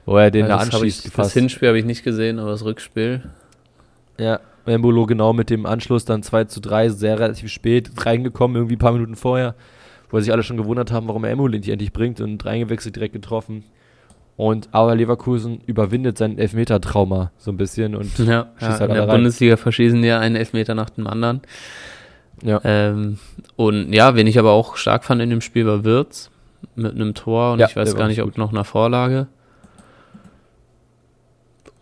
wo 0.05 0.17
er 0.17 0.31
den 0.31 0.47
ja, 0.47 0.65
da 0.65 0.83
ich, 0.83 1.11
Das 1.13 1.33
Hinspiel 1.33 1.69
habe 1.69 1.79
ich 1.79 1.85
nicht 1.85 2.05
gesehen, 2.05 2.39
aber 2.39 2.51
das 2.51 2.65
Rückspiel. 2.65 3.23
Ja, 4.19 4.41
Embolo 4.67 5.07
genau 5.07 5.33
mit 5.33 5.51
dem 5.51 5.67
Anschluss 5.67 6.05
dann 6.05 6.23
2 6.23 6.45
zu 6.45 6.61
3, 6.61 6.89
sehr 6.91 7.19
relativ 7.19 7.51
spät 7.51 7.91
reingekommen, 8.05 8.57
irgendwie 8.57 8.77
ein 8.77 8.79
paar 8.79 8.93
Minuten 8.93 9.17
vorher, 9.17 9.55
wo 10.11 10.21
sich 10.21 10.33
alle 10.33 10.43
schon 10.43 10.57
gewundert 10.57 10.93
haben, 10.93 11.09
warum 11.09 11.25
er 11.25 11.31
Embolo 11.31 11.57
nicht 11.57 11.69
endlich 11.69 11.93
bringt 11.93 12.21
und 12.21 12.45
reingewechselt, 12.45 12.97
direkt 12.97 13.15
getroffen. 13.15 13.65
Und 14.37 14.69
aber 14.73 14.95
Leverkusen 14.95 15.61
überwindet 15.67 16.17
sein 16.19 16.39
Elfmeter-Trauma 16.39 17.33
so 17.37 17.51
ein 17.51 17.57
bisschen 17.57 17.95
und 17.95 18.19
Ja, 18.19 18.49
Schießt 18.57 18.63
ja 18.63 18.79
halt 18.81 18.91
in 18.91 18.95
der 18.95 19.03
rein. 19.09 19.17
Bundesliga 19.17 19.57
verschießen 19.57 20.03
ja 20.03 20.21
einen 20.21 20.37
Elfmeter 20.37 20.75
nach 20.75 20.91
dem 20.91 21.07
anderen. 21.07 21.43
ja. 22.43 22.61
Ähm, 22.65 23.19
und 23.57 23.93
ja, 23.93 24.15
wen 24.15 24.27
ich 24.27 24.39
aber 24.39 24.53
auch 24.53 24.77
stark 24.77 25.05
fand 25.05 25.21
in 25.21 25.31
dem 25.31 25.43
Spiel 25.43 25.67
war 25.67 25.85
Wirtz 25.85 26.31
mit 26.77 26.95
einem 26.95 27.13
Tor 27.15 27.53
und 27.53 27.59
Ja, 27.59 27.67
ich 27.69 27.77
weiß 27.77 27.95
gar 27.95 28.09
nicht, 28.09 28.23
ob 28.23 28.37
noch 28.39 28.53
einer 28.53 28.65
Vorlage. 28.65 29.27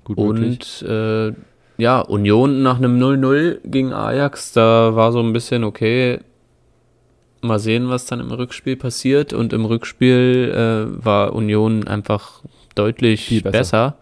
gut. 0.04 0.18
Und 0.18 0.82
äh, 0.82 1.32
ja, 1.80 2.00
Union 2.00 2.62
nach 2.62 2.76
einem 2.78 2.98
0-0 3.02 3.58
gegen 3.64 3.92
Ajax, 3.92 4.52
da 4.52 4.94
war 4.94 5.12
so 5.12 5.20
ein 5.20 5.32
bisschen 5.32 5.64
okay. 5.64 6.20
Mal 7.42 7.58
sehen, 7.58 7.88
was 7.88 8.04
dann 8.04 8.20
im 8.20 8.30
Rückspiel 8.30 8.76
passiert. 8.76 9.32
Und 9.32 9.52
im 9.54 9.64
Rückspiel 9.64 10.52
äh, 10.54 11.04
war 11.04 11.32
Union 11.34 11.88
einfach 11.88 12.42
deutlich 12.74 13.24
Viel 13.24 13.42
besser. 13.42 13.58
besser. 13.58 13.96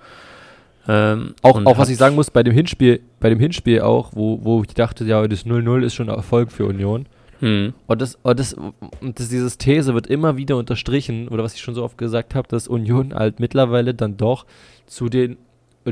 Ähm, 0.88 1.34
Auch, 1.42 1.64
auch 1.66 1.78
was 1.78 1.90
ich 1.90 1.98
sagen 1.98 2.14
muss, 2.16 2.30
bei 2.30 2.42
dem 2.42 2.54
Hinspiel, 2.54 3.00
bei 3.20 3.28
dem 3.28 3.38
Hinspiel 3.38 3.82
auch, 3.82 4.10
wo, 4.14 4.40
wo 4.42 4.62
ich 4.62 4.74
dachte, 4.74 5.04
ja, 5.04 5.26
das 5.28 5.44
0-0 5.46 5.82
ist 5.82 5.94
schon 5.94 6.08
ein 6.08 6.16
Erfolg 6.16 6.50
für 6.50 6.64
Union. 6.66 7.06
Hm, 7.40 7.74
Und, 7.86 8.02
das, 8.02 8.18
und, 8.22 8.40
das, 8.40 8.54
und 8.54 9.20
das, 9.20 9.28
dieses 9.28 9.58
These 9.58 9.94
wird 9.94 10.08
immer 10.08 10.36
wieder 10.36 10.56
unterstrichen, 10.56 11.28
oder 11.28 11.44
was 11.44 11.54
ich 11.54 11.60
schon 11.60 11.74
so 11.74 11.84
oft 11.84 11.96
gesagt 11.98 12.34
habe, 12.34 12.48
dass 12.48 12.66
Union 12.66 13.14
halt 13.14 13.38
mittlerweile 13.38 13.94
dann 13.94 14.16
doch 14.16 14.46
zu 14.86 15.08
den 15.08 15.36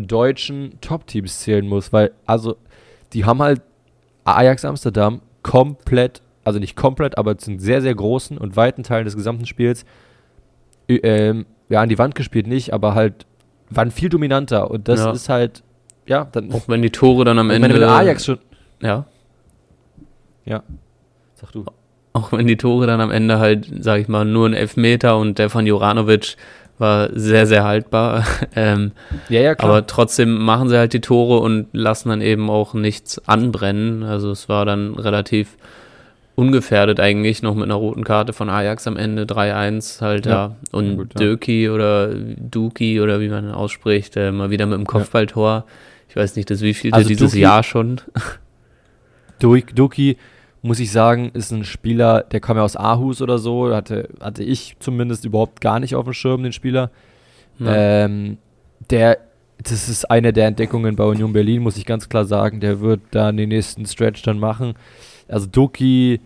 deutschen 0.00 0.78
Top-Teams 0.80 1.40
zählen 1.40 1.66
muss, 1.66 1.92
weil, 1.92 2.12
also, 2.26 2.56
die 3.12 3.24
haben 3.24 3.40
halt 3.42 3.62
Ajax 4.24 4.64
Amsterdam 4.64 5.20
komplett, 5.42 6.22
also 6.44 6.59
nicht 6.59 6.76
komplett, 6.76 7.16
aber 7.18 7.38
zu 7.38 7.59
sehr, 7.59 7.80
sehr 7.82 7.94
großen 7.94 8.37
und 8.38 8.56
weiten 8.56 8.82
Teil 8.82 9.04
des 9.04 9.16
gesamten 9.16 9.46
Spiels, 9.46 9.85
ähm, 10.88 11.46
ja, 11.68 11.80
an 11.80 11.88
die 11.88 11.98
Wand 11.98 12.14
gespielt 12.14 12.46
nicht, 12.46 12.72
aber 12.72 12.94
halt, 12.94 13.26
waren 13.70 13.90
viel 13.90 14.09
dominanter 14.09 14.70
und 14.70 14.87
das 14.88 15.00
Ja. 15.00 15.11
ist 15.12 15.28
halt, 15.28 15.62
ja, 16.06 16.24
dann, 16.30 16.52
auch 16.52 16.68
wenn 16.68 16.82
die 16.82 16.90
Tore 16.90 17.24
dann 17.24 17.38
am 17.38 17.50
Ende. 17.50 17.68
wenn 17.74 17.82
Ajax 17.82 18.24
schon, 18.24 18.38
Ja. 18.80 19.06
sag 21.35 21.52
du, 21.52 21.64
Auch 22.12 22.32
wenn 22.32 22.46
die 22.46 22.56
Tore 22.56 22.87
dann 22.87 23.00
am 23.00 23.11
Ende 23.11 23.38
halt, 23.38 23.70
sag 23.80 24.00
ich 24.00 24.09
mal, 24.09 24.24
nur 24.24 24.48
ein 24.48 24.54
Elfmeter 24.54 25.18
und 25.18 25.38
der 25.38 25.50
von 25.50 25.66
Juranovic 25.66 26.37
war 26.78 27.08
sehr, 27.12 27.46
sehr 27.46 27.64
haltbar. 27.64 28.24
ähm, 28.56 28.92
ja, 29.28 29.40
ja, 29.40 29.54
klar. 29.54 29.70
aber 29.70 29.86
trotzdem 29.86 30.38
machen 30.38 30.68
sie 30.68 30.78
halt 30.78 30.92
die 30.92 31.00
Tore 31.00 31.40
und 31.40 31.68
lassen 31.72 32.08
dann 32.08 32.20
eben 32.20 32.50
auch 32.50 32.74
nichts 32.74 33.26
anbrennen. 33.26 34.02
Also 34.02 34.30
es 34.30 34.48
war 34.48 34.64
dann 34.64 34.94
relativ 34.94 35.56
ungefährdet 36.36 37.00
eigentlich 37.00 37.42
noch 37.42 37.54
mit 37.54 37.64
einer 37.64 37.74
roten 37.74 38.04
Karte 38.04 38.32
von 38.34 38.50
Ajax 38.50 38.86
am 38.86 38.96
Ende 38.96 39.24
3-1 39.24 40.02
halt, 40.02 40.26
ja. 40.26 40.32
ja. 40.32 40.56
Und 40.70 40.98
gut, 40.98 41.14
ja. 41.14 41.20
Döki 41.20 41.70
oder 41.70 42.14
Duki 42.14 43.00
oder 43.00 43.20
wie 43.20 43.28
man 43.28 43.50
ausspricht, 43.50 44.16
äh, 44.16 44.30
mal 44.30 44.50
wieder 44.50 44.66
mit 44.66 44.78
dem 44.78 44.86
Kopfballtor. 44.86 45.64
Ich 46.08 46.14
weiß 46.14 46.36
nicht, 46.36 46.50
das 46.50 46.60
wievielte 46.60 46.96
also 46.96 47.08
dieses 47.08 47.32
Duki, 47.32 47.42
Jahr 47.42 47.62
schon. 47.62 48.00
Duki, 49.38 50.16
muss 50.66 50.81
ich 50.81 50.90
sagen, 50.90 51.31
ist 51.33 51.52
ein 51.52 51.64
Spieler, 51.64 52.22
der 52.22 52.40
kam 52.40 52.57
ja 52.57 52.62
aus 52.62 52.76
Aarhus 52.76 53.22
oder 53.22 53.38
so, 53.38 53.74
hatte, 53.74 54.09
hatte 54.20 54.42
ich 54.42 54.76
zumindest 54.81 55.24
überhaupt 55.24 55.61
gar 55.61 55.81
nicht 55.81 55.94
auf 55.94 56.05
dem 56.05 56.12
Schirm, 56.12 56.42
den 56.42 56.52
Spieler. 56.52 56.90
Ähm, 57.64 58.38
der, 58.90 59.18
das 59.62 59.88
ist 59.88 60.11
eine 60.11 60.33
der 60.33 60.46
Entdeckungen 60.46 60.96
bei 60.96 61.05
Union 61.05 61.33
Berlin, 61.33 61.62
muss 61.62 61.79
ich 61.79 61.87
ganz 61.87 62.09
klar 62.09 62.26
sagen. 62.26 62.61
Der 62.61 62.81
wird 62.81 63.00
da 63.12 63.33
den 63.33 63.48
nächsten 63.48 63.87
Stretch 63.87 64.22
dann 64.22 64.38
machen 64.38 64.74
also 65.29 65.46
Doki, 65.46 66.20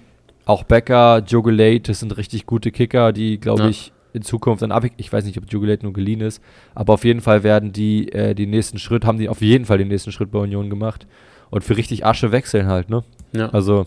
auch 0.45 0.65
Becker, 0.65 1.23
Jogulate, 1.27 1.83
das 1.83 2.01
sind 2.01 2.17
richtig 2.17 2.47
gute 2.47 2.71
Kicker, 2.71 3.13
die, 3.13 3.39
glaube 3.39 3.65
ja. 3.65 3.69
ich, 3.69 3.93
in 4.13 4.23
Zukunft 4.23 4.63
dann 4.63 4.73
ab. 4.73 4.85
Ich 4.97 5.13
weiß 5.13 5.25
nicht, 5.25 5.39
ob 5.39 5.51
Jugulate 5.51 5.85
nur 5.85 5.93
geliehen 5.93 6.21
ist, 6.21 6.43
aber 6.75 6.95
auf 6.95 7.05
jeden 7.05 7.21
Fall 7.21 7.45
werden 7.45 7.73
die 7.73 8.11
äh, 8.13 8.35
den 8.35 8.51
nächsten 8.51 8.79
Schritt, 8.79 9.05
haben 9.05 9.19
die 9.19 9.29
auf 9.29 9.41
jeden 9.41 9.67
Fall 9.67 9.79
den 9.79 9.89
nächsten 9.89 10.11
Schritt 10.11 10.33
bei 10.33 10.41
Union 10.41 10.69
gemacht 10.69 11.07
und 11.51 11.63
für 11.63 11.77
richtig 11.77 12.05
Asche 12.05 12.33
wechseln 12.33 12.67
halt, 12.67 12.91
ne? 12.91 13.05
Ja. 13.33 13.51
Also, 13.51 13.87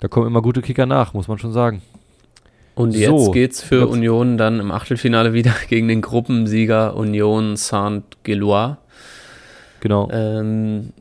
da 0.00 0.08
kommen 0.08 0.26
immer 0.26 0.42
gute 0.42 0.62
Kicker 0.62 0.86
nach, 0.86 1.14
muss 1.14 1.28
man 1.28 1.38
schon 1.38 1.52
sagen. 1.52 1.82
Und 2.74 2.92
so, 2.92 2.98
jetzt 2.98 3.32
geht's 3.32 3.62
für 3.62 3.80
jetzt. 3.80 3.90
Union 3.90 4.36
dann 4.36 4.60
im 4.60 4.70
Achtelfinale 4.70 5.32
wieder 5.32 5.54
gegen 5.68 5.88
den 5.88 6.02
Gruppensieger 6.02 6.94
Union 6.94 7.56
Saint-Gilloise. 7.56 8.76
Genau. 9.80 10.08
Ähm, 10.12 10.92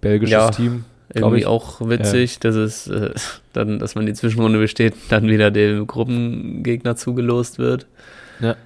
Belgisches 0.00 0.32
ja, 0.32 0.50
Team. 0.50 0.84
Irgendwie 1.12 1.46
auch 1.46 1.80
witzig, 1.80 2.34
ja. 2.34 2.40
dass 2.42 2.56
es 2.56 2.88
äh, 2.88 3.10
dann, 3.52 3.78
dass 3.78 3.94
man 3.94 4.06
die 4.06 4.14
Zwischenrunde 4.14 4.58
besteht, 4.58 4.94
dann 5.08 5.28
wieder 5.28 5.52
dem 5.52 5.86
Gruppengegner 5.86 6.96
zugelost 6.96 7.58
wird. 7.58 7.86
Ja. 8.40 8.56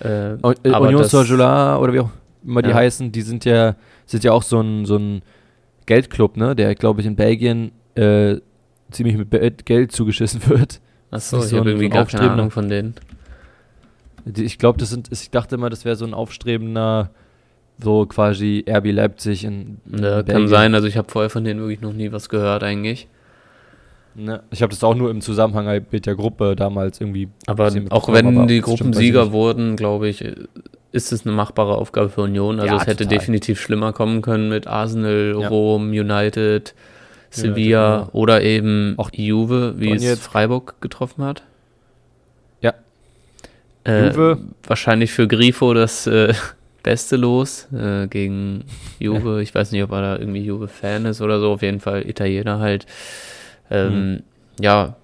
Äh, 0.00 0.32
äh 0.32 0.74
Union 0.74 1.04
Saint-Gelard 1.04 1.80
oder 1.80 1.92
wie 1.92 2.00
auch 2.00 2.10
immer 2.44 2.62
die 2.62 2.70
ja. 2.70 2.74
heißen, 2.74 3.12
die 3.12 3.22
sind 3.22 3.44
ja, 3.44 3.76
sind 4.06 4.24
ja 4.24 4.32
auch 4.32 4.42
so 4.42 4.60
ein, 4.60 4.84
so 4.84 4.96
ein 4.96 5.22
Geldclub, 5.86 6.36
ne, 6.36 6.56
der, 6.56 6.74
glaube 6.74 7.00
ich, 7.00 7.06
in 7.06 7.14
Belgien 7.14 7.70
äh, 7.94 8.38
ziemlich 8.92 9.16
mit 9.16 9.66
Geld 9.66 9.92
zugeschissen 9.92 10.40
wird. 10.48 10.80
Achso, 11.10 11.38
ich 11.38 11.50
so 11.50 11.58
habe 11.58 11.70
irgendwie 11.70 11.88
gar 11.88 12.06
keine 12.06 12.30
Ahnung 12.30 12.50
von 12.50 12.68
denen. 12.68 12.94
Ich 14.36 14.58
glaube, 14.58 14.78
das 14.78 14.90
sind, 14.90 15.08
ich 15.10 15.30
dachte 15.30 15.56
immer, 15.56 15.68
das 15.68 15.84
wäre 15.84 15.96
so 15.96 16.04
ein 16.04 16.14
aufstrebender 16.14 17.10
so 17.82 18.06
quasi 18.06 18.64
RB 18.68 18.92
Leipzig 18.92 19.44
in, 19.44 19.78
ja, 19.86 20.22
Kann 20.22 20.48
sein, 20.48 20.74
also 20.74 20.86
ich 20.86 20.96
habe 20.96 21.10
vorher 21.10 21.30
von 21.30 21.44
denen 21.44 21.60
wirklich 21.60 21.80
noch 21.80 21.92
nie 21.92 22.12
was 22.12 22.28
gehört 22.28 22.62
eigentlich. 22.62 23.08
Ne, 24.14 24.42
ich 24.50 24.62
habe 24.62 24.70
das 24.70 24.84
auch 24.84 24.94
nur 24.94 25.10
im 25.10 25.22
Zusammenhang 25.22 25.66
halt 25.66 25.90
mit 25.90 26.04
der 26.04 26.14
Gruppe 26.14 26.54
damals 26.54 27.00
irgendwie. 27.00 27.28
Aber 27.46 27.72
auch 27.88 28.12
wenn 28.12 28.36
aber 28.36 28.46
die 28.46 28.60
Gruppensieger 28.60 29.32
wurden, 29.32 29.74
glaube 29.74 30.08
ich, 30.08 30.22
ist 30.92 31.12
es 31.12 31.24
eine 31.24 31.34
machbare 31.34 31.76
Aufgabe 31.76 32.10
für 32.10 32.22
Union. 32.22 32.60
Also 32.60 32.74
ja, 32.74 32.80
es 32.80 32.86
hätte 32.86 33.04
total. 33.04 33.18
definitiv 33.18 33.60
schlimmer 33.60 33.94
kommen 33.94 34.20
können 34.20 34.50
mit 34.50 34.66
Arsenal, 34.66 35.36
ja. 35.40 35.48
Rom, 35.48 35.90
United, 35.90 36.74
Sevilla 37.32 37.98
genau. 37.98 38.10
oder 38.12 38.42
eben 38.42 38.94
auch 38.98 39.10
Juve, 39.12 39.74
wie 39.78 39.92
es 39.92 40.02
jetzt. 40.02 40.22
Freiburg 40.22 40.80
getroffen 40.80 41.24
hat. 41.24 41.42
Ja. 42.60 42.74
Äh, 43.84 44.08
Juve. 44.08 44.38
Wahrscheinlich 44.66 45.12
für 45.12 45.26
Grifo 45.26 45.74
das 45.74 46.06
äh, 46.06 46.34
Beste 46.82 47.16
los 47.16 47.68
äh, 47.72 48.06
gegen 48.08 48.64
Juve. 48.98 49.42
Ich 49.42 49.54
weiß 49.54 49.72
nicht, 49.72 49.82
ob 49.82 49.92
er 49.92 50.02
da 50.02 50.18
irgendwie 50.18 50.44
Juve-Fan 50.44 51.06
ist 51.06 51.20
oder 51.20 51.40
so. 51.40 51.52
Auf 51.52 51.62
jeden 51.62 51.80
Fall 51.80 52.08
Italiener 52.08 52.58
halt. 52.58 52.86
Ähm, 53.70 54.10
mhm. 54.10 54.22
Ja, 54.60 54.96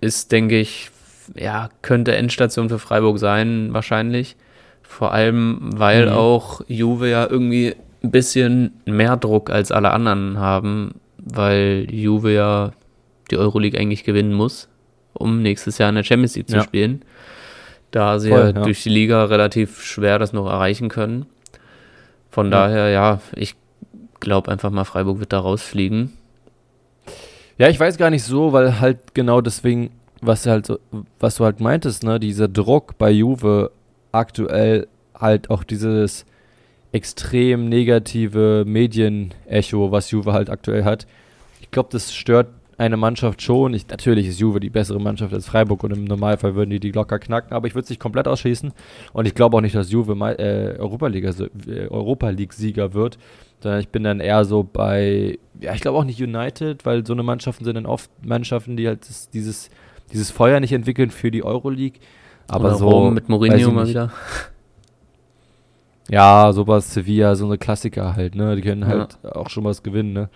ist, 0.00 0.32
denke 0.32 0.58
ich, 0.58 0.90
ja, 1.34 1.68
könnte 1.82 2.16
Endstation 2.16 2.68
für 2.68 2.78
Freiburg 2.78 3.18
sein, 3.18 3.68
wahrscheinlich. 3.72 4.36
Vor 4.82 5.12
allem, 5.12 5.58
weil 5.76 6.06
mhm. 6.06 6.12
auch 6.12 6.62
Juve 6.68 7.08
ja 7.08 7.26
irgendwie 7.28 7.76
ein 8.02 8.10
bisschen 8.10 8.80
mehr 8.86 9.16
Druck 9.16 9.50
als 9.50 9.72
alle 9.72 9.90
anderen 9.90 10.38
haben, 10.38 10.94
weil 11.26 11.86
Juve 11.90 12.32
ja 12.32 12.72
die 13.30 13.36
Euroleague 13.36 13.78
eigentlich 13.78 14.04
gewinnen 14.04 14.32
muss, 14.32 14.68
um 15.12 15.42
nächstes 15.42 15.78
Jahr 15.78 15.90
in 15.90 15.96
der 15.96 16.04
Champions 16.04 16.36
League 16.36 16.48
zu 16.48 16.56
ja. 16.56 16.62
spielen 16.62 17.02
da 17.90 18.18
sie 18.18 18.28
Voll, 18.28 18.52
ja 18.54 18.64
durch 18.64 18.82
die 18.82 18.90
Liga 18.90 19.24
relativ 19.24 19.82
schwer 19.82 20.18
das 20.18 20.34
noch 20.34 20.46
erreichen 20.46 20.90
können. 20.90 21.24
Von 22.30 22.46
ja. 22.46 22.50
daher, 22.50 22.88
ja, 22.90 23.20
ich 23.34 23.54
glaube 24.20 24.50
einfach 24.50 24.70
mal, 24.70 24.84
Freiburg 24.84 25.18
wird 25.18 25.32
da 25.32 25.38
rausfliegen. 25.38 26.12
Ja, 27.56 27.68
ich 27.68 27.80
weiß 27.80 27.96
gar 27.96 28.10
nicht 28.10 28.24
so, 28.24 28.52
weil 28.52 28.80
halt 28.80 29.14
genau 29.14 29.40
deswegen, 29.40 29.90
was 30.20 30.46
halt 30.46 30.66
so, 30.66 30.78
was 31.18 31.36
du 31.36 31.44
halt 31.44 31.60
meintest, 31.60 32.04
ne, 32.04 32.20
dieser 32.20 32.48
Druck 32.48 32.98
bei 32.98 33.10
Juve 33.10 33.70
aktuell 34.12 34.88
halt 35.18 35.48
auch 35.48 35.64
dieses 35.64 36.26
extrem 36.96 37.68
negative 37.68 38.64
Medienecho, 38.66 39.92
was 39.92 40.10
Juve 40.10 40.32
halt 40.32 40.48
aktuell 40.48 40.84
hat. 40.84 41.06
Ich 41.60 41.70
glaube, 41.70 41.90
das 41.92 42.14
stört 42.14 42.48
eine 42.78 42.96
Mannschaft 42.96 43.42
schon. 43.42 43.74
Ich, 43.74 43.86
natürlich 43.88 44.26
ist 44.28 44.40
Juve 44.40 44.60
die 44.60 44.70
bessere 44.70 44.98
Mannschaft 44.98 45.34
als 45.34 45.46
Freiburg 45.46 45.84
und 45.84 45.92
im 45.92 46.04
Normalfall 46.04 46.54
würden 46.54 46.70
die 46.70 46.80
die 46.80 46.92
locker 46.92 47.18
knacken, 47.18 47.52
aber 47.52 47.66
ich 47.66 47.74
würde 47.74 47.84
es 47.84 47.90
nicht 47.90 48.00
komplett 48.00 48.26
ausschließen. 48.26 48.72
Und 49.12 49.26
ich 49.26 49.34
glaube 49.34 49.58
auch 49.58 49.60
nicht, 49.60 49.74
dass 49.74 49.90
Juve 49.90 50.12
äh, 50.38 50.78
Europa, 50.78 51.08
League, 51.08 51.24
äh, 51.24 51.86
Europa 51.88 52.30
League-Sieger 52.30 52.94
wird, 52.94 53.18
sondern 53.60 53.80
ich 53.80 53.88
bin 53.88 54.02
dann 54.02 54.20
eher 54.20 54.46
so 54.46 54.62
bei, 54.62 55.38
ja, 55.60 55.74
ich 55.74 55.82
glaube 55.82 55.98
auch 55.98 56.04
nicht 56.04 56.20
United, 56.20 56.86
weil 56.86 57.06
so 57.06 57.12
eine 57.12 57.22
Mannschaften 57.22 57.64
sind 57.64 57.74
dann 57.74 57.86
oft 57.86 58.10
Mannschaften, 58.24 58.76
die 58.78 58.88
halt 58.88 59.06
das, 59.06 59.28
dieses, 59.28 59.68
dieses 60.12 60.30
Feuer 60.30 60.60
nicht 60.60 60.72
entwickeln 60.72 61.10
für 61.10 61.30
die 61.30 61.44
Euroleague. 61.44 62.00
Aber 62.48 62.68
Oder 62.68 62.74
so. 62.76 62.88
Rom 62.88 63.14
mit 63.14 63.28
Mourinho 63.28 63.70
mal 63.70 63.86
wieder. 63.86 64.12
Ja, 66.10 66.52
sowas, 66.52 66.92
Sevilla, 66.92 67.34
so 67.34 67.46
eine 67.46 67.58
Klassiker 67.58 68.14
halt, 68.16 68.34
ne? 68.34 68.56
Die 68.56 68.62
können 68.62 68.86
halt 68.86 69.18
ja. 69.22 69.34
auch 69.34 69.50
schon 69.50 69.64
was 69.64 69.82
gewinnen, 69.82 70.12
ne? 70.12 70.28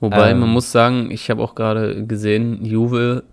Wobei 0.00 0.30
ähm, 0.30 0.40
man 0.40 0.50
muss 0.50 0.70
sagen, 0.70 1.10
ich 1.10 1.28
habe 1.30 1.42
auch 1.42 1.54
gerade 1.54 2.06
gesehen, 2.06 2.64
Juve, 2.64 3.24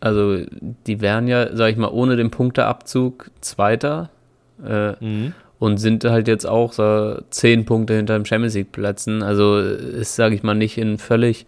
also 0.00 0.38
die 0.86 1.00
wären 1.00 1.28
ja, 1.28 1.54
sag 1.54 1.70
ich 1.70 1.76
mal, 1.76 1.90
ohne 1.90 2.16
den 2.16 2.30
Punkteabzug 2.30 3.30
Zweiter 3.42 4.08
äh, 4.66 4.92
mhm. 5.04 5.34
und 5.58 5.76
sind 5.76 6.04
halt 6.04 6.26
jetzt 6.26 6.46
auch 6.46 6.72
so 6.72 7.20
zehn 7.28 7.66
Punkte 7.66 7.94
hinter 7.94 8.14
dem 8.14 8.24
Champions 8.24 8.54
League 8.54 8.72
Plätzen. 8.72 9.22
Also 9.22 9.58
ist, 9.58 10.16
sage 10.16 10.34
ich 10.34 10.42
mal, 10.42 10.54
nicht 10.54 10.78
in 10.78 10.96
völlig 10.96 11.46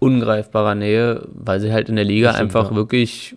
ungreifbarer 0.00 0.74
Nähe, 0.74 1.28
weil 1.32 1.60
sie 1.60 1.72
halt 1.72 1.88
in 1.88 1.94
der 1.94 2.04
Liga 2.04 2.30
stimmt, 2.30 2.56
einfach 2.56 2.70
ja. 2.70 2.76
wirklich 2.76 3.36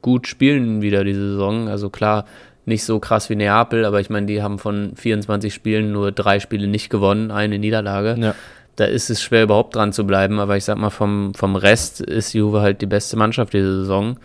gut 0.00 0.26
spielen 0.26 0.80
wieder 0.80 1.04
diese 1.04 1.32
Saison. 1.32 1.68
Also 1.68 1.90
klar, 1.90 2.24
nicht 2.64 2.84
so 2.84 2.98
krass 3.00 3.28
wie 3.28 3.36
Neapel, 3.36 3.84
aber 3.84 4.00
ich 4.00 4.10
meine, 4.10 4.26
die 4.26 4.42
haben 4.42 4.58
von 4.58 4.92
24 4.94 5.52
Spielen 5.52 5.92
nur 5.92 6.12
drei 6.12 6.40
Spiele 6.40 6.68
nicht 6.68 6.90
gewonnen, 6.90 7.30
eine 7.30 7.58
Niederlage. 7.58 8.16
Ja 8.18 8.34
da 8.76 8.84
ist 8.84 9.10
es 9.10 9.22
schwer 9.22 9.44
überhaupt 9.44 9.74
dran 9.76 9.92
zu 9.92 10.06
bleiben. 10.06 10.40
Aber 10.40 10.56
ich 10.56 10.64
sag 10.64 10.78
mal, 10.78 10.90
vom, 10.90 11.34
vom 11.34 11.56
Rest 11.56 12.00
ist 12.00 12.32
Juve 12.32 12.60
halt 12.60 12.80
die 12.80 12.86
beste 12.86 13.16
Mannschaft 13.16 13.52
diese 13.52 13.80
Saison. 13.80 14.18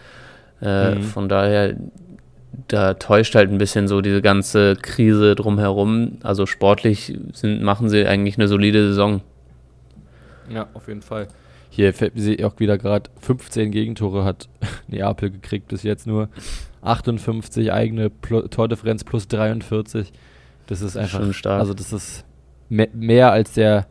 Äh, 0.62 0.95
mhm. 0.95 1.04
Von 1.04 1.30
daher, 1.30 1.76
da 2.67 2.93
täuscht 2.93 3.36
halt 3.36 3.52
ein 3.52 3.58
bisschen 3.58 3.88
so 3.88 4.02
diese 4.02 4.21
ganze 4.21 4.76
Krise 4.76 5.36
drumherum. 5.36 6.17
Also 6.23 6.45
sportlich 6.45 7.17
sind, 7.34 7.62
machen 7.62 7.89
sie 7.89 8.06
eigentlich 8.06 8.38
eine 8.38 8.47
solide 8.47 8.88
Saison. 8.89 9.21
Ja, 10.50 10.67
auf 10.73 10.88
jeden 10.88 11.02
Fall. 11.02 11.28
Hier 11.78 11.94
fällt 11.94 12.16
mir 12.16 12.48
auch 12.48 12.60
wieder 12.60 12.80
gerade 12.80 13.08
15 13.22 13.70
Gegentore 13.70 14.26
hat 14.26 14.50
Neapel 14.88 15.30
gekriegt 15.30 15.68
bis 15.68 15.84
jetzt 15.84 16.08
nur. 16.08 16.28
58 16.82 17.72
eigene 17.72 18.10
Pl 18.10 18.50
Tordifferenz 18.50 19.04
plus 19.04 19.28
43. 19.28 20.12
Das 20.66 20.82
ist 20.82 20.98
einfach 20.98 21.22
schon 21.22 21.36
stark. 21.36 21.60
Also 21.60 21.76
das 21.76 21.94
ist 21.94 22.26
mehr 22.70 23.32
als 23.32 23.54
der 23.54 23.86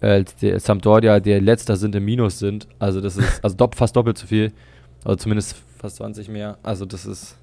als 0.00 0.36
der 0.36 0.60
Sampdoria, 0.60 1.18
der 1.18 1.40
letzter 1.40 1.74
sind 1.74 1.96
im 1.96 2.04
Minus 2.04 2.38
sind. 2.38 2.68
Also 2.78 3.00
das 3.00 3.16
ist 3.16 3.42
also 3.42 3.56
dopp, 3.56 3.74
fast 3.74 3.96
doppelt 3.96 4.16
so 4.16 4.28
viel. 4.28 4.52
Also 5.04 5.16
zumindest 5.16 5.56
fast 5.76 5.96
20 5.96 6.28
mehr. 6.28 6.56
Also 6.62 6.84
das 6.86 7.04
ist 7.04 7.36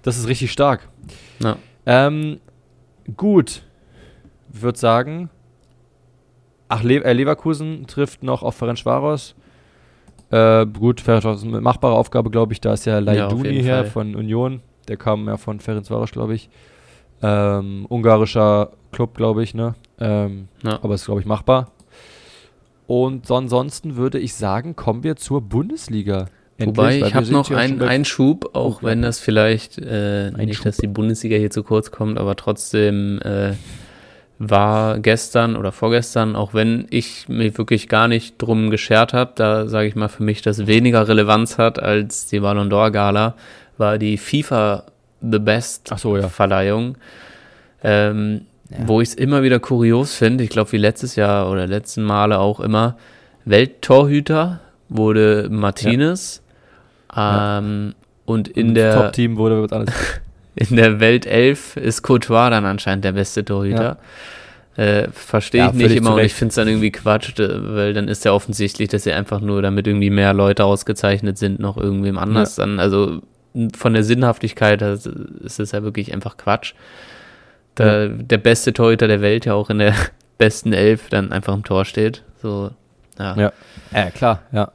das 0.00 0.16
ist 0.16 0.28
richtig 0.28 0.50
stark. 0.50 0.88
Ja. 1.40 1.58
Ähm, 1.84 2.40
gut. 3.18 3.60
Ich 4.54 4.62
würde 4.62 4.78
sagen, 4.78 5.28
ach, 6.68 6.84
äh, 6.84 7.12
Leverkusen 7.12 7.86
trifft 7.86 8.22
noch 8.22 8.42
auf 8.42 8.54
Ferencvaros. 8.56 9.34
Äh, 10.30 10.66
gut, 10.66 11.00
Ferencvaros 11.00 11.44
eine 11.44 11.60
machbare 11.60 11.94
Aufgabe, 11.94 12.30
glaube 12.30 12.52
ich. 12.52 12.60
Da 12.60 12.72
ist 12.72 12.86
ja 12.86 12.98
Laiduni 12.98 13.56
ja, 13.56 13.62
her 13.62 13.84
Fall. 13.84 13.90
von 13.90 14.16
Union. 14.16 14.60
Der 14.88 14.96
kam 14.96 15.26
ja 15.26 15.36
von 15.36 15.60
Ferencvaros, 15.60 16.12
glaube 16.12 16.34
ich. 16.34 16.48
Ähm, 17.22 17.86
ungarischer 17.88 18.72
Club, 18.92 19.16
glaube 19.16 19.42
ich, 19.42 19.54
ne? 19.54 19.74
Ähm, 19.98 20.48
ja. 20.62 20.78
Aber 20.82 20.94
ist, 20.94 21.06
glaube 21.06 21.20
ich, 21.20 21.26
machbar. 21.26 21.72
Und 22.86 23.30
ansonsten 23.30 23.96
würde 23.96 24.18
ich 24.18 24.34
sagen, 24.34 24.76
kommen 24.76 25.02
wir 25.02 25.16
zur 25.16 25.40
Bundesliga. 25.40 26.26
Endlich, 26.58 26.76
Wobei, 26.78 27.00
ich 27.00 27.14
habe 27.14 27.30
noch 27.30 27.50
einen 27.50 27.82
Einschub, 27.82 28.54
auch 28.54 28.82
wenn 28.82 29.02
das 29.02 29.18
vielleicht 29.18 29.78
äh, 29.78 30.30
nicht, 30.30 30.64
dass 30.64 30.78
die 30.78 30.86
Bundesliga 30.86 31.36
hier 31.36 31.50
zu 31.50 31.62
kurz 31.62 31.90
kommt, 31.90 32.16
aber 32.16 32.34
trotzdem 32.36 33.20
äh, 33.22 33.52
war 34.38 34.98
gestern 34.98 35.56
oder 35.56 35.72
vorgestern, 35.72 36.36
auch 36.36 36.52
wenn 36.52 36.86
ich 36.90 37.28
mich 37.28 37.56
wirklich 37.56 37.88
gar 37.88 38.06
nicht 38.06 38.36
drum 38.38 38.70
geschert 38.70 39.14
habe, 39.14 39.32
da 39.34 39.66
sage 39.68 39.88
ich 39.88 39.96
mal 39.96 40.08
für 40.08 40.22
mich, 40.22 40.42
dass 40.42 40.66
weniger 40.66 41.08
Relevanz 41.08 41.58
hat 41.58 41.82
als 41.82 42.26
die 42.26 42.40
Ballon 42.40 42.70
d'Or 42.70 42.90
Gala, 42.90 43.34
war 43.78 43.98
die 43.98 44.18
FIFA 44.18 44.84
The 45.22 45.38
Best 45.38 45.90
so, 45.96 46.16
ja. 46.16 46.28
Verleihung. 46.28 46.98
Ähm, 47.82 48.42
ja. 48.70 48.78
Wo 48.86 49.00
ich 49.00 49.10
es 49.10 49.14
immer 49.14 49.42
wieder 49.42 49.58
kurios 49.58 50.14
finde, 50.14 50.44
ich 50.44 50.50
glaube 50.50 50.72
wie 50.72 50.78
letztes 50.78 51.16
Jahr 51.16 51.50
oder 51.50 51.66
letzten 51.66 52.02
Male 52.02 52.38
auch 52.38 52.60
immer, 52.60 52.96
Welttorhüter 53.44 54.60
wurde 54.88 55.48
Martinez 55.50 56.42
ja. 57.14 57.58
ähm, 57.58 57.94
und 58.24 58.48
in 58.48 58.68
und 58.68 58.74
der 58.74 58.94
Top-Team 58.94 59.36
wurde 59.36 59.66
alles. 59.70 59.94
in 60.56 60.76
der 60.76 61.00
Weltelf 61.00 61.76
ist 61.76 62.02
Courtois 62.02 62.50
dann 62.50 62.64
anscheinend 62.64 63.04
der 63.04 63.12
beste 63.12 63.44
Torhüter. 63.44 63.98
Ja. 64.76 64.82
Äh, 64.82 65.08
Verstehe 65.12 65.60
ja, 65.60 65.68
ich 65.68 65.74
nicht 65.74 65.96
immer 65.96 66.14
und 66.14 66.20
ich 66.20 66.34
finde 66.34 66.50
es 66.50 66.56
dann 66.56 66.68
irgendwie 66.68 66.92
Quatsch, 66.92 67.32
weil 67.38 67.94
dann 67.94 68.08
ist 68.08 68.24
ja 68.24 68.32
offensichtlich, 68.32 68.88
dass 68.88 69.04
sie 69.04 69.12
einfach 69.12 69.40
nur, 69.40 69.62
damit 69.62 69.86
irgendwie 69.86 70.10
mehr 70.10 70.34
Leute 70.34 70.64
ausgezeichnet 70.64 71.38
sind, 71.38 71.60
noch 71.60 71.76
irgendwem 71.76 72.18
anders 72.18 72.56
ja. 72.56 72.66
dann. 72.66 72.80
Also 72.80 73.22
von 73.76 73.94
der 73.94 74.04
Sinnhaftigkeit 74.04 74.82
ist 74.82 75.60
es 75.60 75.72
ja 75.72 75.82
wirklich 75.82 76.12
einfach 76.12 76.36
Quatsch. 76.36 76.74
Da, 77.74 78.08
Der 78.08 78.38
beste 78.38 78.72
Torhüter 78.72 79.06
der 79.06 79.20
Welt 79.20 79.44
ja 79.44 79.54
auch 79.54 79.70
in 79.70 79.78
der 79.78 79.94
besten 80.38 80.72
Elf 80.72 81.08
dann 81.10 81.32
einfach 81.32 81.54
im 81.54 81.64
Tor 81.64 81.84
steht. 81.84 82.22
So, 82.42 82.70
ja. 83.18 83.36
Ja, 83.36 83.52
ja 83.92 84.10
klar, 84.10 84.42
ja. 84.52 84.72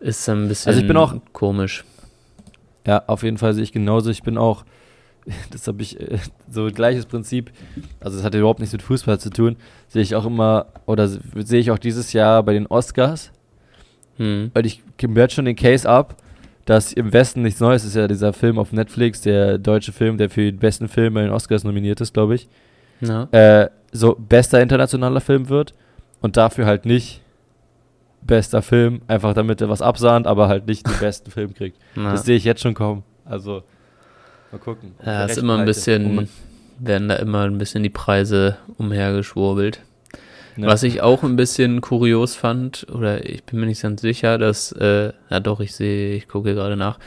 Ist 0.00 0.28
ein 0.28 0.48
bisschen 0.48 0.70
also 0.70 0.80
ich 0.80 0.86
bin 0.86 0.96
auch, 0.96 1.14
komisch. 1.32 1.84
Ja, 2.86 3.04
auf 3.06 3.22
jeden 3.22 3.38
Fall 3.38 3.54
sehe 3.54 3.62
ich 3.62 3.72
genauso. 3.72 4.10
Ich 4.10 4.22
bin 4.22 4.36
auch, 4.36 4.64
das 5.50 5.66
habe 5.66 5.82
ich, 5.82 6.00
äh, 6.00 6.18
so 6.50 6.66
gleiches 6.72 7.06
Prinzip, 7.06 7.50
also 8.00 8.16
das 8.16 8.24
hat 8.24 8.34
überhaupt 8.34 8.60
nichts 8.60 8.72
mit 8.72 8.82
Fußball 8.82 9.18
zu 9.18 9.30
tun, 9.30 9.56
sehe 9.88 10.02
ich 10.02 10.14
auch 10.14 10.26
immer, 10.26 10.66
oder 10.86 11.08
sehe 11.08 11.60
ich 11.60 11.70
auch 11.70 11.78
dieses 11.78 12.12
Jahr 12.12 12.42
bei 12.42 12.52
den 12.52 12.66
Oscars, 12.66 13.30
hm. 14.16 14.50
weil 14.54 14.66
ich 14.66 14.82
werde 15.00 15.32
schon 15.32 15.44
den 15.44 15.56
Case 15.56 15.88
ab, 15.88 16.16
dass 16.64 16.92
im 16.92 17.12
Westen 17.12 17.42
nichts 17.42 17.60
Neues 17.60 17.84
ist, 17.84 17.96
ja 17.96 18.06
dieser 18.06 18.32
Film 18.32 18.58
auf 18.58 18.72
Netflix, 18.72 19.20
der 19.20 19.58
deutsche 19.58 19.92
Film, 19.92 20.16
der 20.16 20.30
für 20.30 20.42
den 20.42 20.58
besten 20.58 20.88
Film 20.88 21.14
bei 21.14 21.22
den 21.22 21.30
Oscars 21.30 21.64
nominiert 21.64 22.00
ist, 22.00 22.14
glaube 22.14 22.36
ich, 22.36 22.48
ja. 23.00 23.24
äh, 23.32 23.68
so 23.90 24.14
bester 24.16 24.60
internationaler 24.60 25.20
Film 25.20 25.48
wird 25.48 25.74
und 26.20 26.36
dafür 26.36 26.66
halt 26.66 26.86
nicht 26.86 27.20
bester 28.22 28.62
Film, 28.62 29.02
einfach 29.08 29.34
damit 29.34 29.60
er 29.60 29.68
was 29.68 29.82
absahnt, 29.82 30.26
aber 30.26 30.48
halt 30.48 30.66
nicht 30.66 30.86
den 30.86 30.96
besten 31.00 31.30
Film 31.30 31.54
kriegt. 31.54 31.78
Na. 31.94 32.12
Das 32.12 32.24
sehe 32.24 32.36
ich 32.36 32.44
jetzt 32.44 32.62
schon 32.62 32.74
kommen. 32.74 33.02
Also, 33.24 33.64
mal 34.52 34.58
gucken. 34.58 34.94
Ja, 35.04 35.24
ist 35.24 35.38
immer 35.38 35.58
ein 35.58 35.64
bisschen, 35.64 36.28
werden 36.78 37.08
da 37.08 37.16
immer 37.16 37.42
ein 37.42 37.58
bisschen 37.58 37.82
die 37.82 37.90
Preise 37.90 38.56
umhergeschwurbelt. 38.78 39.80
Ja. 40.56 40.66
Was 40.66 40.82
ich 40.82 41.00
auch 41.00 41.22
ein 41.22 41.36
bisschen 41.36 41.80
kurios 41.80 42.34
fand, 42.34 42.86
oder 42.92 43.24
ich 43.24 43.42
bin 43.44 43.60
mir 43.60 43.66
nicht 43.66 43.82
ganz 43.82 44.02
sicher, 44.02 44.36
dass, 44.36 44.72
äh, 44.72 45.12
ja 45.30 45.40
doch, 45.40 45.60
ich 45.60 45.74
sehe, 45.74 46.14
ich 46.14 46.28
gucke 46.28 46.54
gerade 46.54 46.76
nach, 46.76 46.98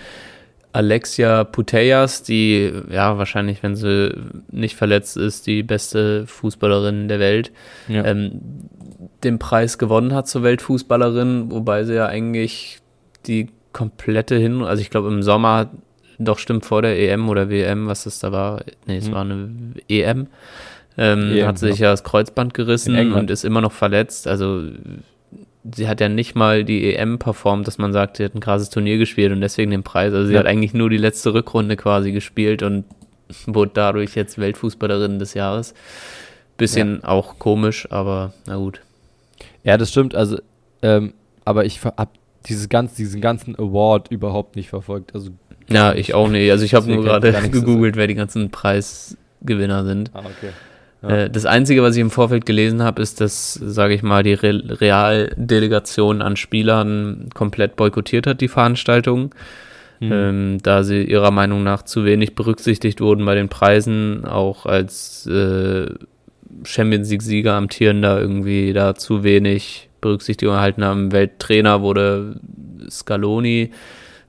Alexia 0.73 1.45
Putellas, 1.45 2.23
die 2.23 2.73
ja 2.89 3.17
wahrscheinlich, 3.17 3.63
wenn 3.63 3.75
sie 3.77 4.13
nicht 4.51 4.75
verletzt 4.75 5.15
ist, 5.15 5.47
die 5.47 5.63
beste 5.63 6.27
Fußballerin 6.27 7.07
der 7.07 7.19
Welt, 7.19 7.51
ja. 7.87 8.03
ähm, 8.03 8.41
den 9.23 9.39
Preis 9.39 9.77
gewonnen 9.77 10.13
hat 10.13 10.27
zur 10.27 10.43
Weltfußballerin, 10.43 11.51
wobei 11.51 11.85
sie 11.85 11.93
ja 11.93 12.07
eigentlich 12.07 12.79
die 13.25 13.47
komplette 13.71 14.35
Hin, 14.35 14.63
also 14.63 14.81
ich 14.81 14.89
glaube 14.89 15.07
im 15.07 15.23
Sommer, 15.23 15.69
doch 16.19 16.39
stimmt 16.39 16.65
vor 16.65 16.81
der 16.81 16.97
EM 16.97 17.29
oder 17.29 17.49
WM, 17.49 17.87
was 17.87 18.05
das 18.05 18.19
da 18.19 18.31
war, 18.31 18.63
nee, 18.85 18.97
es 18.97 19.07
hm. 19.07 19.13
war 19.13 19.21
eine 19.21 19.49
EM, 19.89 20.27
ähm, 20.97 21.31
EM 21.31 21.47
hat 21.47 21.57
sich 21.57 21.79
ja 21.79 21.91
das 21.91 22.03
Kreuzband 22.03 22.53
gerissen 22.53 23.13
und 23.13 23.29
ist 23.29 23.43
immer 23.43 23.61
noch 23.61 23.71
verletzt, 23.71 24.27
also 24.27 24.63
sie 25.73 25.87
hat 25.87 26.01
ja 26.01 26.09
nicht 26.09 26.35
mal 26.35 26.63
die 26.63 26.93
EM 26.93 27.19
performt, 27.19 27.67
dass 27.67 27.77
man 27.77 27.93
sagt, 27.93 28.17
sie 28.17 28.25
hat 28.25 28.35
ein 28.35 28.39
krasses 28.39 28.69
Turnier 28.69 28.97
gespielt 28.97 29.31
und 29.31 29.41
deswegen 29.41 29.71
den 29.71 29.83
Preis. 29.83 30.13
Also 30.13 30.27
sie 30.27 30.33
ja. 30.33 30.39
hat 30.39 30.47
eigentlich 30.47 30.73
nur 30.73 30.89
die 30.89 30.97
letzte 30.97 31.33
Rückrunde 31.33 31.75
quasi 31.75 32.11
gespielt 32.11 32.63
und 32.63 32.85
wurde 33.47 33.71
dadurch 33.73 34.15
jetzt 34.15 34.37
Weltfußballerin 34.37 35.19
des 35.19 35.33
Jahres. 35.33 35.73
Bisschen 36.57 36.99
ja. 37.01 37.09
auch 37.09 37.39
komisch, 37.39 37.91
aber 37.91 38.33
na 38.45 38.57
gut. 38.57 38.81
Ja, 39.63 39.77
das 39.77 39.89
stimmt. 39.89 40.15
Also, 40.15 40.39
ähm, 40.81 41.13
aber 41.43 41.65
ich 41.65 41.83
habe 41.83 42.11
dieses 42.47 42.69
ganz, 42.69 42.93
diesen 42.93 43.21
ganzen 43.21 43.55
Award 43.57 44.11
überhaupt 44.11 44.55
nicht 44.55 44.69
verfolgt. 44.69 45.13
Also 45.15 45.31
ja, 45.69 45.93
ich 45.93 46.13
auch 46.13 46.29
nicht. 46.29 46.51
Also 46.51 46.65
ich 46.65 46.73
habe 46.73 46.91
nur 46.91 47.03
gerade 47.03 47.31
gegoogelt, 47.49 47.95
wer 47.95 48.07
die 48.07 48.15
ganzen 48.15 48.51
Preisgewinner 48.51 49.85
sind. 49.85 50.11
Ah, 50.13 50.19
okay. 50.19 50.51
Äh, 51.07 51.29
das 51.29 51.45
Einzige, 51.45 51.83
was 51.83 51.95
ich 51.95 52.01
im 52.01 52.11
Vorfeld 52.11 52.45
gelesen 52.45 52.83
habe, 52.83 53.01
ist, 53.01 53.21
dass, 53.21 53.53
sage 53.53 53.93
ich 53.93 54.03
mal, 54.03 54.23
die 54.23 54.33
Re 54.33 54.63
Realdelegation 54.81 56.21
an 56.21 56.35
Spielern 56.35 57.29
komplett 57.33 57.75
boykottiert 57.75 58.27
hat, 58.27 58.41
die 58.41 58.47
Veranstaltung. 58.47 59.33
Mhm. 59.99 60.11
Ähm, 60.11 60.57
da 60.61 60.83
sie 60.83 61.03
ihrer 61.03 61.31
Meinung 61.31 61.63
nach 61.63 61.83
zu 61.83 62.03
wenig 62.03 62.35
berücksichtigt 62.35 62.99
wurden 62.99 63.23
bei 63.23 63.33
den 63.33 63.47
Preisen, 63.47 64.25
auch 64.25 64.65
als 64.65 65.25
äh, 65.25 65.87
Champions 66.63 67.09
League-Sieger 67.09 67.53
amtierender 67.53 68.19
irgendwie 68.19 68.73
da 68.73 68.95
zu 68.95 69.23
wenig 69.23 69.89
Berücksichtigung 70.01 70.55
erhalten 70.55 70.83
haben. 70.83 71.11
Welttrainer 71.11 71.81
wurde 71.81 72.35
Scaloni 72.89 73.71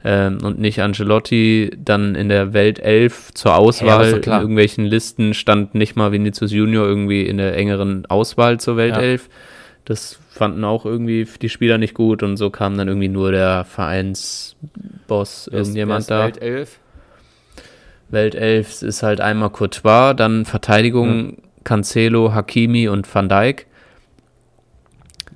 ähm, 0.04 0.38
und 0.42 0.58
nicht 0.58 0.80
Angelotti. 0.80 1.70
Dann 1.78 2.14
in 2.14 2.28
der 2.28 2.52
Weltelf 2.52 3.32
zur 3.34 3.56
Auswahl 3.56 4.10
ja, 4.10 4.16
in 4.16 4.22
irgendwelchen 4.42 4.84
Listen 4.84 5.34
stand 5.34 5.74
nicht 5.74 5.96
mal 5.96 6.12
Vinicius 6.12 6.52
Junior 6.52 6.86
irgendwie 6.86 7.22
in 7.22 7.38
der 7.38 7.56
engeren 7.56 8.06
Auswahl 8.06 8.60
zur 8.60 8.76
Weltelf. 8.76 9.24
Ja. 9.24 9.34
Das 9.86 10.18
fanden 10.30 10.64
auch 10.64 10.84
irgendwie 10.84 11.26
die 11.40 11.48
Spieler 11.48 11.78
nicht 11.78 11.94
gut 11.94 12.22
und 12.22 12.36
so 12.36 12.50
kam 12.50 12.76
dann 12.76 12.88
irgendwie 12.88 13.08
nur 13.08 13.32
der 13.32 13.64
Vereinsboss, 13.64 15.48
irgendjemand 15.48 16.10
da. 16.10 16.24
Weltelf? 16.24 16.78
Weltelf 18.08 18.82
ist 18.82 19.02
halt 19.02 19.20
einmal 19.20 19.50
Courtois, 19.50 20.14
dann 20.14 20.44
Verteidigung 20.44 21.30
ja. 21.30 21.42
Cancelo, 21.64 22.32
Hakimi 22.32 22.88
und 22.88 23.12
Van 23.12 23.28
Dijk. 23.28 23.66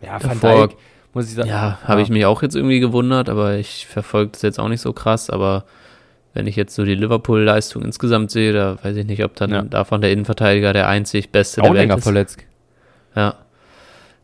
Ja, 0.02 0.22
Van 0.22 0.40
Davor, 0.40 0.68
Dijk 0.68 0.76
muss 1.12 1.28
ich 1.28 1.34
sagen. 1.34 1.48
Ja, 1.48 1.78
habe 1.84 2.00
ja. 2.00 2.04
ich 2.04 2.10
mich 2.10 2.24
auch 2.26 2.42
jetzt 2.42 2.54
irgendwie 2.56 2.80
gewundert, 2.80 3.28
aber 3.28 3.56
ich 3.56 3.86
verfolge 3.86 4.32
das 4.32 4.42
jetzt 4.42 4.60
auch 4.60 4.68
nicht 4.68 4.80
so 4.80 4.92
krass. 4.92 5.30
Aber 5.30 5.64
wenn 6.34 6.46
ich 6.46 6.56
jetzt 6.56 6.74
so 6.74 6.84
die 6.84 6.94
Liverpool-Leistung 6.94 7.82
insgesamt 7.82 8.30
sehe, 8.30 8.52
da 8.52 8.78
weiß 8.82 8.96
ich 8.96 9.06
nicht, 9.06 9.24
ob 9.24 9.34
dann 9.36 9.50
ja. 9.50 9.62
davon 9.62 10.00
der 10.00 10.12
Innenverteidiger 10.12 10.72
der 10.72 10.88
einzig 10.88 11.30
beste 11.30 11.62
auch 11.62 11.72
der 11.72 11.88
Welt 11.88 11.98
ist. 11.98 12.02
verletzt. 12.04 12.38
Ja. 13.16 13.34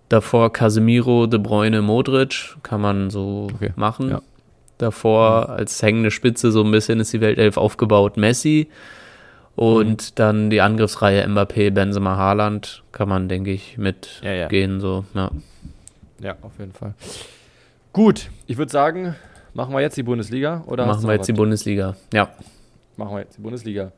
Davor 0.09 0.53
Casemiro, 0.53 1.27
De 1.27 1.41
Bruyne, 1.41 1.83
Modric, 1.83 2.57
kann 2.63 2.81
man 2.81 3.11
so 3.11 3.49
okay. 3.53 3.73
machen. 3.75 4.11
Ja. 4.11 4.23
Davor 4.79 5.49
als 5.49 5.83
hängende 5.83 6.11
Spitze 6.11 6.53
so 6.53 6.63
ein 6.63 6.71
bisschen 6.71 7.01
ist 7.01 7.13
die 7.13 7.21
Weltelf 7.21 7.57
aufgebaut. 7.57 8.17
Messi 8.17 8.69
und 9.57 10.03
mhm. 10.03 10.15
dann 10.15 10.51
die 10.51 10.61
Angriffsreihe 10.61 11.27
Mbappé, 11.27 11.71
Benzema, 11.71 12.17
Haaland 12.17 12.85
kann 12.93 13.09
man, 13.09 13.29
denke 13.29 13.51
ich, 13.51 13.79
mitgehen. 13.79 14.75
Ja, 14.75 14.81
so, 14.81 15.05
ja. 15.15 15.31
Ja, 16.21 16.37
auf 16.43 16.59
jeden 16.59 16.73
Fall. 16.73 16.95
Gut, 17.93 18.31
ich 18.47 18.57
würde 18.57 18.71
sagen, 18.71 19.15
machen 19.55 19.75
wir 19.75 19.81
jetzt 19.81 19.97
die 19.97 20.03
Bundesliga 20.03 20.65
oder? 20.67 20.87
Machen 20.87 21.05
wir 21.05 21.13
jetzt 21.13 21.21
was? 21.21 21.27
die 21.27 21.33
Bundesliga, 21.33 21.97
ja. 22.13 22.31
Machen 22.97 23.15
wir 23.15 23.21
jetzt 23.21 23.37
die 23.37 23.43
Bundesliga. 23.43 23.93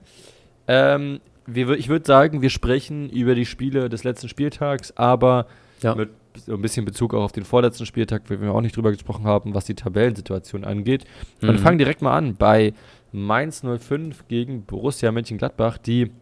Ähm, 0.66 1.20
wir, 1.46 1.70
ich 1.70 1.88
würde 1.88 2.06
sagen, 2.06 2.42
wir 2.42 2.50
sprechen 2.50 3.08
über 3.10 3.34
die 3.34 3.46
Spiele 3.46 3.88
des 3.88 4.04
letzten 4.04 4.28
Spieltags, 4.28 4.96
aber 4.96 5.46
ja. 5.82 5.94
mit 5.94 6.10
so 6.46 6.54
ein 6.54 6.62
bisschen 6.62 6.84
Bezug 6.84 7.14
auch 7.14 7.24
auf 7.24 7.32
den 7.32 7.44
vorletzten 7.44 7.86
Spieltag, 7.86 8.22
wo 8.28 8.40
wir 8.40 8.52
auch 8.52 8.60
nicht 8.60 8.76
drüber 8.76 8.92
gesprochen 8.92 9.24
haben, 9.24 9.54
was 9.54 9.64
die 9.64 9.74
Tabellensituation 9.74 10.64
angeht. 10.64 11.04
Mhm. 11.40 11.48
Und 11.48 11.60
fangen 11.60 11.78
direkt 11.78 12.02
mal 12.02 12.16
an 12.16 12.36
bei 12.36 12.74
Mainz 13.12 13.62
05 13.62 14.28
gegen 14.28 14.64
Borussia 14.64 15.10
Mönchengladbach, 15.10 15.78
die 15.78 16.12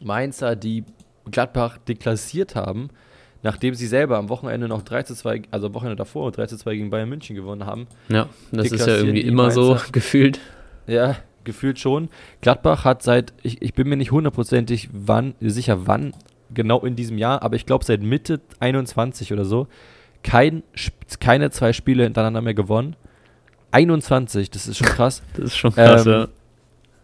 Mainzer, 0.00 0.56
die 0.56 0.84
Gladbach 1.30 1.78
deklassiert 1.78 2.54
haben 2.54 2.90
nachdem 3.42 3.74
sie 3.74 3.86
selber 3.86 4.18
am 4.18 4.28
Wochenende 4.28 4.68
noch 4.68 4.82
3 4.82 5.02
zu 5.04 5.14
2, 5.14 5.42
also 5.50 5.68
am 5.68 5.74
Wochenende 5.74 5.96
davor 5.96 6.32
3 6.32 6.46
zu 6.46 6.56
2 6.56 6.74
gegen 6.74 6.90
Bayern 6.90 7.08
München 7.08 7.36
gewonnen 7.36 7.66
haben. 7.66 7.86
Ja, 8.08 8.28
das 8.52 8.72
ist 8.72 8.86
ja 8.86 8.96
irgendwie 8.96 9.20
immer 9.20 9.50
so 9.50 9.78
gefühlt. 9.92 10.40
Ja, 10.86 11.16
gefühlt 11.44 11.78
schon. 11.78 12.08
Gladbach 12.40 12.84
hat 12.84 13.02
seit, 13.02 13.32
ich, 13.42 13.62
ich 13.62 13.74
bin 13.74 13.88
mir 13.88 13.96
nicht 13.96 14.10
hundertprozentig 14.10 14.88
wann, 14.92 15.34
sicher 15.40 15.86
wann, 15.86 16.12
genau 16.52 16.80
in 16.80 16.96
diesem 16.96 17.18
Jahr, 17.18 17.42
aber 17.42 17.56
ich 17.56 17.66
glaube 17.66 17.84
seit 17.84 18.02
Mitte 18.02 18.40
21 18.60 19.32
oder 19.32 19.44
so, 19.44 19.68
kein, 20.22 20.62
keine 21.20 21.50
zwei 21.50 21.72
Spiele 21.72 22.04
hintereinander 22.04 22.42
mehr 22.42 22.54
gewonnen. 22.54 22.96
21, 23.70 24.50
das 24.50 24.66
ist 24.66 24.78
schon 24.78 24.86
krass. 24.86 25.22
das 25.34 25.46
ist 25.46 25.56
schon 25.56 25.72
krass, 25.72 26.06
ähm, 26.06 26.12
ja. 26.12 26.28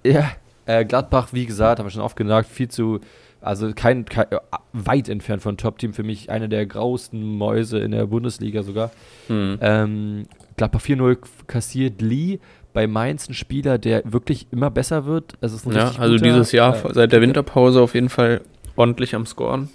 Ja, 0.05 0.33
äh, 0.66 0.85
Gladbach, 0.85 1.29
wie 1.33 1.47
gesagt, 1.47 1.79
haben 1.79 1.87
wir 1.87 1.90
schon 1.90 2.03
oft 2.03 2.16
gesagt, 2.16 2.49
viel 2.49 2.68
zu 2.68 3.01
also 3.43 3.73
kein, 3.75 4.05
kein, 4.05 4.31
äh, 4.31 4.39
weit 4.73 5.09
entfernt 5.09 5.43
von 5.43 5.57
Top-Team. 5.57 5.93
Für 5.93 6.03
mich 6.03 6.31
eine 6.31 6.49
der 6.49 6.67
grausten 6.67 7.37
Mäuse 7.37 7.79
in 7.79 7.91
der 7.91 8.07
Bundesliga 8.07 8.63
sogar. 8.63 8.91
Hm. 9.27 9.59
Ähm, 9.61 10.27
Gladbach 10.57 10.81
4-0 10.81 11.19
kassiert 11.47 12.01
Lee 12.01 12.39
bei 12.73 12.87
Mainz 12.87 13.29
ein 13.29 13.35
Spieler, 13.35 13.79
der 13.79 14.03
wirklich 14.05 14.47
immer 14.51 14.71
besser 14.71 15.05
wird. 15.05 15.35
Also 15.41 15.71
ja, 15.71 15.93
also 15.99 16.15
guter, 16.15 16.25
dieses 16.25 16.53
Jahr 16.53 16.75
äh, 16.85 16.95
seit 16.95 17.13
der 17.13 17.21
Winterpause 17.21 17.81
auf 17.81 17.95
jeden 17.95 18.09
Fall 18.09 18.41
ordentlich 18.77 19.15
am 19.15 19.27
Scoren. 19.27 19.69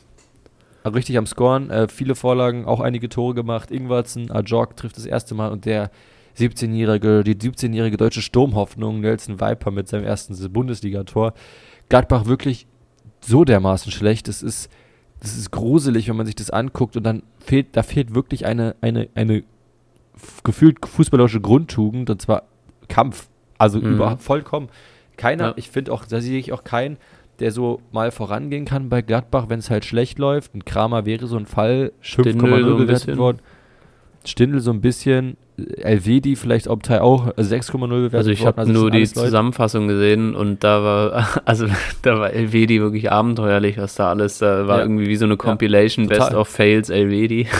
richtig 0.85 1.17
am 1.17 1.27
Scoren, 1.27 1.69
äh, 1.69 1.87
viele 1.87 2.15
Vorlagen, 2.15 2.65
auch 2.65 2.79
einige 2.79 3.09
Tore 3.09 3.35
gemacht. 3.35 3.71
Ingwarzen, 3.71 4.31
Ajok 4.31 4.75
trifft 4.75 4.97
das 4.97 5.05
erste 5.05 5.35
Mal 5.35 5.51
und 5.51 5.65
der 5.65 5.91
17-jährige, 6.37 7.23
die 7.23 7.35
17-jährige 7.35 7.97
deutsche 7.97 8.21
Sturmhoffnung, 8.21 9.01
Nelson 9.01 9.39
Viper 9.39 9.71
mit 9.71 9.87
seinem 9.87 10.05
ersten 10.05 10.35
Bundesligator. 10.51 11.33
Gladbach 11.89 12.25
wirklich 12.25 12.67
so 13.27 13.43
dermaßen 13.43 13.91
schlecht. 13.91 14.27
Das 14.27 14.41
ist, 14.41 14.69
das 15.19 15.37
ist 15.37 15.51
gruselig, 15.51 16.07
wenn 16.07 16.15
man 16.15 16.25
sich 16.25 16.35
das 16.35 16.49
anguckt 16.49 16.95
und 16.97 17.03
dann 17.03 17.23
fehlt, 17.39 17.67
da 17.73 17.83
fehlt 17.83 18.15
wirklich 18.15 18.45
eine, 18.45 18.75
eine, 18.81 19.09
eine 19.15 19.43
gefühlt 20.43 20.85
fußballerische 20.85 21.41
Grundtugend 21.41 22.09
und 22.09 22.21
zwar 22.21 22.43
Kampf. 22.87 23.27
Also 23.57 23.79
mhm. 23.79 23.93
über, 23.93 24.17
vollkommen. 24.17 24.69
Keiner, 25.17 25.47
ja. 25.47 25.53
ich 25.55 25.69
finde 25.69 25.91
auch, 25.91 26.05
da 26.05 26.21
sehe 26.21 26.39
ich 26.39 26.53
auch 26.53 26.63
keinen, 26.63 26.97
der 27.39 27.51
so 27.51 27.81
mal 27.91 28.11
vorangehen 28.11 28.65
kann 28.65 28.89
bei 28.89 29.01
Gladbach, 29.01 29.45
wenn 29.49 29.59
es 29.59 29.69
halt 29.69 29.85
schlecht 29.85 30.19
läuft. 30.19 30.55
Ein 30.55 30.65
Kramer 30.65 31.05
wäre 31.05 31.27
so 31.27 31.37
ein 31.37 31.45
Fall, 31.45 31.91
5,0 32.03 32.63
so 32.63 32.77
bewertet 32.77 33.17
worden. 33.17 33.39
Stindel 34.27 34.59
so 34.59 34.71
ein 34.71 34.81
bisschen, 34.81 35.37
Elvedi 35.77 36.35
vielleicht 36.35 36.67
ob 36.67 36.83
Teil 36.83 36.99
auch 36.99 37.27
6,0 37.35 37.87
bewertet 37.87 38.13
Also 38.13 38.29
ich 38.29 38.45
habe 38.45 38.59
also 38.59 38.71
nur 38.73 38.91
die 38.91 39.05
Zusammenfassung 39.05 39.87
gesehen 39.87 40.35
und 40.35 40.63
da 40.63 40.83
war, 40.83 41.41
also 41.45 41.67
da 42.01 42.19
war 42.19 42.31
Elvedi 42.31 42.81
wirklich 42.81 43.11
abenteuerlich, 43.11 43.77
was 43.77 43.95
da 43.95 44.09
alles, 44.09 44.39
da 44.39 44.67
war 44.67 44.77
ja. 44.79 44.83
irgendwie 44.83 45.07
wie 45.07 45.15
so 45.15 45.25
eine 45.25 45.37
Compilation, 45.37 46.09
ja, 46.09 46.17
Best 46.17 46.33
of 46.33 46.47
Fails 46.47 46.89
Elvedi. 46.89 47.47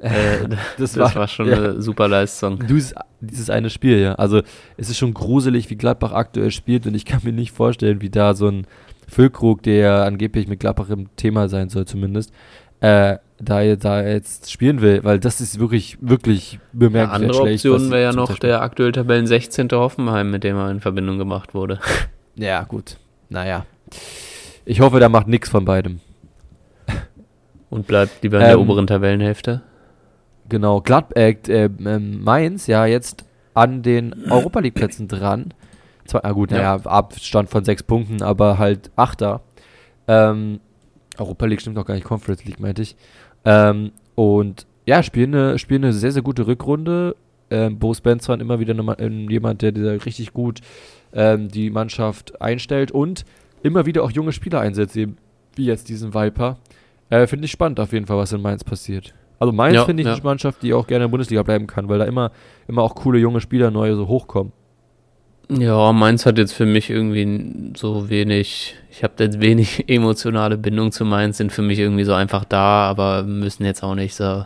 Äh, 0.00 0.48
das, 0.78 0.92
das, 0.92 0.96
war, 0.96 1.14
war 1.16 1.26
schon 1.26 1.48
ja. 1.48 1.56
eine 1.56 1.82
super 1.82 2.06
Leistung. 2.06 2.64
Dieses, 2.68 2.94
dieses 3.20 3.50
eine 3.50 3.68
Spiel, 3.68 3.98
ja. 3.98 4.14
Also 4.14 4.42
es 4.76 4.90
ist 4.90 4.96
schon 4.96 5.12
gruselig, 5.12 5.70
wie 5.70 5.74
Gladbach 5.74 6.12
aktuell 6.12 6.52
spielt 6.52 6.86
und 6.86 6.94
ich 6.94 7.04
kann 7.04 7.22
mir 7.24 7.32
nicht 7.32 7.50
vorstellen, 7.50 8.00
wie 8.00 8.08
da 8.08 8.34
so 8.34 8.46
ein 8.46 8.68
Füllkrug, 9.08 9.60
der 9.64 10.04
angeblich 10.04 10.46
mit 10.46 10.60
Gladbach 10.60 10.90
im 10.90 11.08
Thema 11.16 11.48
sein 11.48 11.68
soll 11.68 11.84
zumindest, 11.84 12.32
äh, 12.80 13.18
da, 13.40 13.76
da 13.76 14.02
jetzt 14.02 14.50
spielen 14.50 14.80
will, 14.80 15.04
weil 15.04 15.20
das 15.20 15.40
ist 15.40 15.60
wirklich, 15.60 15.98
wirklich 16.00 16.58
bemerkenswert 16.72 17.34
ja, 17.34 17.40
Andere 17.40 17.52
Option 17.52 17.90
wäre 17.90 18.02
ja 18.02 18.12
noch 18.12 18.38
der 18.38 18.62
aktuell 18.62 18.92
Tabellen 18.92 19.26
16. 19.26 19.68
Hoffenheim, 19.72 20.30
mit 20.30 20.44
dem 20.44 20.56
er 20.56 20.70
in 20.70 20.80
Verbindung 20.80 21.18
gebracht 21.18 21.54
wurde. 21.54 21.78
Ja, 22.40 22.62
gut. 22.62 22.98
Naja. 23.30 23.66
Ich 24.64 24.80
hoffe, 24.80 25.00
der 25.00 25.08
macht 25.08 25.26
nichts 25.26 25.48
von 25.48 25.64
beidem. 25.64 25.98
Und 27.68 27.88
bleibt 27.88 28.22
lieber 28.22 28.36
in 28.36 28.44
ähm, 28.44 28.48
der 28.50 28.60
oberen 28.60 28.86
Tabellenhälfte. 28.86 29.62
Genau, 30.48 30.80
Glad 30.80 31.16
äh, 31.16 31.30
äh, 31.48 31.68
Mainz 31.98 32.68
ja 32.68 32.86
jetzt 32.86 33.24
an 33.54 33.82
den 33.82 34.30
Europa 34.30 34.60
League 34.60 34.74
Plätzen 34.74 35.08
dran. 35.08 35.52
Zwar, 36.04 36.20
na 36.22 36.30
gut, 36.30 36.52
ja. 36.52 36.58
naja, 36.58 36.80
Abstand 36.84 37.50
von 37.50 37.64
sechs 37.64 37.82
Punkten, 37.82 38.22
aber 38.22 38.58
halt 38.58 38.92
Achter. 38.94 39.40
Ähm, 40.06 40.60
Europa 41.20 41.46
League 41.46 41.60
stimmt 41.60 41.76
noch 41.76 41.86
gar 41.86 41.94
nicht, 41.94 42.04
Conference 42.04 42.44
League 42.44 42.60
meinte 42.60 42.82
ich. 42.82 42.96
Ähm, 43.44 43.92
und 44.14 44.66
ja, 44.86 45.02
spielen 45.02 45.34
eine, 45.34 45.58
spielen 45.58 45.84
eine 45.84 45.92
sehr, 45.92 46.12
sehr 46.12 46.22
gute 46.22 46.46
Rückrunde. 46.46 47.16
Ähm, 47.50 47.78
Bo 47.78 47.94
Spencer 47.94 48.38
immer 48.40 48.60
wieder 48.60 48.74
eine, 48.74 49.30
jemand, 49.30 49.62
der, 49.62 49.72
der 49.72 50.04
richtig 50.04 50.32
gut 50.32 50.60
ähm, 51.12 51.48
die 51.48 51.70
Mannschaft 51.70 52.40
einstellt 52.40 52.90
und 52.90 53.24
immer 53.62 53.86
wieder 53.86 54.02
auch 54.02 54.10
junge 54.10 54.32
Spieler 54.32 54.60
einsetzt, 54.60 54.96
wie 54.96 55.64
jetzt 55.64 55.88
diesen 55.88 56.14
Viper. 56.14 56.58
Äh, 57.10 57.26
Finde 57.26 57.46
ich 57.46 57.50
spannend 57.50 57.80
auf 57.80 57.92
jeden 57.92 58.06
Fall, 58.06 58.18
was 58.18 58.32
in 58.32 58.42
Mainz 58.42 58.64
passiert. 58.64 59.14
Also 59.38 59.52
Mainz 59.52 59.76
ja, 59.76 59.84
finde 59.84 60.02
ich 60.02 60.06
ja. 60.06 60.14
eine 60.14 60.22
Mannschaft, 60.22 60.62
die 60.62 60.74
auch 60.74 60.86
gerne 60.86 61.04
in 61.04 61.08
der 61.08 61.12
Bundesliga 61.12 61.42
bleiben 61.42 61.66
kann, 61.66 61.88
weil 61.88 61.98
da 61.98 62.04
immer, 62.04 62.32
immer 62.66 62.82
auch 62.82 62.94
coole 62.94 63.18
junge 63.18 63.40
Spieler 63.40 63.70
neue 63.70 63.94
so 63.94 64.08
hochkommen. 64.08 64.52
Ja, 65.50 65.92
Mainz 65.92 66.26
hat 66.26 66.36
jetzt 66.36 66.52
für 66.52 66.66
mich 66.66 66.90
irgendwie 66.90 67.72
so 67.74 68.10
wenig, 68.10 68.74
ich 68.90 69.02
habe 69.02 69.24
jetzt 69.24 69.40
wenig 69.40 69.88
emotionale 69.88 70.58
Bindung 70.58 70.92
zu 70.92 71.04
Mainz, 71.04 71.38
sind 71.38 71.52
für 71.52 71.62
mich 71.62 71.78
irgendwie 71.78 72.04
so 72.04 72.12
einfach 72.12 72.44
da, 72.44 72.88
aber 72.88 73.22
müssen 73.22 73.64
jetzt 73.64 73.82
auch 73.82 73.94
nicht 73.94 74.14
so, 74.14 74.44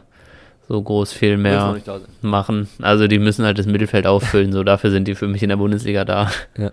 so 0.69 0.81
groß 0.81 1.13
viel 1.13 1.37
mehr 1.37 1.77
machen. 2.21 2.69
Also 2.81 3.09
die 3.09 3.19
müssen 3.19 3.45
halt 3.45 3.59
das 3.59 3.67
Mittelfeld 3.67 4.07
auffüllen, 4.07 4.53
so 4.53 4.63
dafür 4.63 4.91
sind 4.91 5.09
die 5.09 5.17
für 5.17 5.27
mich 5.27 5.43
in 5.43 5.49
der 5.49 5.57
Bundesliga 5.57 6.05
da. 6.05 6.31
Ja. 6.57 6.71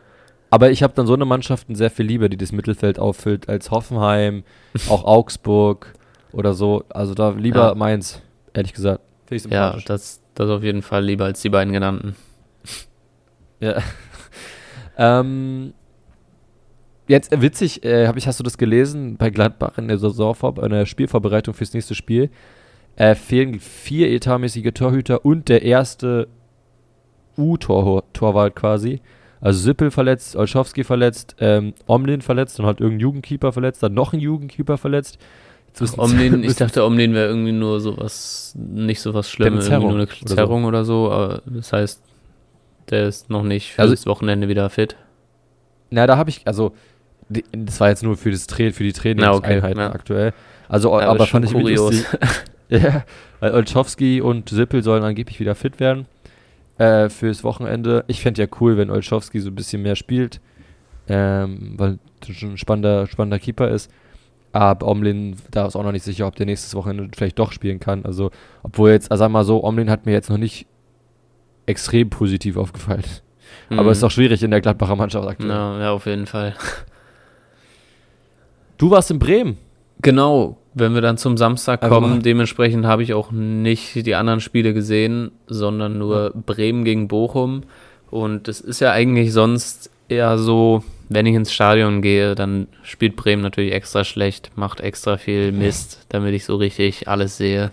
Aber 0.51 0.71
ich 0.71 0.81
habe 0.81 0.93
dann 0.95 1.05
so 1.05 1.13
eine 1.13 1.25
Mannschaften 1.25 1.75
sehr 1.75 1.91
viel 1.91 2.07
lieber, 2.07 2.27
die 2.27 2.37
das 2.37 2.51
Mittelfeld 2.51 2.97
auffüllt, 2.97 3.47
als 3.47 3.69
Hoffenheim, 3.69 4.43
auch 4.89 5.03
Augsburg 5.03 5.93
oder 6.31 6.53
so. 6.53 6.85
Also 6.89 7.13
da 7.13 7.29
lieber 7.29 7.69
ja. 7.69 7.75
Mainz, 7.75 8.21
ehrlich 8.53 8.73
gesagt. 8.73 9.01
Ja, 9.51 9.77
das, 9.85 10.21
das 10.33 10.49
auf 10.49 10.63
jeden 10.63 10.81
Fall 10.81 11.05
lieber 11.05 11.25
als 11.25 11.41
die 11.41 11.49
beiden 11.49 11.71
genannten. 11.71 12.15
Ja. 13.59 13.77
Ähm, 14.99 15.73
jetzt 17.07 17.31
äh, 17.31 17.41
witzig, 17.41 17.83
äh, 17.83 18.05
hab 18.07 18.17
ich, 18.17 18.27
hast 18.27 18.39
du 18.39 18.43
das 18.43 18.57
gelesen? 18.57 19.17
Bei 19.17 19.29
Gladbach 19.29 19.77
in 19.77 19.87
der 19.87 19.97
Saisonvor 19.97 20.63
in 20.63 20.69
der 20.69 20.85
Spielvorbereitung 20.85 21.53
fürs 21.53 21.73
nächste 21.73 21.95
Spiel 21.95 22.29
äh, 22.99 23.15
fehlen 23.15 23.59
vier 23.59 24.11
etatmäßige 24.11 24.71
Torhüter 24.73 25.25
und 25.25 25.49
der 25.49 25.63
erste 25.63 26.27
U-Torwart 27.37 28.55
quasi. 28.55 29.01
Also 29.41 29.59
Sippel 29.59 29.89
verletzt, 29.89 30.35
Olschowski 30.35 30.83
verletzt, 30.83 31.37
ähm, 31.39 31.73
Omlin 31.87 32.21
verletzt, 32.21 32.59
dann 32.59 32.65
hat 32.65 32.81
irgendein 32.81 32.99
Jugendkeeper 32.99 33.53
verletzt, 33.53 33.81
dann 33.81 33.93
noch 33.93 34.11
ein 34.11 34.19
Jugendkeeper 34.19 34.77
verletzt. 34.77 35.17
Omlin, 35.97 36.43
ich 36.43 36.55
dachte, 36.55 36.83
Omlin 36.83 37.13
wäre 37.13 37.29
irgendwie 37.29 37.53
nur 37.53 37.79
sowas, 37.79 38.53
nicht 38.57 38.99
sowas 38.99 39.29
Schlimmes, 39.29 39.69
irgendwie 39.69 39.87
nur 39.87 39.95
eine 39.95 40.07
Zerrung 40.09 40.65
oder 40.65 40.83
so. 40.83 41.05
oder 41.07 41.09
so. 41.09 41.11
aber 41.13 41.41
das 41.45 41.71
heißt, 41.71 42.03
der 42.91 43.07
ist 43.07 43.29
noch 43.29 43.43
nicht 43.43 43.73
für 43.73 43.81
also, 43.81 43.93
das 43.93 44.05
Wochenende 44.05 44.47
wieder 44.47 44.69
fit. 44.69 44.95
Na, 45.89 46.07
da 46.07 46.17
habe 46.17 46.29
ich, 46.29 46.41
also, 46.45 46.73
das 47.29 47.79
war 47.79 47.89
jetzt 47.89 48.03
nur 48.03 48.17
für, 48.17 48.31
das 48.31 48.47
Tra 48.47 48.71
für 48.71 48.83
die 48.83 48.93
Trainingseinheiten 48.93 49.71
okay, 49.71 49.79
ja. 49.79 49.91
aktuell. 49.91 50.33
Also, 50.67 50.99
ja, 50.99 51.09
aber 51.09 51.25
fand 51.25 51.45
ich 51.45 51.51
kurios. 51.51 52.03
ja, 52.69 53.03
weil 53.39 53.53
Olschowski 53.53 54.21
und 54.21 54.49
Sippel 54.49 54.83
sollen 54.83 55.03
angeblich 55.03 55.39
wieder 55.39 55.55
fit 55.55 55.79
werden 55.79 56.05
äh, 56.77 57.09
fürs 57.09 57.43
Wochenende. 57.43 58.03
Ich 58.07 58.21
fände 58.21 58.41
ja 58.41 58.47
cool, 58.59 58.77
wenn 58.77 58.89
Olschowski 58.89 59.39
so 59.39 59.49
ein 59.49 59.55
bisschen 59.55 59.81
mehr 59.81 59.95
spielt, 59.95 60.41
ähm, 61.07 61.73
weil 61.77 61.99
schon 62.31 62.51
ein 62.51 62.57
spannender, 62.57 63.07
spannender 63.07 63.39
Keeper 63.39 63.69
ist. 63.69 63.91
Aber 64.51 64.87
Omlin, 64.87 65.35
da 65.51 65.67
ist 65.67 65.75
auch 65.75 65.83
noch 65.83 65.91
nicht 65.91 66.03
sicher, 66.03 66.25
ob 66.25 66.35
der 66.35 66.47
nächstes 66.47 66.73
Wochenende 66.73 67.09
vielleicht 67.15 67.37
doch 67.37 67.51
spielen 67.51 67.79
kann. 67.79 68.03
Also, 68.05 68.31
obwohl 68.63 68.91
jetzt, 68.91 69.11
also 69.11 69.23
sag 69.23 69.31
mal 69.31 69.43
so, 69.43 69.63
Omlin 69.63 69.91
hat 69.91 70.05
mir 70.07 70.13
jetzt 70.13 70.29
noch 70.29 70.37
nicht 70.37 70.65
extrem 71.69 72.09
positiv 72.09 72.57
aufgefallen. 72.57 73.03
Mhm. 73.69 73.79
Aber 73.79 73.91
es 73.91 73.99
ist 73.99 74.03
auch 74.03 74.11
schwierig 74.11 74.43
in 74.43 74.51
der 74.51 74.61
Gladbacher 74.61 74.95
Mannschaft 74.95 75.27
aktuell. 75.27 75.49
Ja, 75.49 75.79
ja, 75.79 75.91
auf 75.91 76.05
jeden 76.05 76.25
Fall. 76.25 76.55
Du 78.77 78.91
warst 78.91 79.11
in 79.11 79.19
Bremen. 79.19 79.57
Genau, 80.01 80.57
wenn 80.73 80.93
wir 80.93 81.01
dann 81.01 81.17
zum 81.17 81.37
Samstag 81.37 81.83
also 81.83 81.93
kommen, 81.93 82.21
dementsprechend 82.21 82.85
habe 82.85 83.03
ich 83.03 83.13
auch 83.13 83.31
nicht 83.31 84.05
die 84.05 84.15
anderen 84.15 84.39
Spiele 84.39 84.73
gesehen, 84.73 85.31
sondern 85.47 85.97
nur 85.97 86.31
ja. 86.33 86.41
Bremen 86.45 86.85
gegen 86.85 87.07
Bochum. 87.07 87.63
Und 88.09 88.47
es 88.47 88.61
ist 88.61 88.79
ja 88.79 88.91
eigentlich 88.91 89.33
sonst 89.33 89.91
eher 90.07 90.37
so, 90.37 90.83
wenn 91.09 91.25
ich 91.25 91.35
ins 91.35 91.51
Stadion 91.51 92.01
gehe, 92.01 92.33
dann 92.35 92.67
spielt 92.81 93.15
Bremen 93.15 93.41
natürlich 93.41 93.73
extra 93.73 94.03
schlecht, 94.03 94.51
macht 94.55 94.79
extra 94.79 95.17
viel 95.17 95.51
Mist, 95.51 96.05
damit 96.09 96.33
ich 96.33 96.45
so 96.45 96.55
richtig 96.55 97.07
alles 97.07 97.37
sehe. 97.37 97.71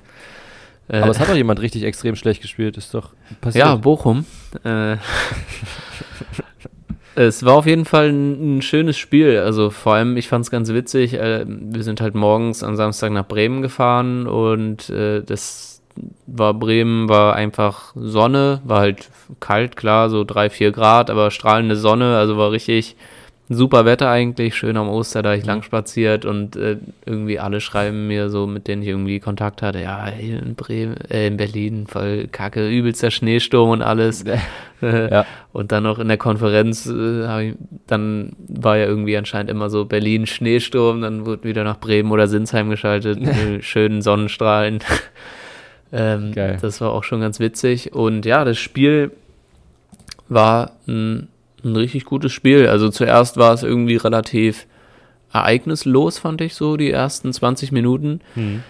Äh, 0.88 0.98
Aber 0.98 1.10
es 1.10 1.18
hat 1.18 1.28
doch 1.28 1.34
jemand 1.34 1.60
richtig 1.60 1.82
extrem 1.84 2.16
schlecht 2.16 2.42
gespielt, 2.42 2.76
ist 2.76 2.94
doch 2.94 3.10
passiert. 3.40 3.66
Ja, 3.66 3.76
Bochum. 3.76 4.24
Äh, 4.64 4.96
es 7.16 7.44
war 7.44 7.54
auf 7.54 7.66
jeden 7.66 7.84
Fall 7.84 8.10
ein, 8.10 8.58
ein, 8.58 8.62
schönes 8.62 8.96
Spiel. 8.96 9.38
Also 9.38 9.70
vor 9.70 9.94
allem, 9.94 10.16
ich 10.16 10.28
fand 10.28 10.44
es 10.44 10.50
ganz 10.50 10.68
witzig. 10.68 11.14
Äh, 11.14 11.44
wir 11.46 11.82
sind 11.82 12.00
halt 12.00 12.14
morgens 12.14 12.62
am 12.62 12.76
Samstag 12.76 13.10
nach 13.12 13.26
Bremen 13.26 13.62
gefahren 13.62 14.26
und 14.26 14.88
äh, 14.90 15.22
das 15.22 15.82
war 16.26 16.54
Bremen, 16.54 17.08
war 17.08 17.34
einfach 17.34 17.92
Sonne, 17.94 18.60
war 18.64 18.80
halt 18.80 19.08
kalt, 19.40 19.76
klar, 19.76 20.10
so 20.10 20.24
drei, 20.24 20.50
vier 20.50 20.70
Grad, 20.70 21.10
aber 21.10 21.30
strahlende 21.30 21.76
Sonne, 21.76 22.16
also 22.18 22.36
war 22.36 22.52
richtig 22.52 22.96
super 23.48 23.84
Wetter 23.84 24.10
eigentlich, 24.10 24.56
schön 24.56 24.76
am 24.76 24.88
Osterdeich 24.88 25.42
mhm. 25.42 25.46
lang 25.46 25.62
spaziert 25.62 26.24
und 26.24 26.56
äh, 26.56 26.78
irgendwie 27.04 27.38
alle 27.38 27.60
schreiben 27.60 28.08
mir 28.08 28.28
so, 28.28 28.46
mit 28.46 28.66
denen 28.66 28.82
ich 28.82 28.88
irgendwie 28.88 29.20
Kontakt 29.20 29.62
hatte, 29.62 29.80
ja, 29.80 30.06
hier 30.08 30.42
in 30.42 30.54
Bremen, 30.56 30.96
äh, 31.10 31.28
in 31.28 31.36
Berlin, 31.36 31.86
voll 31.86 32.26
kacke, 32.26 32.68
übelster 32.68 33.10
Schneesturm 33.10 33.70
und 33.70 33.82
alles. 33.82 34.24
ja. 34.80 35.26
Und 35.52 35.72
dann 35.72 35.84
noch 35.84 35.98
in 35.98 36.08
der 36.08 36.16
Konferenz, 36.16 36.86
äh, 36.86 37.50
ich, 37.50 37.54
dann 37.86 38.32
war 38.48 38.78
ja 38.78 38.86
irgendwie 38.86 39.16
anscheinend 39.16 39.50
immer 39.50 39.70
so 39.70 39.84
Berlin 39.84 40.26
Schneesturm, 40.26 41.02
dann 41.02 41.24
wurde 41.24 41.44
wieder 41.44 41.62
nach 41.62 41.78
Bremen 41.78 42.10
oder 42.10 42.26
Sinsheim 42.26 42.68
geschaltet, 42.68 43.20
schönen 43.64 44.02
Sonnenstrahlen. 44.02 44.80
ähm. 45.92 46.32
Das 46.34 46.80
war 46.80 46.90
auch 46.90 47.04
schon 47.04 47.20
ganz 47.20 47.38
witzig. 47.38 47.92
Und 47.92 48.26
ja, 48.26 48.44
das 48.44 48.58
Spiel 48.58 49.12
war 50.28 50.72
ein 50.88 51.28
ein 51.64 51.76
richtig 51.76 52.04
gutes 52.04 52.32
Spiel. 52.32 52.68
Also 52.68 52.88
zuerst 52.88 53.36
war 53.36 53.54
es 53.54 53.62
irgendwie 53.62 53.96
relativ 53.96 54.66
ereignislos, 55.32 56.18
fand 56.18 56.40
ich 56.40 56.54
so, 56.54 56.76
die 56.76 56.90
ersten 56.90 57.32
20 57.32 57.72
Minuten, 57.72 58.20
mhm. 58.34 58.62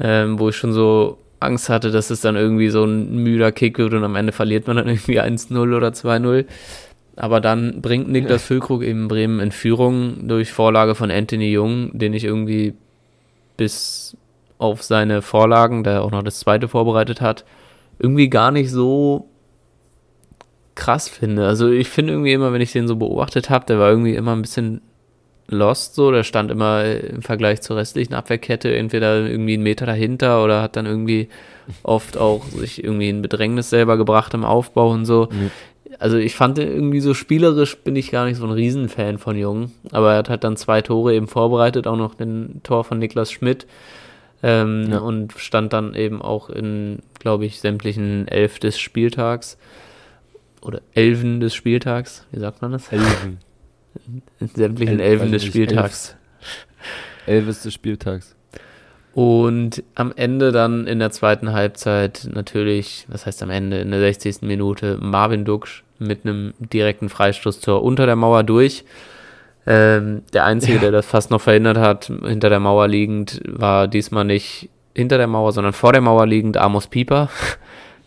ähm, 0.00 0.38
wo 0.38 0.48
ich 0.48 0.56
schon 0.56 0.72
so 0.72 1.18
Angst 1.40 1.68
hatte, 1.68 1.90
dass 1.90 2.10
es 2.10 2.20
dann 2.20 2.36
irgendwie 2.36 2.68
so 2.70 2.84
ein 2.84 3.16
müder 3.16 3.52
Kick 3.52 3.78
wird 3.78 3.94
und 3.94 4.04
am 4.04 4.16
Ende 4.16 4.32
verliert 4.32 4.66
man 4.66 4.76
dann 4.76 4.88
irgendwie 4.88 5.20
1-0 5.20 5.76
oder 5.76 5.88
2-0. 5.88 6.46
Aber 7.16 7.40
dann 7.40 7.80
bringt 7.80 8.08
Niklas 8.08 8.42
Füllkrug 8.42 8.82
eben 8.82 9.06
Bremen 9.06 9.38
in 9.38 9.52
Führung 9.52 10.26
durch 10.26 10.52
Vorlage 10.52 10.96
von 10.96 11.12
Anthony 11.12 11.52
Jung, 11.52 11.96
den 11.96 12.12
ich 12.12 12.24
irgendwie 12.24 12.74
bis 13.56 14.16
auf 14.58 14.82
seine 14.82 15.22
Vorlagen, 15.22 15.84
der 15.84 16.02
auch 16.02 16.10
noch 16.10 16.22
das 16.22 16.40
zweite 16.40 16.66
vorbereitet 16.66 17.20
hat, 17.20 17.44
irgendwie 18.00 18.28
gar 18.28 18.50
nicht 18.50 18.70
so 18.70 19.28
krass 20.74 21.08
finde. 21.08 21.46
Also 21.46 21.70
ich 21.70 21.88
finde 21.88 22.12
irgendwie 22.14 22.32
immer, 22.32 22.52
wenn 22.52 22.60
ich 22.60 22.72
den 22.72 22.88
so 22.88 22.96
beobachtet 22.96 23.50
habe, 23.50 23.66
der 23.66 23.78
war 23.78 23.90
irgendwie 23.90 24.14
immer 24.14 24.32
ein 24.32 24.42
bisschen 24.42 24.80
lost 25.46 25.94
so, 25.94 26.10
der 26.10 26.22
stand 26.22 26.50
immer 26.50 26.84
im 26.84 27.22
Vergleich 27.22 27.60
zur 27.60 27.76
restlichen 27.76 28.14
Abwehrkette 28.14 28.74
entweder 28.74 29.26
irgendwie 29.26 29.54
einen 29.54 29.62
Meter 29.62 29.86
dahinter 29.86 30.42
oder 30.42 30.62
hat 30.62 30.76
dann 30.76 30.86
irgendwie 30.86 31.28
oft 31.82 32.16
auch 32.16 32.44
sich 32.46 32.82
irgendwie 32.82 33.10
in 33.10 33.22
Bedrängnis 33.22 33.70
selber 33.70 33.96
gebracht 33.96 34.34
im 34.34 34.44
Aufbau 34.44 34.90
und 34.90 35.04
so. 35.04 35.28
Mhm. 35.30 35.50
Also 35.98 36.16
ich 36.16 36.34
fand 36.34 36.58
irgendwie 36.58 37.00
so 37.00 37.14
spielerisch 37.14 37.76
bin 37.78 37.94
ich 37.94 38.10
gar 38.10 38.24
nicht 38.24 38.36
so 38.36 38.44
ein 38.44 38.50
Riesenfan 38.50 39.18
von 39.18 39.36
Jung, 39.36 39.70
aber 39.92 40.12
er 40.12 40.18
hat 40.18 40.28
halt 40.28 40.44
dann 40.44 40.56
zwei 40.56 40.82
Tore 40.82 41.14
eben 41.14 41.28
vorbereitet, 41.28 41.86
auch 41.86 41.96
noch 41.96 42.14
den 42.14 42.60
Tor 42.62 42.84
von 42.84 42.98
Niklas 42.98 43.30
Schmidt 43.30 43.66
ähm, 44.42 44.88
ja. 44.90 44.98
und 44.98 45.34
stand 45.36 45.72
dann 45.72 45.94
eben 45.94 46.20
auch 46.20 46.50
in, 46.50 46.98
glaube 47.20 47.44
ich, 47.44 47.60
sämtlichen 47.60 48.26
Elf 48.26 48.58
des 48.58 48.78
Spieltags 48.78 49.56
oder 50.64 50.80
Elfen 50.94 51.40
des 51.40 51.54
Spieltags, 51.54 52.26
wie 52.32 52.40
sagt 52.40 52.62
man 52.62 52.72
das? 52.72 52.90
Elfen. 52.90 53.38
In 54.40 54.48
sämtlichen 54.48 54.98
El 54.98 55.06
Elfen 55.06 55.30
des 55.30 55.44
Spieltags. 55.44 56.16
Elvis 57.26 57.62
des 57.62 57.74
Spieltags. 57.74 58.34
Und 59.14 59.84
am 59.94 60.12
Ende 60.16 60.50
dann 60.50 60.88
in 60.88 60.98
der 60.98 61.10
zweiten 61.10 61.52
Halbzeit 61.52 62.28
natürlich, 62.32 63.06
was 63.08 63.26
heißt 63.26 63.42
am 63.44 63.50
Ende, 63.50 63.78
in 63.78 63.92
der 63.92 64.00
60. 64.00 64.42
Minute 64.42 64.98
Marvin 65.00 65.44
Duksch 65.44 65.84
mit 66.00 66.24
einem 66.24 66.52
direkten 66.58 67.08
Freistoßtor 67.08 67.82
unter 67.82 68.06
der 68.06 68.16
Mauer 68.16 68.42
durch. 68.42 68.84
Ähm, 69.66 70.22
der 70.32 70.44
Einzige, 70.44 70.74
ja. 70.74 70.80
der 70.80 70.90
das 70.90 71.06
fast 71.06 71.30
noch 71.30 71.40
verhindert 71.40 71.78
hat, 71.78 72.06
hinter 72.06 72.50
der 72.50 72.60
Mauer 72.60 72.88
liegend, 72.88 73.40
war 73.46 73.86
diesmal 73.86 74.24
nicht 74.24 74.68
hinter 74.94 75.16
der 75.16 75.28
Mauer, 75.28 75.52
sondern 75.52 75.72
vor 75.72 75.92
der 75.92 76.02
Mauer 76.02 76.26
liegend 76.26 76.56
Amos 76.56 76.88
Pieper. 76.88 77.30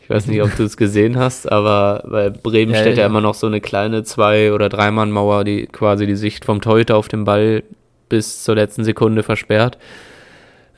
Ich 0.08 0.10
weiß 0.10 0.28
nicht, 0.28 0.42
ob 0.42 0.56
du 0.56 0.64
es 0.64 0.78
gesehen 0.78 1.18
hast, 1.18 1.52
aber 1.52 2.02
bei 2.10 2.30
Bremen 2.30 2.72
ja, 2.72 2.80
steht 2.80 2.96
ja, 2.96 3.02
ja, 3.02 3.08
immer 3.08 3.20
noch 3.20 3.34
so 3.34 3.46
eine 3.46 3.60
kleine 3.60 4.04
Zwei- 4.04 4.54
oder 4.54 4.70
Dreimann-Mauer, 4.70 5.44
die 5.44 5.68
quasi 5.68 6.08
die 6.08 6.16
Sicht 6.16 6.46
vom 6.46 6.62
Torhüter 6.62 6.96
auf 6.96 7.10
den 7.10 7.26
Ball 7.26 7.64
bis 8.08 8.42
zur 8.42 8.56
letzten 8.56 8.86
Sekunde 8.86 9.22
versperrt. 9.22 9.78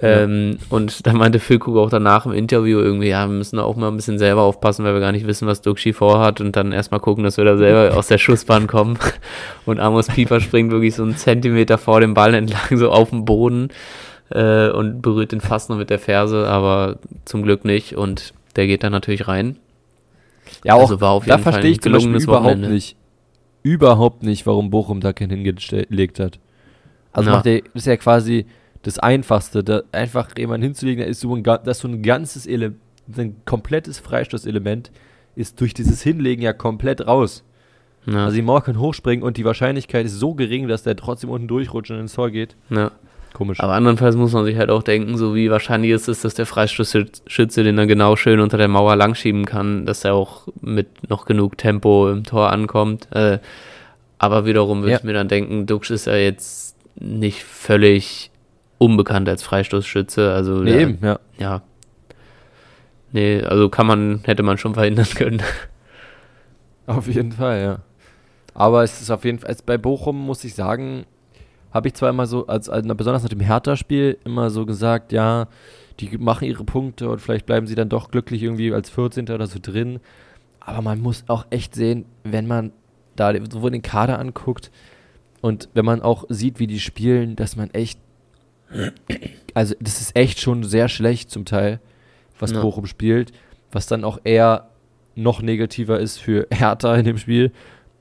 Ja. 0.02 0.22
Ähm, 0.22 0.58
und 0.70 1.06
da 1.06 1.14
meinte 1.14 1.38
Füllkrug 1.38 1.78
auch 1.78 1.92
danach 1.92 2.26
im 2.26 2.32
Interview 2.32 2.80
irgendwie, 2.80 3.10
ja, 3.10 3.28
wir 3.28 3.38
müssen 3.38 3.60
auch 3.60 3.76
mal 3.76 3.90
ein 3.90 3.98
bisschen 3.98 4.18
selber 4.18 4.42
aufpassen, 4.42 4.84
weil 4.84 4.96
wir 4.96 5.00
gar 5.00 5.12
nicht 5.12 5.28
wissen, 5.28 5.48
was 5.48 5.62
Duxi 5.62 5.94
vorhat 5.94 6.42
und 6.42 6.56
dann 6.56 6.72
erstmal 6.72 7.00
gucken, 7.00 7.24
dass 7.24 7.38
wir 7.38 7.46
da 7.46 7.56
selber 7.56 7.96
aus 7.96 8.08
der 8.08 8.18
Schussbahn 8.18 8.66
kommen. 8.66 8.98
Und 9.68 9.80
Amos 9.80 10.08
Pieper 10.08 10.40
springt 10.40 10.72
wirklich 10.72 10.96
so 10.96 11.04
einen 11.04 11.18
Zentimeter 11.18 11.78
vor 11.78 12.02
dem 12.02 12.16
Ball 12.16 12.34
entlang, 12.34 12.78
so 12.80 12.90
auf 12.90 13.12
den 13.12 13.26
Boden 13.26 13.68
äh, 14.32 14.70
und 14.70 15.04
berührt 15.04 15.34
den 15.34 15.42
fast 15.42 15.70
noch 15.70 15.78
mit 15.78 15.92
der 15.92 16.00
Ferse, 16.00 16.48
aber 16.48 16.98
zum 17.26 17.44
Glück 17.44 17.64
nicht. 17.64 17.96
Und 17.96 18.34
der 18.60 18.68
geht 18.68 18.84
dann 18.84 18.92
natürlich 18.92 19.26
rein. 19.30 19.58
Ja, 20.66 20.74
auch 20.74 20.82
also 20.82 21.00
war 21.00 21.12
auf 21.12 21.26
jeden 21.26 21.38
da 21.38 21.42
verstehe 21.42 21.72
ich 21.72 21.80
Beispiel 21.80 22.14
überhaupt 22.14 22.44
Wochenende. 22.44 22.70
nicht, 22.70 22.98
überhaupt 23.64 24.22
nicht, 24.22 24.46
warum 24.46 24.70
Bochum 24.70 25.00
da 25.00 25.14
keinen 25.14 25.30
hingelegt 25.30 26.20
hat. 26.20 26.40
Also 27.14 27.30
ja. 27.30 27.36
macht 27.38 27.46
der, 27.46 27.62
das 27.62 27.70
ist 27.76 27.86
ja 27.86 27.96
quasi 27.96 28.48
das 28.82 29.00
Einfachste, 29.00 29.64
da 29.64 29.84
einfach 29.94 30.38
jemanden 30.38 30.64
hinzulegen, 30.64 31.06
da 31.06 31.10
ist 31.10 31.22
so 31.22 31.34
ein, 31.34 31.42
dass 31.44 31.80
so 31.80 31.88
ein 31.88 32.04
ganzes 32.04 32.46
Element, 32.46 32.82
ein 33.18 33.38
komplettes 33.46 33.98
Freistoßelement 34.00 34.92
ist 35.36 35.62
durch 35.62 35.74
dieses 35.74 36.02
Hinlegen 36.02 36.42
ja 36.42 36.52
komplett 36.52 37.08
raus. 37.08 37.46
Ja. 38.08 38.26
Also 38.26 38.36
die 38.36 38.42
Mauer 38.42 38.62
kann 38.62 38.78
hochspringen 38.78 39.24
und 39.24 39.38
die 39.38 39.46
Wahrscheinlichkeit 39.46 40.06
ist 40.06 40.20
so 40.20 40.34
gering, 40.34 40.68
dass 40.68 40.84
der 40.84 40.98
trotzdem 40.98 41.30
unten 41.30 41.48
durchrutscht 41.48 41.92
und 41.92 42.00
ins 42.00 42.14
Tor 42.14 42.30
geht. 42.30 42.58
Ja. 42.70 42.92
Komisch. 43.40 43.62
Aber 43.62 43.72
andernfalls 43.72 44.18
muss 44.18 44.34
man 44.34 44.44
sich 44.44 44.58
halt 44.58 44.70
auch 44.70 44.84
denken, 44.84 45.16
so 45.16 45.34
wie 45.34 45.50
wahrscheinlich 45.50 45.92
ist 45.92 46.10
es, 46.10 46.20
dass 46.24 46.34
der 46.34 46.46
Freistoßschütze 46.46 47.64
den 47.64 47.78
dann 47.78 47.88
genau 47.88 48.18
schön 48.18 48.42
unter 48.42 48.58
der 48.58 48.68
Mauer 48.68 48.98
langschieben 48.98 49.46
kann, 49.46 49.86
dass 49.86 50.04
er 50.04 50.14
auch 50.14 50.50
mit 50.60 51.10
noch 51.10 51.24
genug 51.24 51.58
Tempo 51.58 52.12
im 52.12 52.26
Tor 52.26 52.52
ankommt. 52.52 53.08
Äh, 53.14 53.40
aber 54.18 54.46
wiederum 54.46 54.82
würde 54.82 54.92
ja. 54.92 54.98
ich 54.98 55.06
mir 55.06 55.14
dann 55.14 55.30
denken, 55.30 55.68
Dux 55.68 55.90
ist 55.90 56.06
ja 56.06 56.18
jetzt 56.18 56.76
nicht 57.00 57.46
völlig 57.46 58.30
unbekannt 58.78 59.30
als 59.30 59.42
Freistoßschütze. 59.42 60.34
Also 60.34 60.56
nee, 60.56 60.72
der, 60.72 60.82
eben, 60.82 60.98
ja. 61.02 61.20
Ja. 61.38 61.62
Nee, 63.14 63.42
also 63.42 63.70
kann 63.70 63.88
man, 63.88 64.20
hätte 64.26 64.44
man 64.44 64.58
schon 64.58 64.74
verhindern 64.74 65.08
können. 65.16 65.42
Auf 66.88 67.08
jeden 67.08 67.32
Fall, 67.32 67.62
ja. 67.62 67.80
Aber 68.54 68.84
es 68.84 69.02
ist 69.02 69.12
auf 69.12 69.24
jeden 69.24 69.40
Fall, 69.40 69.56
bei 69.66 69.78
Bochum 69.78 70.26
muss 70.26 70.44
ich 70.44 70.56
sagen, 70.56 71.06
habe 71.72 71.88
ich 71.88 71.94
zwar 71.94 72.10
immer 72.10 72.26
so, 72.26 72.48
als, 72.48 72.70
als 72.70 72.88
besonders 72.96 73.24
nach 73.24 73.30
dem 73.30 73.40
Hertha-Spiel, 73.40 74.18
immer 74.26 74.50
so 74.50 74.66
gesagt, 74.66 75.12
ja, 75.12 75.48
die 76.00 76.18
machen 76.18 76.48
ihre 76.48 76.64
Punkte 76.64 77.10
und 77.10 77.20
vielleicht 77.20 77.46
bleiben 77.46 77.68
sie 77.68 77.76
dann 77.76 77.90
doch 77.90 78.10
glücklich 78.12 78.44
irgendwie 78.44 78.74
als 78.74 78.90
14. 78.90 79.30
oder 79.30 79.48
so 79.48 79.60
drin. 79.62 80.00
Aber 80.60 80.82
man 80.82 81.00
muss 81.00 81.24
auch 81.28 81.46
echt 81.50 81.76
sehen, 81.76 82.06
wenn 82.24 82.48
man 82.48 82.72
da 83.16 83.34
sowohl 83.52 83.72
den 83.72 83.82
Kader 83.82 84.20
anguckt 84.20 84.72
und 85.42 85.70
wenn 85.74 85.86
man 85.86 86.02
auch 86.02 86.26
sieht, 86.30 86.60
wie 86.60 86.68
die 86.68 86.80
spielen, 86.80 87.36
dass 87.36 87.56
man 87.56 87.70
echt, 87.72 88.00
also 89.54 89.76
das 89.80 90.02
ist 90.02 90.16
echt 90.16 90.40
schon 90.40 90.64
sehr 90.64 90.90
schlecht 90.90 91.30
zum 91.32 91.46
Teil, 91.46 91.80
was 92.40 92.52
ja. 92.52 92.62
Bochum 92.62 92.86
spielt, 92.86 93.32
was 93.72 93.88
dann 93.88 94.04
auch 94.04 94.20
eher 94.24 94.70
noch 95.16 95.42
negativer 95.42 96.00
ist 96.00 96.18
für 96.18 96.48
Hertha 96.54 96.96
in 96.96 97.06
dem 97.06 97.18
Spiel, 97.18 97.52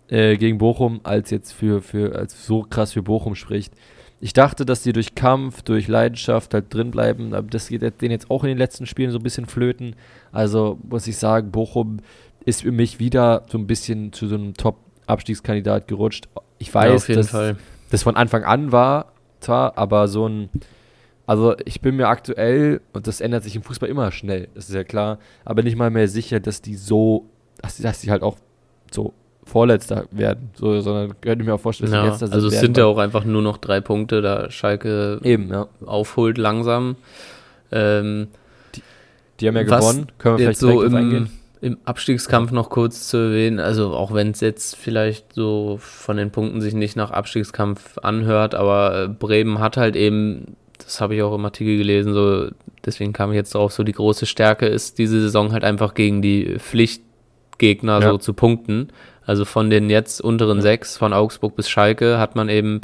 äh, 0.09 0.37
gegen 0.37 0.59
Bochum 0.59 1.01
als 1.05 1.31
jetzt 1.31 1.53
für, 1.53 1.83
für, 1.83 2.17
als 2.17 2.47
so 2.47 2.63
krass 2.63 2.93
für 2.93 3.03
Bochum 3.03 3.35
spricht. 3.35 3.75
Ich 4.21 4.33
dachte, 4.33 4.65
dass 4.65 4.83
die 4.83 4.93
durch 4.93 5.15
Kampf, 5.15 5.63
durch 5.63 5.87
Leidenschaft 5.87 6.53
halt 6.53 6.75
drin 6.75 6.91
bleiben, 6.91 7.35
aber 7.35 7.49
das 7.49 7.69
geht 7.69 7.83
denen 8.01 8.11
jetzt 8.11 8.31
auch 8.31 8.43
in 8.43 8.49
den 8.49 8.59
letzten 8.59 8.87
Spielen 8.87 9.13
so 9.13 9.19
ein 9.19 9.23
bisschen 9.23 9.47
flöten. 9.47 9.95
Also 10.33 10.79
muss 10.89 11.07
ich 11.07 11.17
sagen, 11.17 11.53
Bochum 11.53 11.99
ist 12.45 12.63
für 12.63 12.73
mich 12.73 12.99
wieder 12.99 13.45
so 13.49 13.59
ein 13.59 13.67
bisschen 13.67 14.13
zu 14.13 14.27
so 14.27 14.35
einem 14.35 14.55
Top-Abstiegskandidat 14.55 15.87
gerutscht. 15.87 16.29
Ich 16.59 16.75
weiß, 16.75 17.07
ja, 17.07 17.15
dass 17.15 17.29
Fall. 17.29 17.57
das 17.91 18.03
von 18.03 18.17
Anfang 18.17 18.43
an 18.43 18.73
war, 18.73 19.13
zwar, 19.41 19.79
aber 19.79 20.09
so 20.09 20.29
ein, 20.29 20.49
also 21.27 21.55
ich 21.65 21.81
bin 21.81 21.95
mir 21.97 22.09
aktuell, 22.09 22.81
und 22.93 23.07
das 23.07 23.21
ändert 23.21 23.45
sich 23.45 23.55
im 23.55 23.63
Fußball 23.63 23.89
immer 23.89 24.11
schnell, 24.11 24.49
das 24.55 24.69
ist 24.69 24.75
ja 24.75 24.83
klar, 24.83 25.19
aber 25.45 25.63
nicht 25.63 25.77
mal 25.77 25.91
mehr 25.91 26.09
sicher, 26.09 26.41
dass 26.41 26.61
die 26.61 26.75
so, 26.75 27.27
dass 27.61 27.77
die, 27.77 27.83
dass 27.83 28.01
die 28.01 28.11
halt 28.11 28.23
auch 28.23 28.39
so 28.91 29.15
Vorletzter 29.49 30.05
werden, 30.11 30.51
so, 30.55 30.81
sondern 30.81 31.21
könnte 31.21 31.43
ich 31.43 31.49
mir 31.49 31.55
auch 31.55 31.61
vorstellen, 31.61 31.91
dass 31.91 31.99
ja, 31.99 32.11
letzter 32.11 32.27
sind. 32.27 32.35
Also 32.35 32.49
es 32.49 32.61
sind 32.61 32.77
ja 32.77 32.85
auch 32.85 32.99
einfach 32.99 33.25
nur 33.25 33.43
noch 33.43 33.57
drei 33.57 33.81
Punkte, 33.81 34.23
da 34.23 34.51
Schalke 34.51 35.21
eben, 35.25 35.49
ja. 35.49 35.67
aufholt 35.85 36.39
langsam. 36.39 36.97
Ähm, 37.73 38.29
die, 38.75 38.83
die, 39.41 39.49
haben 39.49 39.57
ja 39.57 39.63
gewonnen, 39.65 40.07
können 40.19 40.39
wir 40.39 40.45
vielleicht 40.45 40.61
so 40.61 40.83
im, 40.83 40.95
eingehen. 40.95 41.31
Im 41.61 41.79
Abstiegskampf 41.85 42.53
noch 42.53 42.71
kurz 42.71 43.09
zu 43.09 43.17
erwähnen, 43.17 43.59
also 43.59 43.93
auch 43.93 44.15
wenn 44.15 44.31
es 44.31 44.41
jetzt 44.41 44.77
vielleicht 44.77 45.33
so 45.33 45.79
von 45.81 46.17
den 46.17 46.31
Punkten 46.31 46.61
sich 46.61 46.75
nicht 46.75 46.95
nach 46.95 47.11
Abstiegskampf 47.11 47.99
anhört, 47.99 48.55
aber 48.55 49.05
äh, 49.05 49.09
Bremen 49.09 49.59
hat 49.59 49.77
halt 49.77 49.97
eben, 49.97 50.57
das 50.79 51.01
habe 51.01 51.17
ich 51.17 51.23
auch 51.23 51.35
im 51.35 51.45
Artikel 51.45 51.77
gelesen, 51.77 52.15
so 52.15 52.49
deswegen 52.85 53.13
kam 53.13 53.31
ich 53.31 53.37
jetzt 53.37 53.55
drauf, 53.55 53.73
so 53.73 53.83
die 53.83 53.93
große 53.93 54.27
Stärke 54.27 54.67
ist 54.67 54.99
diese 54.99 55.21
Saison 55.21 55.53
halt 55.53 55.65
einfach 55.65 55.95
gegen 55.95 56.23
die 56.23 56.59
Pflichtgegner 56.59 58.01
ja. 58.01 58.11
so 58.11 58.19
zu 58.19 58.35
punkten. 58.35 58.89
Also 59.29 59.45
von 59.45 59.69
den 59.69 59.91
jetzt 59.91 60.23
unteren 60.23 60.63
sechs, 60.63 60.97
von 60.97 61.13
Augsburg 61.13 61.55
bis 61.55 61.69
Schalke, 61.69 62.19
hat 62.19 62.35
man 62.35 62.49
eben, 62.49 62.81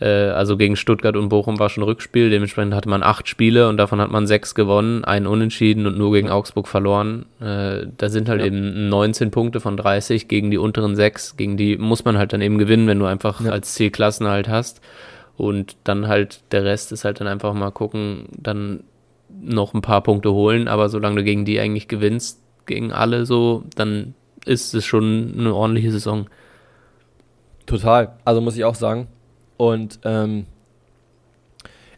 äh, 0.00 0.06
also 0.06 0.56
gegen 0.56 0.76
Stuttgart 0.76 1.14
und 1.14 1.28
Bochum 1.28 1.58
war 1.58 1.68
schon 1.68 1.84
Rückspiel, 1.84 2.30
dementsprechend 2.30 2.72
hatte 2.72 2.88
man 2.88 3.02
acht 3.02 3.28
Spiele 3.28 3.68
und 3.68 3.76
davon 3.76 4.00
hat 4.00 4.10
man 4.10 4.26
sechs 4.26 4.54
gewonnen, 4.54 5.04
einen 5.04 5.26
unentschieden 5.26 5.86
und 5.86 5.98
nur 5.98 6.10
gegen 6.14 6.30
Augsburg 6.30 6.68
verloren. 6.68 7.26
Äh, 7.38 7.86
da 7.98 8.08
sind 8.08 8.30
halt 8.30 8.40
ja. 8.40 8.46
eben 8.46 8.88
19 8.88 9.30
Punkte 9.30 9.60
von 9.60 9.76
30 9.76 10.26
gegen 10.26 10.50
die 10.50 10.56
unteren 10.56 10.96
sechs, 10.96 11.36
gegen 11.36 11.58
die 11.58 11.76
muss 11.76 12.02
man 12.06 12.16
halt 12.16 12.32
dann 12.32 12.40
eben 12.40 12.56
gewinnen, 12.56 12.86
wenn 12.86 12.98
du 12.98 13.04
einfach 13.04 13.42
ja. 13.42 13.50
als 13.50 13.74
Ziel 13.74 13.92
halt 13.98 14.48
hast. 14.48 14.80
Und 15.36 15.76
dann 15.84 16.08
halt 16.08 16.40
der 16.50 16.64
Rest 16.64 16.92
ist 16.92 17.04
halt 17.04 17.20
dann 17.20 17.26
einfach 17.26 17.52
mal 17.52 17.72
gucken, 17.72 18.24
dann 18.34 18.84
noch 19.28 19.74
ein 19.74 19.82
paar 19.82 20.02
Punkte 20.02 20.32
holen, 20.32 20.66
aber 20.66 20.88
solange 20.88 21.16
du 21.16 21.24
gegen 21.24 21.44
die 21.44 21.60
eigentlich 21.60 21.88
gewinnst, 21.88 22.40
gegen 22.64 22.90
alle 22.90 23.26
so, 23.26 23.64
dann 23.76 24.14
ist 24.44 24.74
es 24.74 24.84
schon 24.84 25.34
eine 25.38 25.54
ordentliche 25.54 25.92
Saison. 25.92 26.28
Total, 27.66 28.16
also 28.24 28.40
muss 28.40 28.56
ich 28.56 28.64
auch 28.64 28.74
sagen. 28.74 29.08
Und 29.56 30.00
ähm, 30.04 30.46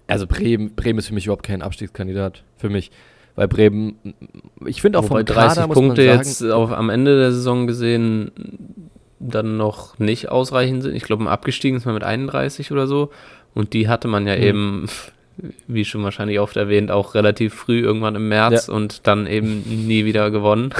also 0.06 0.26
Bremen, 0.26 0.74
Bremen 0.74 0.98
ist 0.98 1.08
für 1.08 1.14
mich 1.14 1.26
überhaupt 1.26 1.44
kein 1.44 1.62
Abstiegskandidat 1.62 2.44
für 2.56 2.68
mich. 2.68 2.90
Weil 3.34 3.48
Bremen, 3.48 4.14
ich 4.64 4.80
finde 4.80 4.98
auch 4.98 5.04
Wobei 5.04 5.18
von 5.18 5.26
30 5.26 5.62
Kader, 5.62 5.72
Punkte 5.72 6.06
sagen, 6.06 6.18
jetzt 6.18 6.42
auf, 6.44 6.72
am 6.72 6.88
Ende 6.88 7.18
der 7.18 7.32
Saison 7.32 7.66
gesehen 7.66 8.30
dann 9.18 9.56
noch 9.56 9.98
nicht 9.98 10.30
ausreichend 10.30 10.82
sind. 10.82 10.94
Ich 10.94 11.02
glaube, 11.02 11.28
abgestiegen 11.28 11.76
ist 11.76 11.84
man 11.84 11.94
mit 11.94 12.04
31 12.04 12.70
oder 12.72 12.86
so. 12.86 13.10
Und 13.54 13.72
die 13.72 13.88
hatte 13.88 14.08
man 14.08 14.26
ja 14.26 14.36
mhm. 14.36 14.42
eben, 14.42 14.86
wie 15.66 15.84
schon 15.84 16.02
wahrscheinlich 16.02 16.40
oft 16.40 16.56
erwähnt, 16.56 16.90
auch 16.90 17.14
relativ 17.14 17.54
früh 17.54 17.80
irgendwann 17.80 18.14
im 18.14 18.28
März 18.28 18.68
ja. 18.68 18.74
und 18.74 19.06
dann 19.06 19.26
eben 19.26 19.62
nie 19.86 20.04
wieder 20.04 20.30
gewonnen. 20.30 20.70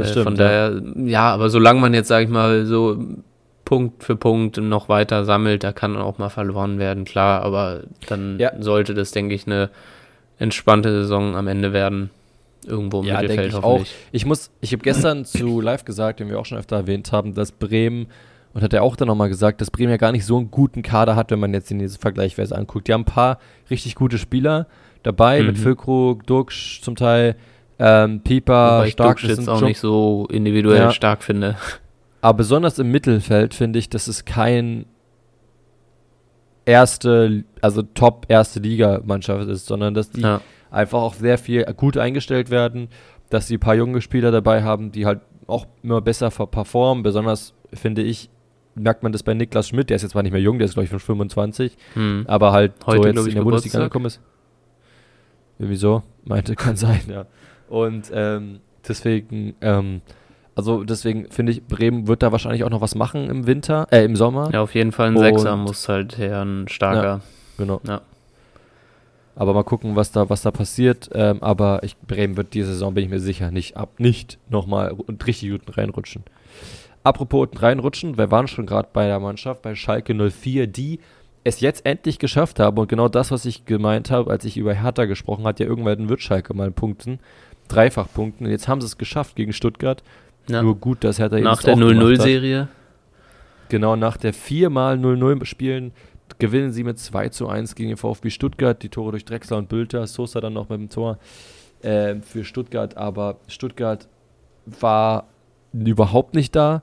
Das 0.00 0.08
äh, 0.08 0.10
stimmt. 0.12 0.24
Von 0.24 0.34
daher, 0.36 0.82
ja. 0.96 1.02
ja, 1.06 1.30
aber 1.34 1.50
solange 1.50 1.80
man 1.80 1.94
jetzt, 1.94 2.08
sag 2.08 2.22
ich 2.24 2.28
mal, 2.30 2.66
so 2.66 2.98
Punkt 3.64 4.02
für 4.02 4.16
Punkt 4.16 4.56
noch 4.56 4.88
weiter 4.88 5.24
sammelt, 5.24 5.62
da 5.62 5.72
kann 5.72 5.96
auch 5.96 6.18
mal 6.18 6.28
verloren 6.28 6.78
werden, 6.78 7.04
klar, 7.04 7.42
aber 7.42 7.82
dann 8.08 8.38
Ja. 8.40 8.50
sollte 8.60 8.94
das, 8.94 9.12
denke 9.12 9.34
ich, 9.34 9.46
eine 9.46 9.70
entspannte 10.38 10.90
Saison 11.02 11.36
am 11.36 11.46
Ende 11.48 11.72
werden. 11.72 12.10
Irgendwo 12.66 13.00
im 13.00 13.06
Ja, 13.06 13.20
Mittelfeld 13.20 13.48
ich 13.48 13.54
auch. 13.54 13.62
hoffentlich. 13.62 13.94
Ich 14.12 14.26
muss, 14.26 14.50
ich 14.60 14.72
habe 14.72 14.82
gestern 14.82 15.24
zu 15.24 15.60
live 15.60 15.84
gesagt, 15.84 16.20
den 16.20 16.28
wir 16.28 16.38
auch 16.38 16.44
schon 16.46 16.58
öfter 16.58 16.76
erwähnt 16.76 17.10
haben, 17.12 17.34
dass 17.34 17.52
Bremen, 17.52 18.06
und 18.52 18.62
hat 18.62 18.72
er 18.72 18.82
auch 18.82 18.96
dann 18.96 19.06
nochmal 19.08 19.28
gesagt, 19.28 19.60
dass 19.60 19.70
Bremen 19.70 19.90
ja 19.90 19.96
gar 19.96 20.12
nicht 20.12 20.26
so 20.26 20.36
einen 20.36 20.50
guten 20.50 20.82
Kader 20.82 21.14
hat, 21.14 21.30
wenn 21.30 21.38
man 21.38 21.54
jetzt 21.54 21.70
in 21.70 21.78
diese 21.78 21.98
Vergleichsweise 21.98 22.56
anguckt. 22.56 22.88
Die 22.88 22.92
haben 22.92 23.02
ein 23.02 23.04
paar 23.06 23.38
richtig 23.70 23.94
gute 23.94 24.18
Spieler 24.18 24.66
dabei, 25.04 25.40
Mhm. 25.40 25.46
mit 25.46 25.58
Füllkrug, 25.58 26.26
Duxch 26.26 26.80
zum 26.82 26.96
Teil, 26.96 27.36
ähm, 27.82 28.20
Pieper, 28.20 28.76
Wobei 28.76 28.86
ich 28.88 28.92
Stark, 28.92 29.22
jetzt 29.22 29.36
sind 29.36 29.48
auch 29.48 29.60
nicht 29.62 29.78
so 29.80 30.26
individuell 30.30 30.78
Ja. 30.82 30.90
stark 30.92 31.22
finde. 31.22 31.56
Aber 32.20 32.36
besonders 32.36 32.78
im 32.78 32.90
Mittelfeld 32.90 33.54
finde 33.54 33.78
ich, 33.78 33.88
dass 33.88 34.06
es 34.06 34.24
kein 34.26 34.84
erste, 36.66 37.44
also 37.62 37.82
Top 37.82 38.26
erste 38.28 38.60
Liga-Mannschaft 38.60 39.48
ist, 39.48 39.66
sondern 39.66 39.94
dass 39.94 40.10
die 40.10 40.20
Ja. 40.20 40.40
einfach 40.70 41.00
auch 41.00 41.14
sehr 41.14 41.38
viel 41.38 41.64
gut 41.76 41.96
eingestellt 41.96 42.50
werden, 42.50 42.88
dass 43.30 43.46
sie 43.46 43.56
ein 43.56 43.60
paar 43.60 43.74
junge 43.74 44.00
Spieler 44.02 44.30
dabei 44.30 44.62
haben, 44.62 44.92
die 44.92 45.06
halt 45.06 45.20
auch 45.46 45.66
immer 45.82 46.00
besser 46.00 46.30
performen. 46.30 47.02
Besonders 47.02 47.54
finde 47.72 48.02
ich, 48.02 48.28
merkt 48.74 49.02
man 49.02 49.12
das 49.12 49.22
bei 49.22 49.34
Niklas 49.34 49.68
Schmidt, 49.68 49.90
der 49.90 49.96
ist 49.96 50.02
jetzt 50.02 50.12
zwar 50.12 50.22
nicht 50.22 50.32
mehr 50.32 50.40
jung, 50.40 50.58
der 50.58 50.66
ist 50.66 50.74
glaube 50.74 50.84
ich 50.84 50.90
schon 50.90 51.00
25, 51.00 51.76
Hm. 51.94 52.24
aber 52.28 52.52
halt 52.52 52.72
Heute, 52.86 53.02
so 53.02 53.08
jetzt 53.08 53.20
ich, 53.22 53.28
in 53.28 53.34
der 53.36 53.42
Bundesliga 53.42 53.78
angekommen 53.78 54.06
ist. 54.06 54.20
Irgendwie 55.58 55.76
so, 55.76 56.02
meinte, 56.24 56.54
kann 56.56 56.76
sein, 56.76 57.00
ja. 57.08 57.26
Und 57.70 58.10
ähm, 58.12 58.60
deswegen, 58.86 59.54
ähm, 59.62 60.02
also 60.54 60.84
deswegen 60.84 61.30
finde 61.30 61.52
ich, 61.52 61.64
Bremen 61.64 62.06
wird 62.08 62.22
da 62.22 62.32
wahrscheinlich 62.32 62.64
auch 62.64 62.70
noch 62.70 62.80
was 62.82 62.94
machen 62.94 63.30
im 63.30 63.46
Winter, 63.46 63.86
äh, 63.90 64.04
im 64.04 64.16
Sommer. 64.16 64.50
Ja, 64.52 64.60
auf 64.62 64.74
jeden 64.74 64.92
Fall 64.92 65.08
ein 65.08 65.16
Und- 65.16 65.22
Sechser 65.22 65.56
muss 65.56 65.88
halt 65.88 66.18
her, 66.18 66.42
ein 66.44 66.68
starker. 66.68 67.20
Genau. 67.56 67.80
Ja. 67.86 68.02
Aber 69.36 69.54
mal 69.54 69.62
gucken, 69.62 69.96
was 69.96 70.12
da, 70.12 70.28
was 70.28 70.42
da 70.42 70.50
passiert. 70.50 71.08
Ähm, 71.14 71.42
aber 71.42 71.82
ich, 71.82 71.96
Bremen 71.96 72.36
wird 72.36 72.52
diese 72.52 72.72
Saison, 72.72 72.92
bin 72.92 73.04
ich 73.04 73.10
mir 73.10 73.20
sicher, 73.20 73.50
nicht 73.50 73.76
ab, 73.76 73.90
nicht 73.98 74.38
nochmal 74.50 74.90
und 74.92 75.26
richtig 75.26 75.50
gut 75.50 75.76
reinrutschen. 75.78 76.24
Apropos 77.04 77.48
reinrutschen, 77.56 78.18
wir 78.18 78.30
waren 78.30 78.48
schon 78.48 78.66
gerade 78.66 78.88
bei 78.92 79.06
der 79.06 79.20
Mannschaft, 79.20 79.62
bei 79.62 79.74
Schalke 79.74 80.14
04, 80.14 80.66
die 80.66 81.00
es 81.44 81.60
jetzt 81.60 81.86
endlich 81.86 82.18
geschafft 82.18 82.60
haben. 82.60 82.76
Und 82.76 82.88
genau 82.88 83.08
das, 83.08 83.30
was 83.30 83.46
ich 83.46 83.64
gemeint 83.64 84.10
habe, 84.10 84.30
als 84.30 84.44
ich 84.44 84.58
über 84.58 84.74
Hertha 84.74 85.06
gesprochen 85.06 85.46
habe, 85.46 85.62
ja 85.62 85.68
irgendwann 85.68 86.10
wird 86.10 86.20
Schalke 86.20 86.52
mal 86.52 86.70
punkten. 86.70 87.18
Dreifach 87.72 88.08
punkten. 88.12 88.44
Und 88.46 88.50
jetzt 88.50 88.68
haben 88.68 88.80
sie 88.80 88.86
es 88.86 88.98
geschafft 88.98 89.36
gegen 89.36 89.52
Stuttgart. 89.52 90.02
Ja. 90.48 90.62
Nur 90.62 90.76
gut, 90.76 91.04
dass 91.04 91.18
Hertha 91.18 91.38
Nach 91.38 91.62
der 91.62 91.74
auch 91.74 91.78
gemacht 91.78 91.96
hat. 91.96 92.02
0-0-Serie. 92.02 92.68
Genau, 93.68 93.94
nach 93.94 94.16
der 94.16 94.32
viermal 94.34 94.96
0-0 94.96 95.44
spielen 95.44 95.92
gewinnen 96.38 96.72
sie 96.72 96.84
mit 96.84 96.98
2 96.98 97.28
zu 97.28 97.48
1 97.48 97.74
gegen 97.74 97.90
den 97.90 97.96
VfB 97.96 98.30
Stuttgart. 98.30 98.82
Die 98.82 98.88
Tore 98.88 99.12
durch 99.12 99.24
Drexler 99.24 99.58
und 99.58 99.68
Bülter. 99.68 100.06
Sosa 100.06 100.40
dann 100.40 100.52
noch 100.52 100.68
mit 100.68 100.80
dem 100.80 100.88
Tor 100.88 101.18
ähm, 101.82 102.22
für 102.22 102.44
Stuttgart. 102.44 102.96
Aber 102.96 103.36
Stuttgart 103.46 104.08
war 104.64 105.28
überhaupt 105.72 106.34
nicht 106.34 106.54
da. 106.54 106.82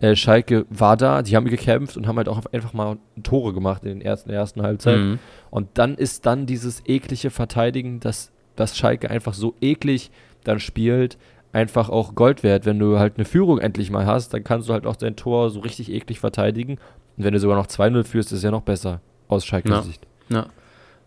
Äh, 0.00 0.16
Schalke 0.16 0.66
war 0.70 0.96
da. 0.96 1.22
Die 1.22 1.36
haben 1.36 1.46
gekämpft 1.46 1.96
und 1.96 2.06
haben 2.06 2.16
halt 2.16 2.28
auch 2.28 2.40
einfach 2.52 2.72
mal 2.72 2.98
Tore 3.22 3.52
gemacht 3.52 3.84
in, 3.84 3.90
den 3.90 4.00
ersten, 4.00 4.30
der 4.30 4.38
ersten 4.38 4.62
Halbzeit. 4.62 4.98
Mhm. 4.98 5.18
Und 5.50 5.68
dann 5.74 5.96
ist 5.96 6.26
dann 6.26 6.46
dieses 6.46 6.82
eklige 6.86 7.30
Verteidigen, 7.30 8.00
dass, 8.00 8.32
dass 8.60 8.76
Schalke 8.76 9.10
einfach 9.10 9.34
so 9.34 9.54
eklig 9.60 10.10
dann 10.44 10.60
spielt, 10.60 11.18
einfach 11.52 11.88
auch 11.88 12.14
Gold 12.14 12.42
wert. 12.42 12.64
Wenn 12.66 12.78
du 12.78 12.98
halt 12.98 13.14
eine 13.16 13.24
Führung 13.24 13.58
endlich 13.58 13.90
mal 13.90 14.06
hast, 14.06 14.32
dann 14.32 14.44
kannst 14.44 14.68
du 14.68 14.72
halt 14.72 14.86
auch 14.86 14.96
dein 14.96 15.16
Tor 15.16 15.50
so 15.50 15.60
richtig 15.60 15.90
eklig 15.90 16.20
verteidigen. 16.20 16.78
Und 17.16 17.24
wenn 17.24 17.32
du 17.32 17.40
sogar 17.40 17.56
noch 17.56 17.66
2-0 17.66 18.04
führst, 18.04 18.30
ist 18.32 18.38
es 18.38 18.44
ja 18.44 18.50
noch 18.52 18.62
besser 18.62 19.00
aus 19.28 19.44
Schalkes 19.44 19.70
Ja. 19.72 19.82
Sicht. 19.82 20.06
Ja. 20.28 20.46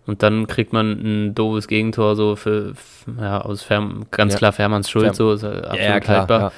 Und 0.06 0.22
dann 0.22 0.47
kriegt 0.47 0.74
man 0.74 0.91
ein 0.91 1.34
doofes 1.36 1.70
Gegentor 1.70 2.18
so 2.18 2.36
für, 2.36 2.74
ja, 3.20 3.39
aus 3.39 3.64
Fährm, 3.64 4.04
ganz 4.12 4.34
Ja. 4.34 4.38
klar 4.39 4.51
Fährmanns 4.51 4.89
Schuld, 4.89 5.06
Fährm- 5.06 5.16
so 5.16 5.32
ist 5.32 5.43
ja 5.43 5.51
absolut 5.51 6.08
haltbar. 6.10 6.51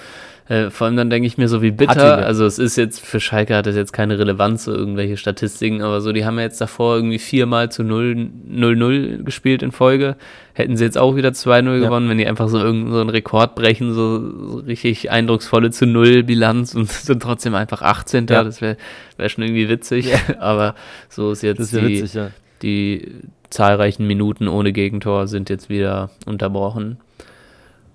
Ja. 0.48 0.56
Äh, 0.56 0.70
vor 0.70 0.86
allem 0.86 0.96
dann 0.96 1.10
denke 1.10 1.26
ich 1.26 1.38
mir 1.38 1.48
so, 1.48 1.62
wie 1.62 1.72
bitter, 1.72 2.20
ja. 2.20 2.26
also 2.26 2.46
es 2.46 2.60
ist 2.60 2.76
jetzt, 2.76 3.04
für 3.04 3.20
Schalke 3.20 3.56
hat 3.56 3.66
das 3.66 3.76
jetzt 3.76 3.94
keine 3.94 4.20
Relevanz, 4.20 4.66
so 4.66 4.74
irgendwelche 4.74 5.18
Statistiken, 5.18 5.82
aber 5.82 6.02
so, 6.02 6.12
die 6.12 6.24
haben 6.26 6.38
ja 6.38 6.44
jetzt 6.44 6.62
davor 6.62 6.96
irgendwie 6.96 7.18
viermal 7.18 7.72
zu 7.72 7.84
0 7.84 8.30
0-0 8.50 9.24
gespielt 9.24 9.64
in 9.64 9.72
Folge. 9.72 10.16
Hätten 10.54 10.78
sie 10.78 10.84
jetzt 10.86 10.98
auch 10.98 11.16
wieder 11.16 11.30
2-0 11.30 11.74
Ja. 11.74 11.86
gewonnen, 11.86 12.10
wenn 12.10 12.18
die 12.18 12.28
einfach 12.28 12.48
so 12.48 12.60
irgendeinen 12.60 12.94
so 12.94 13.02
einen 13.02 13.10
Rekord 13.10 13.56
brechen, 13.56 13.94
so, 13.94 14.20
so 14.20 14.58
richtig 14.60 15.10
eindrucksvolle 15.10 15.72
zu 15.72 15.86
0 15.88 16.24
Bilanz 16.24 16.76
und 16.76 16.90
sind 16.92 17.22
trotzdem 17.24 17.56
einfach 17.56 17.82
18. 17.82 18.28
Ja. 18.30 18.44
Das 18.44 18.62
wäre 18.62 18.78
wär 19.18 19.30
schon 19.30 19.44
irgendwie 19.44 19.68
witzig, 19.68 20.14
aber 20.40 20.76
so 21.10 21.32
ist 21.32 21.42
jetzt 21.42 21.60
ist 21.60 21.74
ja 21.74 21.82
die, 21.82 21.88
witzig, 22.02 22.14
ja. 22.14 22.32
die 22.62 23.12
zahlreichen 23.50 24.06
Minuten 24.06 24.48
ohne 24.48 24.74
Gegentor 24.74 25.28
sind 25.28 25.50
jetzt 25.50 25.70
wieder 25.70 26.10
unterbrochen. 26.26 26.98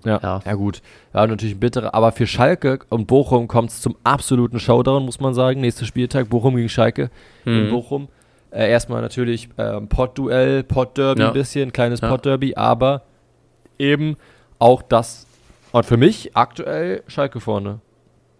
Ja. 0.05 0.19
Ja. 0.21 0.41
ja, 0.45 0.53
gut. 0.53 0.81
Ja, 1.13 1.25
natürlich 1.27 1.55
ein 1.55 1.59
bitterer. 1.59 1.93
Aber 1.93 2.11
für 2.11 2.25
Schalke 2.27 2.79
und 2.89 3.07
Bochum 3.07 3.47
kommt 3.47 3.69
es 3.69 3.81
zum 3.81 3.95
absoluten 4.03 4.59
Showdown, 4.59 5.05
muss 5.05 5.19
man 5.19 5.33
sagen. 5.33 5.61
Nächster 5.61 5.85
Spieltag, 5.85 6.29
Bochum 6.29 6.55
gegen 6.55 6.69
Schalke 6.69 7.09
in 7.45 7.67
Mhm. 7.67 7.69
Bochum. 7.71 8.07
Äh, 8.51 8.69
erstmal 8.69 9.01
natürlich 9.01 9.47
ähm, 9.57 9.87
Pott-Duell, 9.87 10.63
Pott-Derby 10.63 11.21
Ja. 11.21 11.27
ein 11.27 11.33
bisschen, 11.33 11.71
kleines 11.71 12.01
Ja. 12.01 12.09
Pott-Derby, 12.09 12.55
aber 12.55 13.03
eben 13.79 14.17
auch 14.59 14.81
das. 14.81 15.25
Und 15.71 15.85
für 15.85 15.97
mich 15.97 16.35
aktuell 16.35 17.03
Schalke 17.07 17.39
vorne, 17.39 17.79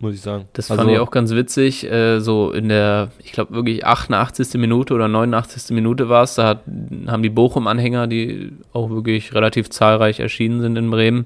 muss 0.02 0.16
ich 0.16 0.22
sagen. 0.22 0.46
Das 0.54 0.70
Also, 0.72 0.82
fand 0.82 0.94
ich 0.94 1.00
auch 1.00 1.12
ganz 1.12 1.32
witzig. 1.32 1.90
Äh, 1.90 2.20
so 2.20 2.52
in 2.52 2.70
der, 2.70 3.10
ich 3.20 3.32
glaube 3.32 3.54
wirklich 3.54 3.86
88. 3.86 4.60
Minute 4.60 4.94
oder 4.94 5.08
89. 5.08 5.76
Minute 5.76 6.10
war 6.10 6.24
es. 6.24 6.36
Da 6.36 6.48
hat, 6.48 6.64
haben 7.08 7.24
die 7.24 7.30
Bochum-Anhänger, 7.30 8.08
die 8.08 8.52
auch 8.74 8.90
wirklich 8.90 9.34
relativ 9.34 9.70
zahlreich 9.70 10.20
erschienen 10.20 10.62
sind 10.62 10.76
in 10.78 10.90
Bremen, 10.92 11.26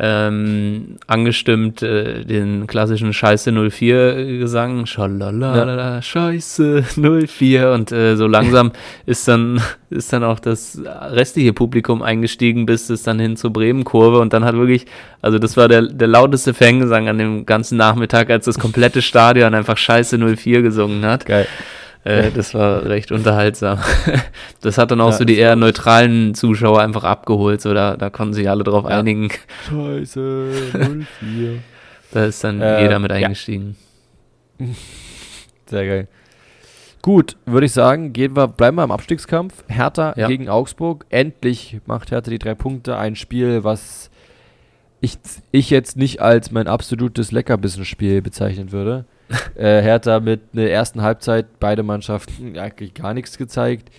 ähm, 0.00 0.96
angestimmt 1.06 1.82
äh, 1.82 2.24
den 2.24 2.66
klassischen 2.66 3.12
Scheiße 3.12 3.52
04 3.52 4.38
Gesang. 4.38 4.86
Schalalala, 4.86 6.00
Scheiße 6.02 6.84
04. 7.26 7.72
Und 7.72 7.90
äh, 7.90 8.16
so 8.16 8.26
langsam 8.26 8.72
ist 9.06 9.26
dann, 9.26 9.60
ist 9.90 10.12
dann 10.12 10.22
auch 10.22 10.38
das 10.38 10.80
restliche 10.84 11.52
Publikum 11.52 12.02
eingestiegen, 12.02 12.64
bis 12.64 12.90
es 12.90 13.02
dann 13.02 13.18
hin 13.18 13.36
zur 13.36 13.52
Bremen-Kurve. 13.52 14.20
Und 14.20 14.32
dann 14.32 14.44
hat 14.44 14.54
wirklich, 14.54 14.86
also 15.20 15.38
das 15.38 15.56
war 15.56 15.66
der, 15.66 15.82
der 15.82 16.08
lauteste 16.08 16.54
Fangesang 16.54 17.08
an 17.08 17.18
dem 17.18 17.44
ganzen 17.44 17.76
Nachmittag, 17.76 18.30
als 18.30 18.44
das 18.44 18.58
komplette 18.58 19.02
Stadion 19.02 19.54
einfach 19.54 19.76
Scheiße 19.76 20.16
04 20.18 20.62
gesungen 20.62 21.04
hat. 21.04 21.26
Geil. 21.26 21.48
Äh, 22.04 22.30
das 22.30 22.54
war 22.54 22.84
recht 22.84 23.12
unterhaltsam. 23.12 23.78
Das 24.60 24.76
hat 24.78 24.90
dann 24.90 25.00
auch 25.00 25.10
Ja, 25.10 25.16
so 25.18 25.24
die 25.24 25.36
eher 25.38 25.54
neutralen 25.56 26.34
Zuschauer 26.34 26.80
einfach 26.80 27.04
abgeholt. 27.04 27.60
So, 27.60 27.74
da, 27.74 27.96
da 27.96 28.10
konnten 28.10 28.34
sich 28.34 28.48
alle 28.50 28.64
drauf 28.64 28.84
Ja. 28.84 28.98
einigen. 28.98 29.28
Scheiße, 29.68 30.48
04. 31.20 31.58
Da 32.12 32.24
ist 32.24 32.42
dann 32.42 32.60
Äh, 32.60 32.82
jeder 32.82 32.98
mit 32.98 33.10
ja. 33.12 33.18
eingestiegen. 33.18 33.76
Sehr 35.66 35.86
geil. 35.86 36.08
Gut, 37.02 37.36
würde 37.46 37.66
ich 37.66 37.72
sagen, 37.72 38.12
gehen 38.12 38.34
wir, 38.36 38.48
bleiben 38.48 38.76
wir 38.76 38.84
im 38.84 38.90
Abstiegskampf. 38.90 39.64
Hertha 39.68 40.14
Ja. 40.16 40.26
gegen 40.26 40.48
Augsburg. 40.48 41.06
Endlich 41.10 41.78
macht 41.86 42.10
Hertha 42.10 42.30
die 42.30 42.38
drei 42.40 42.54
Punkte. 42.54 42.96
Ein 42.98 43.14
Spiel, 43.14 43.62
was 43.64 44.10
ich, 45.00 45.16
ich 45.52 45.70
jetzt 45.70 45.96
nicht 45.96 46.20
als 46.20 46.50
mein 46.50 46.66
absolutes 46.66 47.30
Leckerbissen-Spiel 47.30 48.20
bezeichnen 48.22 48.72
würde. 48.72 49.04
äh, 49.56 49.82
Hertha 49.82 50.20
mit 50.20 50.40
einer 50.52 50.64
ersten 50.68 51.02
Halbzeit, 51.02 51.58
beide 51.60 51.82
Mannschaften 51.82 52.56
eigentlich 52.58 52.94
gar 52.94 53.14
nichts 53.14 53.38
gezeigt. 53.38 53.90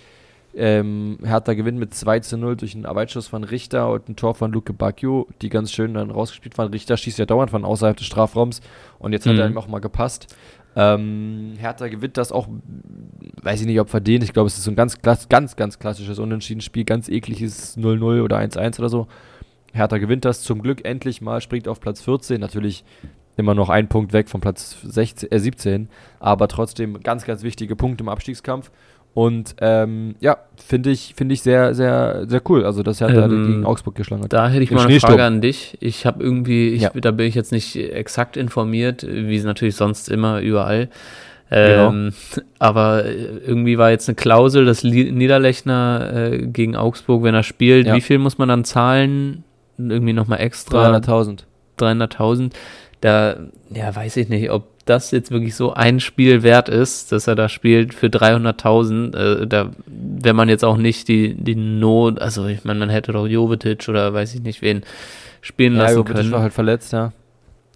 Ähm, 0.52 1.18
Hertha 1.22 1.54
gewinnt 1.54 1.78
mit 1.78 1.94
2 1.94 2.20
zu 2.20 2.36
0 2.36 2.56
durch 2.56 2.74
einen 2.74 2.84
Arbeitsschuss 2.84 3.28
von 3.28 3.44
Richter 3.44 3.88
und 3.92 4.08
ein 4.08 4.16
Tor 4.16 4.34
von 4.34 4.50
Luke 4.50 4.72
Bacchio, 4.72 5.28
die 5.42 5.48
ganz 5.48 5.70
schön 5.72 5.94
dann 5.94 6.10
rausgespielt 6.10 6.58
waren. 6.58 6.72
Richter 6.72 6.96
schießt 6.96 7.20
ja 7.20 7.26
dauernd 7.26 7.52
von 7.52 7.64
außerhalb 7.64 7.96
des 7.96 8.06
Strafraums 8.06 8.60
und 8.98 9.12
jetzt 9.12 9.26
hat 9.26 9.38
er 9.38 9.46
Mhm. 9.46 9.54
ihm 9.54 9.58
auch 9.58 9.68
mal 9.68 9.78
gepasst. 9.78 10.34
Ähm, 10.74 11.54
Hertha 11.58 11.86
gewinnt 11.88 12.16
das 12.16 12.32
auch, 12.32 12.48
weiß 13.42 13.60
ich 13.60 13.66
nicht, 13.66 13.78
ob 13.80 13.90
verdient. 13.90 14.24
Ich 14.24 14.32
glaube, 14.32 14.48
es 14.48 14.58
ist 14.58 14.64
so 14.64 14.70
ein 14.72 14.76
ganz, 14.76 15.00
ganz, 15.02 15.54
ganz 15.56 15.78
klassisches 15.78 16.18
Unentschieden-Spiel, 16.18 16.84
ganz 16.84 17.08
ekliges 17.08 17.76
0-0 17.76 18.22
oder 18.22 18.38
1-1 18.38 18.78
oder 18.80 18.88
so. 18.88 19.06
Hertha 19.72 19.98
gewinnt 19.98 20.24
das 20.24 20.42
zum 20.42 20.62
Glück 20.62 20.84
endlich 20.84 21.20
mal, 21.20 21.40
springt 21.40 21.68
auf 21.68 21.78
Platz 21.80 22.00
14. 22.02 22.40
Natürlich 22.40 22.84
immer 23.36 23.54
noch 23.54 23.68
ein 23.68 23.88
Punkt 23.88 24.12
weg 24.12 24.28
von 24.28 24.40
Platz 24.40 24.76
16, 24.84 25.30
äh, 25.32 25.38
17, 25.38 25.88
aber 26.18 26.48
trotzdem 26.48 27.00
ganz, 27.02 27.24
ganz 27.24 27.42
wichtige 27.42 27.76
Punkte 27.76 28.02
im 28.04 28.08
Abstiegskampf. 28.08 28.70
Und 29.12 29.56
ähm, 29.60 30.14
ja, 30.20 30.36
finde 30.64 30.90
ich, 30.90 31.14
finde 31.16 31.32
ich 31.34 31.42
sehr, 31.42 31.74
sehr, 31.74 32.26
sehr 32.28 32.40
cool. 32.48 32.64
Also, 32.64 32.84
dass 32.84 33.00
Hertha 33.00 33.24
Ähm, 33.24 33.46
gegen 33.46 33.64
Augsburg 33.66 33.96
geschlagen 33.96 34.22
hat. 34.22 34.32
Da 34.32 34.48
hätte 34.48 34.62
ich 34.62 34.70
Im 34.70 34.76
mal 34.76 34.86
eine. 34.86 35.00
Frage 35.00 35.24
an 35.24 35.40
dich. 35.40 35.76
Ich 35.80 36.06
habe 36.06 36.22
irgendwie, 36.22 36.68
ich, 36.68 36.82
Ja. 36.82 36.90
da 36.94 37.10
bin 37.10 37.26
ich 37.26 37.34
jetzt 37.34 37.50
nicht 37.50 37.74
exakt 37.74 38.36
informiert, 38.36 39.04
wie 39.08 39.34
es 39.34 39.42
natürlich 39.42 39.74
sonst 39.74 40.08
immer 40.08 40.40
überall. 40.40 40.88
Genau. 41.50 41.88
Ähm, 41.90 42.12
aber 42.60 43.04
irgendwie 43.04 43.76
war 43.78 43.90
jetzt 43.90 44.08
eine 44.08 44.14
Klausel, 44.14 44.64
dass 44.64 44.84
Niederlechner 44.84 46.12
äh, 46.14 46.46
gegen 46.46 46.76
Augsburg, 46.76 47.24
wenn 47.24 47.34
er 47.34 47.42
spielt, 47.42 47.88
Ja. 47.88 47.94
wie 47.96 48.00
viel 48.00 48.18
muss 48.18 48.38
man 48.38 48.48
dann 48.48 48.64
zahlen? 48.64 49.42
Irgendwie 49.76 50.12
nochmal 50.12 50.40
extra 50.40 50.88
300.000. 50.96 51.40
300.000. 51.78 52.52
Da, 53.00 53.36
ja, 53.70 53.94
weiß 53.94 54.16
ich 54.18 54.28
nicht, 54.28 54.50
ob 54.50 54.64
das 54.84 55.10
jetzt 55.10 55.30
wirklich 55.30 55.54
so 55.54 55.72
ein 55.72 56.00
Spiel 56.00 56.42
wert 56.42 56.68
ist, 56.68 57.12
dass 57.12 57.26
er 57.26 57.34
da 57.34 57.48
spielt 57.48 57.94
für 57.94 58.08
300.000. 58.08 59.16
Äh, 59.42 59.46
da, 59.46 59.70
wenn 59.86 60.36
man 60.36 60.48
jetzt 60.48 60.64
auch 60.64 60.76
nicht 60.76 61.08
die, 61.08 61.34
die 61.34 61.54
Not, 61.54 62.20
also 62.20 62.46
ich 62.46 62.64
meine, 62.64 62.80
man 62.80 62.90
hätte 62.90 63.12
doch 63.12 63.26
Jovetic 63.26 63.88
oder 63.88 64.12
weiß 64.12 64.34
ich 64.34 64.42
nicht 64.42 64.62
wen 64.62 64.82
spielen 65.42 65.76
Ja, 65.76 65.82
lassen 65.84 65.96
Jovetic 65.96 66.16
können. 66.16 66.32
war 66.32 66.42
halt 66.42 66.52
verletzt, 66.52 66.92
ja. 66.92 67.12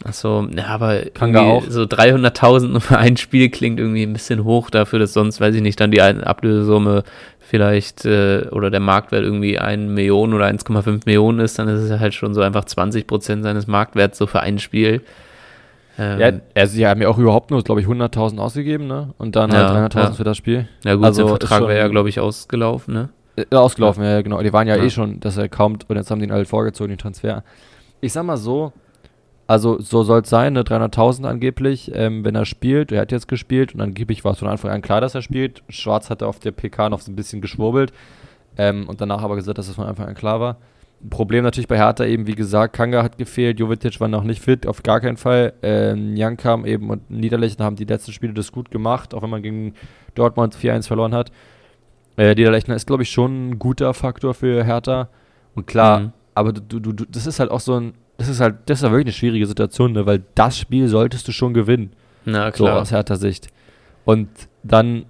Achso, 0.02 0.48
ja, 0.54 0.66
aber 0.66 1.04
auch. 1.40 1.64
so 1.68 1.82
300.000 1.82 2.68
nur 2.68 2.80
für 2.80 2.98
ein 2.98 3.16
Spiel 3.16 3.48
klingt 3.48 3.78
irgendwie 3.78 4.02
ein 4.02 4.12
bisschen 4.12 4.42
hoch 4.42 4.68
dafür, 4.70 4.98
dass 4.98 5.12
sonst, 5.12 5.40
weiß 5.40 5.54
ich 5.54 5.62
nicht, 5.62 5.78
dann 5.78 5.92
die 5.92 6.02
Ablösesumme 6.02 7.04
vielleicht 7.46 8.04
äh, 8.04 8.46
oder 8.50 8.70
der 8.70 8.80
Marktwert 8.80 9.22
irgendwie 9.22 9.58
1 9.58 9.90
Million 9.92 10.32
oder 10.34 10.46
1,5 10.46 11.02
Millionen 11.06 11.40
ist, 11.40 11.58
dann 11.58 11.68
ist 11.68 11.80
es 11.82 12.00
halt 12.00 12.14
schon 12.14 12.34
so 12.34 12.40
einfach 12.40 12.64
20 12.64 13.06
Prozent 13.06 13.42
seines 13.44 13.66
Marktwerts 13.66 14.18
so 14.18 14.26
für 14.26 14.40
ein 14.40 14.58
Spiel. 14.58 15.02
Ähm, 15.98 16.18
ja. 16.18 16.32
Also, 16.54 16.76
die 16.76 16.86
haben 16.86 17.00
ja 17.02 17.08
auch 17.08 17.18
überhaupt 17.18 17.50
nur, 17.52 17.62
glaube 17.62 17.80
ich, 17.80 17.86
100.000 17.86 18.38
ausgegeben, 18.38 18.86
ne? 18.88 19.14
Und 19.18 19.36
dann 19.36 19.50
Ja, 19.52 19.72
halt 19.72 19.92
300.000 19.94 19.98
ja. 20.00 20.10
für 20.12 20.24
das 20.24 20.36
Spiel. 20.36 20.66
ja 20.84 20.94
gut, 20.96 21.04
also 21.04 21.22
ist 21.22 21.28
Vertrag 21.28 21.62
wäre 21.62 21.78
ja, 21.78 21.88
glaube 21.88 22.08
ich, 22.08 22.18
ausgelaufen, 22.18 22.94
ne? 22.94 23.08
Äh, 23.36 23.54
ausgelaufen, 23.54 24.02
ja, 24.02 24.10
ja, 24.12 24.22
genau. 24.22 24.42
Die 24.42 24.52
waren 24.52 24.66
ja, 24.66 24.76
Ja. 24.76 24.82
eh 24.84 24.90
schon, 24.90 25.20
dass 25.20 25.36
er 25.36 25.48
kommt 25.48 25.88
und 25.88 25.96
jetzt 25.96 26.10
haben 26.10 26.18
die 26.18 26.26
ihn 26.26 26.32
halt 26.32 26.48
vorgezogen, 26.48 26.88
den 26.90 26.98
Transfer. 26.98 27.44
Ich 28.00 28.12
sag 28.12 28.24
mal 28.24 28.36
so, 28.36 28.72
also 29.46 29.78
so 29.80 30.02
soll 30.02 30.22
es 30.22 30.30
sein, 30.30 30.54
ne, 30.54 30.62
300.000 30.62 31.26
angeblich, 31.26 31.90
ähm, 31.94 32.24
wenn 32.24 32.34
er 32.34 32.44
spielt. 32.46 32.92
Er 32.92 33.02
hat 33.02 33.12
jetzt 33.12 33.28
gespielt 33.28 33.74
und 33.74 33.80
angeblich 33.80 34.24
war 34.24 34.32
es 34.32 34.38
von 34.38 34.48
Anfang 34.48 34.70
an 34.70 34.82
klar, 34.82 35.00
dass 35.00 35.14
er 35.14 35.22
spielt. 35.22 35.62
Schwarz 35.68 36.10
hatte 36.10 36.26
auf 36.26 36.38
der 36.38 36.52
PK 36.52 36.88
noch 36.88 37.00
so 37.00 37.12
ein 37.12 37.16
bisschen 37.16 37.40
geschwurbelt 37.40 37.92
ähm, 38.56 38.88
und 38.88 39.00
danach 39.00 39.22
aber 39.22 39.36
gesagt, 39.36 39.58
dass 39.58 39.68
es 39.68 39.74
von 39.74 39.86
Anfang 39.86 40.06
an 40.08 40.14
klar 40.14 40.40
war. 40.40 40.56
Problem 41.10 41.44
natürlich 41.44 41.68
bei 41.68 41.76
Hertha 41.76 42.04
eben, 42.06 42.26
wie 42.26 42.34
gesagt, 42.34 42.74
Kanga 42.74 43.02
hat 43.02 43.18
gefehlt, 43.18 43.60
Jovetic 43.60 44.00
war 44.00 44.08
noch 44.08 44.24
nicht 44.24 44.40
fit, 44.40 44.66
auf 44.66 44.82
gar 44.82 45.00
keinen 45.00 45.18
Fall. 45.18 45.52
Ähm, 45.62 46.16
Jankam 46.16 46.64
eben 46.64 46.88
und 46.88 47.10
Niederlechner 47.10 47.66
haben 47.66 47.76
die 47.76 47.84
letzten 47.84 48.12
Spiele 48.12 48.32
das 48.32 48.52
gut 48.52 48.70
gemacht, 48.70 49.12
auch 49.12 49.20
wenn 49.22 49.28
man 49.28 49.42
gegen 49.42 49.74
Dortmund 50.14 50.56
4-1 50.56 50.86
verloren 50.86 51.12
hat. 51.14 51.30
Äh, 52.16 52.34
Niederlechner 52.34 52.74
ist, 52.74 52.86
glaube 52.86 53.02
ich, 53.02 53.10
schon 53.10 53.50
ein 53.50 53.58
guter 53.58 53.92
Faktor 53.92 54.32
für 54.32 54.64
Hertha. 54.64 55.08
Und 55.54 55.66
klar, 55.66 56.00
Mhm. 56.00 56.12
aber 56.34 56.52
du, 56.54 56.80
du, 56.80 56.92
du, 56.92 57.04
das 57.04 57.26
ist 57.26 57.38
halt 57.38 57.50
auch 57.50 57.60
so 57.60 57.74
ein, 57.78 57.92
das 58.18 58.28
ist 58.28 58.40
halt, 58.40 58.56
das 58.66 58.78
ist 58.78 58.82
ja 58.82 58.90
wirklich 58.90 59.06
eine 59.06 59.12
schwierige 59.12 59.46
Situation, 59.46 59.92
ne? 59.92 60.06
weil 60.06 60.22
das 60.34 60.58
Spiel 60.58 60.88
solltest 60.88 61.26
du 61.28 61.32
schon 61.32 61.54
gewinnen, 61.54 61.90
Na 62.24 62.46
so 62.46 62.64
klar. 62.64 62.80
aus 62.80 62.90
Hertha 62.92 63.16
Sicht. 63.16 63.48
Und 64.04 64.28
dann, 64.62 65.04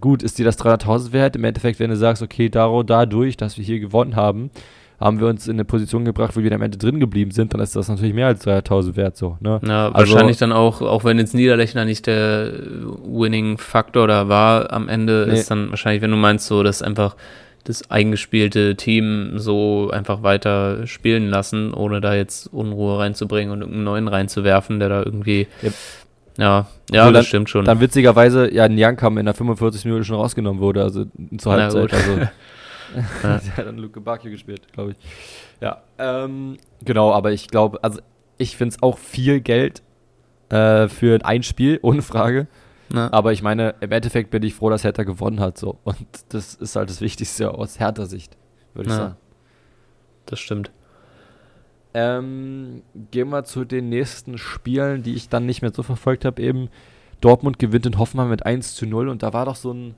gut, 0.00 0.22
ist 0.22 0.38
dir 0.38 0.44
das 0.44 0.58
300.000 0.58 1.12
wert? 1.12 1.36
Im 1.36 1.44
Endeffekt, 1.44 1.78
wenn 1.80 1.90
du 1.90 1.96
sagst, 1.96 2.22
okay, 2.22 2.48
Daro, 2.48 2.82
dadurch, 2.82 3.36
dass 3.36 3.56
wir 3.56 3.64
hier 3.64 3.80
gewonnen 3.80 4.16
haben, 4.16 4.50
haben 5.00 5.20
wir 5.20 5.28
uns 5.28 5.46
in 5.46 5.54
eine 5.54 5.64
Position 5.64 6.04
gebracht, 6.04 6.36
wo 6.36 6.42
wir 6.42 6.50
am 6.52 6.60
Ende 6.62 6.76
drin 6.76 6.98
geblieben 6.98 7.30
sind, 7.30 7.54
dann 7.54 7.60
ist 7.60 7.76
das 7.76 7.88
natürlich 7.88 8.14
mehr 8.14 8.26
als 8.26 8.44
300.000 8.44 8.96
wert, 8.96 9.16
so, 9.16 9.36
ne? 9.40 9.60
Ja, 9.64 9.90
Also- 9.92 10.12
wahrscheinlich 10.12 10.38
dann 10.38 10.50
auch, 10.50 10.82
auch 10.82 11.04
wenn 11.04 11.18
jetzt 11.18 11.34
Niederlechner 11.34 11.84
nicht 11.84 12.08
der 12.08 12.52
Winning-Faktor 13.04 14.08
da 14.08 14.28
war, 14.28 14.72
am 14.72 14.88
Ende 14.88 15.26
Nee. 15.28 15.38
ist 15.38 15.50
dann 15.50 15.70
wahrscheinlich, 15.70 16.02
wenn 16.02 16.10
du 16.10 16.16
meinst, 16.16 16.46
so, 16.46 16.62
dass 16.62 16.82
einfach 16.82 17.16
das 17.64 17.90
eingespielte 17.90 18.76
Team 18.76 19.32
so 19.38 19.90
einfach 19.92 20.22
weiter 20.22 20.86
spielen 20.86 21.28
lassen, 21.28 21.74
ohne 21.74 22.00
da 22.00 22.14
jetzt 22.14 22.52
Unruhe 22.52 22.98
reinzubringen 22.98 23.52
und 23.52 23.60
irgendeinen 23.60 23.84
neuen 23.84 24.08
reinzuwerfen, 24.08 24.78
der 24.80 24.88
da 24.88 25.02
irgendwie. 25.02 25.46
Ja. 25.62 25.70
Ja, 26.38 26.68
ja, 26.92 27.06
So, 27.06 27.10
das 27.12 27.26
stimmt 27.26 27.50
schon. 27.50 27.64
Dann 27.64 27.80
witzigerweise, 27.80 28.54
ja, 28.54 28.68
Nyankam 28.68 29.18
in 29.18 29.24
der 29.24 29.34
45 29.34 29.84
Minuten 29.86 30.04
schon 30.04 30.14
rausgenommen 30.16 30.62
wurde, 30.62 30.84
also 30.84 31.04
zur 31.36 31.52
Halbzeit. 31.52 31.92
Also, 31.92 32.16
Ja. 33.22 33.40
der 33.44 33.56
hat 33.56 33.66
dann 33.66 33.76
Luke 33.78 34.00
Bakio 34.00 34.30
gespielt, 34.30 34.62
glaube 34.72 34.92
ich. 34.92 34.96
Ja, 35.60 35.82
ähm, 35.98 36.56
genau, 36.84 37.12
aber 37.12 37.32
ich 37.32 37.48
glaube, 37.48 37.82
also 37.82 38.00
ich 38.38 38.56
finde 38.56 38.76
es 38.76 38.82
auch 38.82 38.98
viel 38.98 39.40
Geld 39.40 39.82
äh, 40.48 40.88
für 40.88 41.18
ein 41.24 41.42
Spiel, 41.42 41.80
ohne 41.82 42.02
Frage. 42.02 42.46
Na, 42.90 43.12
Aber 43.12 43.32
ich 43.32 43.42
meine, 43.42 43.74
im 43.80 43.92
Endeffekt 43.92 44.30
bin 44.30 44.42
ich 44.42 44.54
froh, 44.54 44.70
dass 44.70 44.84
Hertha 44.84 45.02
gewonnen 45.02 45.40
hat. 45.40 45.58
So. 45.58 45.78
Und 45.84 45.96
das 46.30 46.54
ist 46.54 46.74
halt 46.76 46.88
das 46.90 47.00
Wichtigste 47.00 47.52
aus 47.52 47.78
Hertha 47.78 48.06
Sicht, 48.06 48.36
würde 48.74 48.88
ich 48.90 48.94
Ja. 48.96 49.02
sagen. 49.02 49.16
das 50.26 50.38
stimmt. 50.40 50.70
Ähm, 51.94 52.82
gehen 53.10 53.30
wir 53.30 53.44
zu 53.44 53.64
den 53.64 53.88
nächsten 53.88 54.36
Spielen, 54.38 55.02
die 55.02 55.14
ich 55.14 55.28
dann 55.28 55.46
nicht 55.46 55.62
mehr 55.62 55.72
so 55.74 55.82
verfolgt 55.82 56.24
habe. 56.24 56.40
Eben 56.42 56.68
Dortmund 57.20 57.58
gewinnt 57.58 57.86
in 57.86 57.98
Hoffenheim 57.98 58.28
mit 58.28 58.44
1 58.46 58.74
zu 58.74 58.86
0 58.86 59.08
und 59.08 59.22
da 59.22 59.32
war 59.32 59.46
doch 59.46 59.56
so 59.56 59.72
ein 59.72 59.94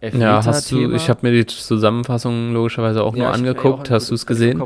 Ja, 0.00 0.44
hast 0.44 0.72
du, 0.72 0.90
ich 0.92 1.08
habe 1.10 1.20
mir 1.22 1.32
die 1.32 1.46
Zusammenfassung 1.46 2.52
logischerweise 2.52 3.02
auch 3.04 3.14
Ja, 3.14 3.24
nur 3.26 3.34
angeguckt. 3.34 3.88
auch 3.88 3.94
Hast 3.94 4.10
du 4.10 4.14
es 4.14 4.26
gesehen? 4.26 4.64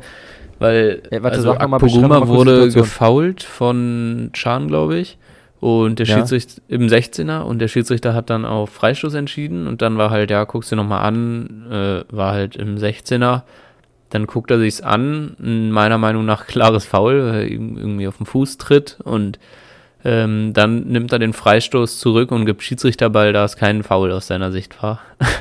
Weil 0.60 1.02
Ja, 1.10 1.22
warte, 1.24 1.36
also 1.38 1.52
Akpoguma 1.56 2.26
wurde 2.28 2.70
gefoult 2.70 3.42
von 3.42 4.30
Chan, 4.32 4.68
glaube 4.68 4.96
ich. 4.98 5.18
Und 5.64 5.98
der 5.98 6.04
Ja. 6.04 6.16
Schiedsrichter 6.18 6.60
im 6.68 6.88
16er 6.88 7.40
und 7.40 7.58
der 7.58 7.68
Schiedsrichter 7.68 8.12
hat 8.12 8.28
dann 8.28 8.44
auf 8.44 8.68
Freistoß 8.68 9.14
entschieden 9.14 9.66
und 9.66 9.80
dann 9.80 9.96
war 9.96 10.10
halt, 10.10 10.30
ja, 10.30 10.44
guckst 10.44 10.70
du 10.70 10.76
nochmal 10.76 11.00
an, 11.06 11.64
äh, 11.70 12.04
war 12.14 12.32
halt 12.32 12.56
im 12.56 12.76
16er. 12.76 13.44
Dann 14.10 14.26
guckt 14.26 14.50
er 14.50 14.58
sich's 14.58 14.82
an, 14.82 15.36
meiner 15.38 15.96
Meinung 15.96 16.26
nach 16.26 16.46
klares 16.46 16.84
Foul, 16.84 17.24
weil 17.24 17.34
er 17.34 17.50
irgendwie 17.50 18.06
auf 18.06 18.18
den 18.18 18.26
Fuß 18.26 18.58
tritt 18.58 18.98
und 19.04 19.38
ähm, 20.04 20.52
dann 20.52 20.80
nimmt 20.82 21.10
er 21.14 21.18
den 21.18 21.32
Freistoß 21.32 21.98
zurück 21.98 22.30
und 22.30 22.44
gibt 22.44 22.62
Schiedsrichterball, 22.62 23.32
da 23.32 23.44
es 23.46 23.56
kein 23.56 23.82
Foul 23.82 24.12
aus 24.12 24.26
seiner 24.26 24.52
Sicht 24.52 24.82
war. 24.82 25.00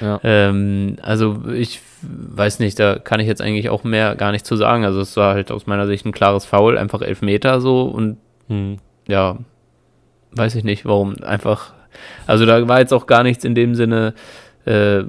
Ja. 0.00 0.18
Ähm, 0.24 0.96
also 1.02 1.42
ich 1.54 1.80
weiß 2.02 2.58
nicht, 2.60 2.78
da 2.80 2.98
kann 2.98 3.20
ich 3.20 3.26
jetzt 3.26 3.42
eigentlich 3.42 3.68
auch 3.68 3.84
mehr 3.84 4.16
gar 4.16 4.32
nicht 4.32 4.46
zu 4.46 4.56
sagen. 4.56 4.86
Also 4.86 4.98
es 5.02 5.14
war 5.18 5.34
halt 5.34 5.52
aus 5.52 5.66
meiner 5.66 5.86
Sicht 5.86 6.06
ein 6.06 6.12
klares 6.12 6.46
Foul, 6.46 6.78
einfach 6.78 7.02
Elfmeter 7.02 7.60
so 7.60 7.82
und 7.82 8.16
Hm. 8.48 8.78
ja, 9.06 9.36
weiß 10.32 10.54
ich 10.54 10.64
nicht, 10.64 10.84
warum 10.84 11.16
einfach. 11.22 11.72
Also 12.26 12.46
da 12.46 12.66
war 12.68 12.78
jetzt 12.80 12.92
auch 12.92 13.06
gar 13.06 13.22
nichts 13.22 13.44
in 13.44 13.54
dem 13.54 13.74
Sinne 13.74 14.14
äh, 14.64 15.02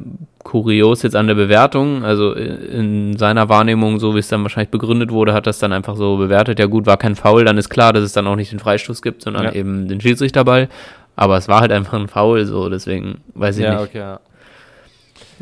kurios 0.44 1.04
jetzt 1.04 1.16
an 1.16 1.28
der 1.28 1.36
Bewertung. 1.36 2.04
Also 2.04 2.34
in 2.34 3.18
seiner 3.18 3.50
Wahrnehmung, 3.50 4.00
so 4.00 4.16
wie 4.16 4.20
es 4.20 4.28
dann 4.28 4.42
wahrscheinlich 4.44 4.72
begründet 4.72 5.12
wurde, 5.12 5.34
hat 5.34 5.46
das 5.46 5.60
dann 5.60 5.74
einfach 5.74 5.96
so 5.96 6.18
bewertet. 6.18 6.58
Ja 6.60 6.66
gut, 6.66 6.86
war 6.88 6.98
kein 6.98 7.16
Foul, 7.16 7.46
dann 7.46 7.58
ist 7.58 7.70
klar, 7.70 7.94
dass 7.94 8.04
es 8.04 8.14
dann 8.14 8.26
auch 8.28 8.36
nicht 8.36 8.52
den 8.52 8.60
Freistoß 8.60 9.02
gibt, 9.02 9.22
sondern 9.22 9.46
Ja. 9.46 9.52
eben 9.54 9.88
den 9.88 10.02
Schiedsrichterball. 10.02 10.70
Aber 11.16 11.38
es 11.38 11.48
war 11.48 11.62
halt 11.62 11.72
einfach 11.72 11.94
ein 12.00 12.08
Foul, 12.08 12.46
so 12.46 12.70
deswegen 12.70 13.20
weiß 13.36 13.58
ich 13.58 13.64
Ja, 13.66 13.74
nicht. 13.74 13.82
okay. 13.90 13.98
Ja. 14.00 14.20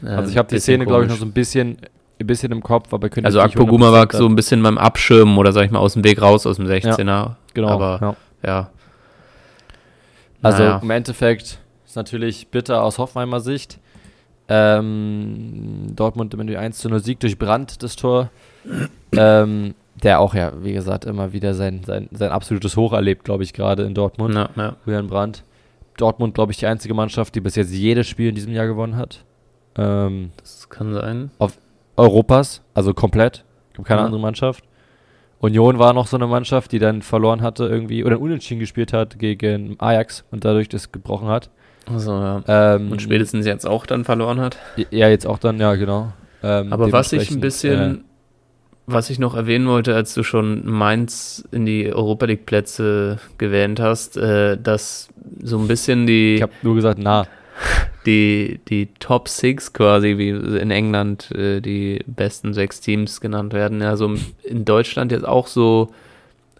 Ähm, 0.03 0.07
Also 0.17 0.31
ich 0.31 0.37
habe 0.37 0.49
die 0.49 0.59
Szene, 0.59 0.85
glaube 0.85 1.03
ich, 1.05 1.09
noch 1.09 1.17
so 1.17 1.25
ein 1.25 1.31
bisschen, 1.31 1.77
ein 2.19 2.27
bisschen 2.27 2.51
im 2.51 2.61
Kopf, 2.61 2.93
aber 2.93 3.07
könnte 3.09 3.27
Also 3.27 3.39
Akpoguma 3.39 3.91
war 3.93 4.05
100% 4.05 4.17
so 4.17 4.25
ein 4.25 4.35
bisschen 4.35 4.61
beim 4.63 4.77
Abschirmen 4.77 5.37
oder 5.37 5.53
sag 5.53 5.63
ich 5.65 5.71
mal 5.71 5.79
aus 5.79 5.93
dem 5.93 6.03
Weg 6.03 6.21
raus 6.21 6.45
aus 6.45 6.57
dem 6.57 6.65
16er. 6.67 7.35
genau. 7.53 7.69
aber 7.69 7.99
ja. 8.01 8.15
ja. 8.49 8.69
Also 10.41 10.63
Naja. 10.63 10.79
im 10.81 10.89
Endeffekt 10.89 11.59
ist 11.85 11.95
natürlich 11.95 12.47
bitter 12.49 12.83
aus 12.83 12.97
Hoffenheimer 12.97 13.39
Sicht. 13.39 13.79
Ähm, 14.47 15.87
Dortmund 15.95 16.35
mit 16.35 16.49
dem 16.49 16.57
1 16.57 16.79
zu 16.79 16.89
0 16.89 16.99
Sieg 17.03 17.19
durch 17.19 17.37
Brandt, 17.37 17.83
das 17.83 17.95
Tor. 17.95 18.29
ähm, 19.11 19.75
der 20.03 20.19
auch 20.19 20.33
ja, 20.33 20.51
wie 20.63 20.73
gesagt, 20.73 21.05
immer 21.05 21.33
wieder 21.33 21.53
sein, 21.53 21.81
sein, 21.85 22.07
sein 22.11 22.31
absolutes 22.31 22.75
Hoch 22.77 22.93
erlebt, 22.93 23.25
glaube 23.25 23.43
ich, 23.43 23.53
gerade 23.53 23.83
in 23.83 23.93
Dortmund. 23.93 24.33
Ja, 24.35 24.49
ja. 24.55 24.75
Julian 24.85 25.07
Brandt. 25.07 25.43
Dortmund, 25.97 26.33
glaube 26.33 26.51
ich, 26.53 26.57
die 26.57 26.65
einzige 26.67 26.93
Mannschaft, 26.93 27.35
die 27.35 27.41
bis 27.41 27.55
jetzt 27.55 27.73
jedes 27.73 28.07
Spiel 28.07 28.29
in 28.29 28.35
diesem 28.35 28.53
Jahr 28.53 28.65
gewonnen 28.67 28.95
hat. 28.95 29.23
Ähm, 29.75 30.31
Das 30.37 30.69
kann 30.69 30.93
sein. 30.93 31.31
Europas, 31.97 32.61
also 32.73 32.93
komplett. 32.93 33.43
Gibt 33.73 33.87
keine 33.87 34.01
Ja. 34.01 34.05
andere 34.05 34.21
Mannschaft. 34.21 34.63
Union 35.39 35.79
war 35.79 35.93
noch 35.93 36.07
so 36.07 36.17
eine 36.17 36.27
Mannschaft, 36.27 36.71
die 36.71 36.79
dann 36.79 37.01
verloren 37.01 37.41
hatte 37.41 37.65
irgendwie 37.65 38.03
oder 38.03 38.19
unentschieden 38.19 38.59
gespielt 38.59 38.93
hat 38.93 39.19
gegen 39.19 39.75
Ajax 39.79 40.25
und 40.31 40.43
dadurch 40.43 40.69
das 40.69 40.91
gebrochen 40.91 41.27
hat. 41.27 41.49
Also, 41.91 42.11
ja. 42.11 42.43
Ähm, 42.47 42.91
Und 42.91 43.01
spätestens 43.01 43.45
jetzt 43.45 43.65
auch 43.65 43.85
dann 43.85 44.03
verloren 44.03 44.39
hat. 44.39 44.57
Ja, 44.91 45.07
jetzt 45.07 45.25
auch 45.25 45.39
dann, 45.39 45.59
ja, 45.59 45.75
genau. 45.75 46.11
Ähm, 46.43 46.71
Aber 46.71 46.91
was 46.91 47.13
ich 47.13 47.31
ein 47.31 47.39
bisschen, 47.39 48.03
was 48.85 49.09
ich 49.09 49.17
noch 49.17 49.35
erwähnen 49.35 49.67
wollte, 49.67 49.95
als 49.95 50.13
du 50.13 50.23
schon 50.23 50.67
Mainz 50.67 51.43
in 51.51 51.65
die 51.65 51.91
Europa 51.91 52.25
League 52.25 52.45
Plätze 52.45 53.17
gewähnt 53.37 53.79
hast, 53.79 54.17
äh, 54.17 54.57
dass 54.57 55.09
so 55.41 55.57
ein 55.57 55.67
bisschen 55.67 56.03
Äh, 56.03 56.07
die, 56.07 56.35
ich 56.35 56.41
habe 56.41 56.53
nur 56.61 56.75
gesagt, 56.75 56.99
na. 57.01 57.25
Die, 58.05 58.59
die 58.69 58.87
Top 58.99 59.27
Six 59.27 59.73
quasi, 59.73 60.17
wie 60.17 60.29
in 60.29 60.71
England 60.71 61.31
äh, 61.31 61.61
die 61.61 62.01
besten 62.07 62.53
sechs 62.53 62.79
Teams 62.81 63.21
genannt 63.21 63.53
werden, 63.53 63.81
ja, 63.81 63.95
so 63.95 64.13
in 64.43 64.65
Deutschland 64.65 65.11
jetzt 65.11 65.27
auch 65.27 65.47
so, 65.47 65.89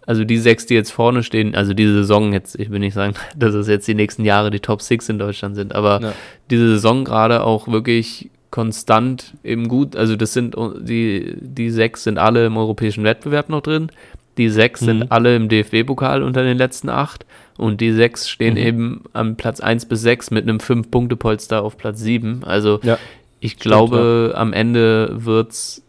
also 0.06 0.24
die 0.24 0.38
sechs, 0.38 0.66
die 0.66 0.74
jetzt 0.74 0.92
vorne 0.92 1.24
stehen, 1.24 1.56
also 1.56 1.74
diese 1.74 1.94
Saison 1.94 2.34
jetzt, 2.34 2.60
ich 2.60 2.70
will 2.70 2.80
nicht 2.80 2.94
sagen, 2.94 3.14
dass 3.38 3.54
es 3.54 3.68
jetzt 3.68 3.88
die 3.88 3.96
nächsten 3.96 4.26
Jahre 4.26 4.52
die 4.52 4.60
Top 4.60 4.82
Six 4.82 5.10
in 5.10 5.20
Deutschland 5.20 5.56
sind, 5.56 5.74
aber 5.74 6.02
Ja. 6.02 6.14
diese 6.50 6.68
Saison 6.70 7.06
gerade 7.06 7.44
auch 7.44 7.68
wirklich 7.68 8.30
konstant 8.52 9.36
eben 9.44 9.68
gut, 9.68 9.96
also 9.96 10.16
das 10.16 10.34
sind 10.34 10.56
die, 10.82 11.36
die 11.40 11.70
sechs 11.70 12.04
sind 12.04 12.18
alle 12.18 12.48
im 12.48 12.58
europäischen 12.58 13.04
Wettbewerb 13.04 13.50
noch 13.50 13.62
drin, 13.62 13.92
die 14.40 14.50
sechs 14.50 14.82
Mhm. 14.82 14.86
sind 14.86 15.12
alle 15.12 15.36
im 15.36 15.50
DFB-Pokal 15.50 16.24
unter 16.24 16.44
den 16.44 16.58
letzten 16.58 16.90
acht 16.90 17.26
und 17.58 17.80
die 17.82 17.92
sechs 17.92 18.28
stehen 18.30 18.56
Mhm. 18.56 18.60
eben 18.60 19.02
am 19.14 19.36
Platz 19.36 19.60
1 19.60 19.86
bis 19.86 20.02
6 20.02 20.32
mit 20.32 20.44
einem 20.44 20.60
5-Punkte-Polster 20.60 21.62
auf 21.64 21.78
Platz 21.78 22.00
7. 22.00 22.44
Also 22.44 22.80
Ja, 22.82 22.98
ich 23.40 23.52
stimmt, 23.52 23.62
glaube, 23.64 24.34
am 24.36 24.54
Ende 24.54 25.12
wird 25.14 25.52
es 25.52 25.84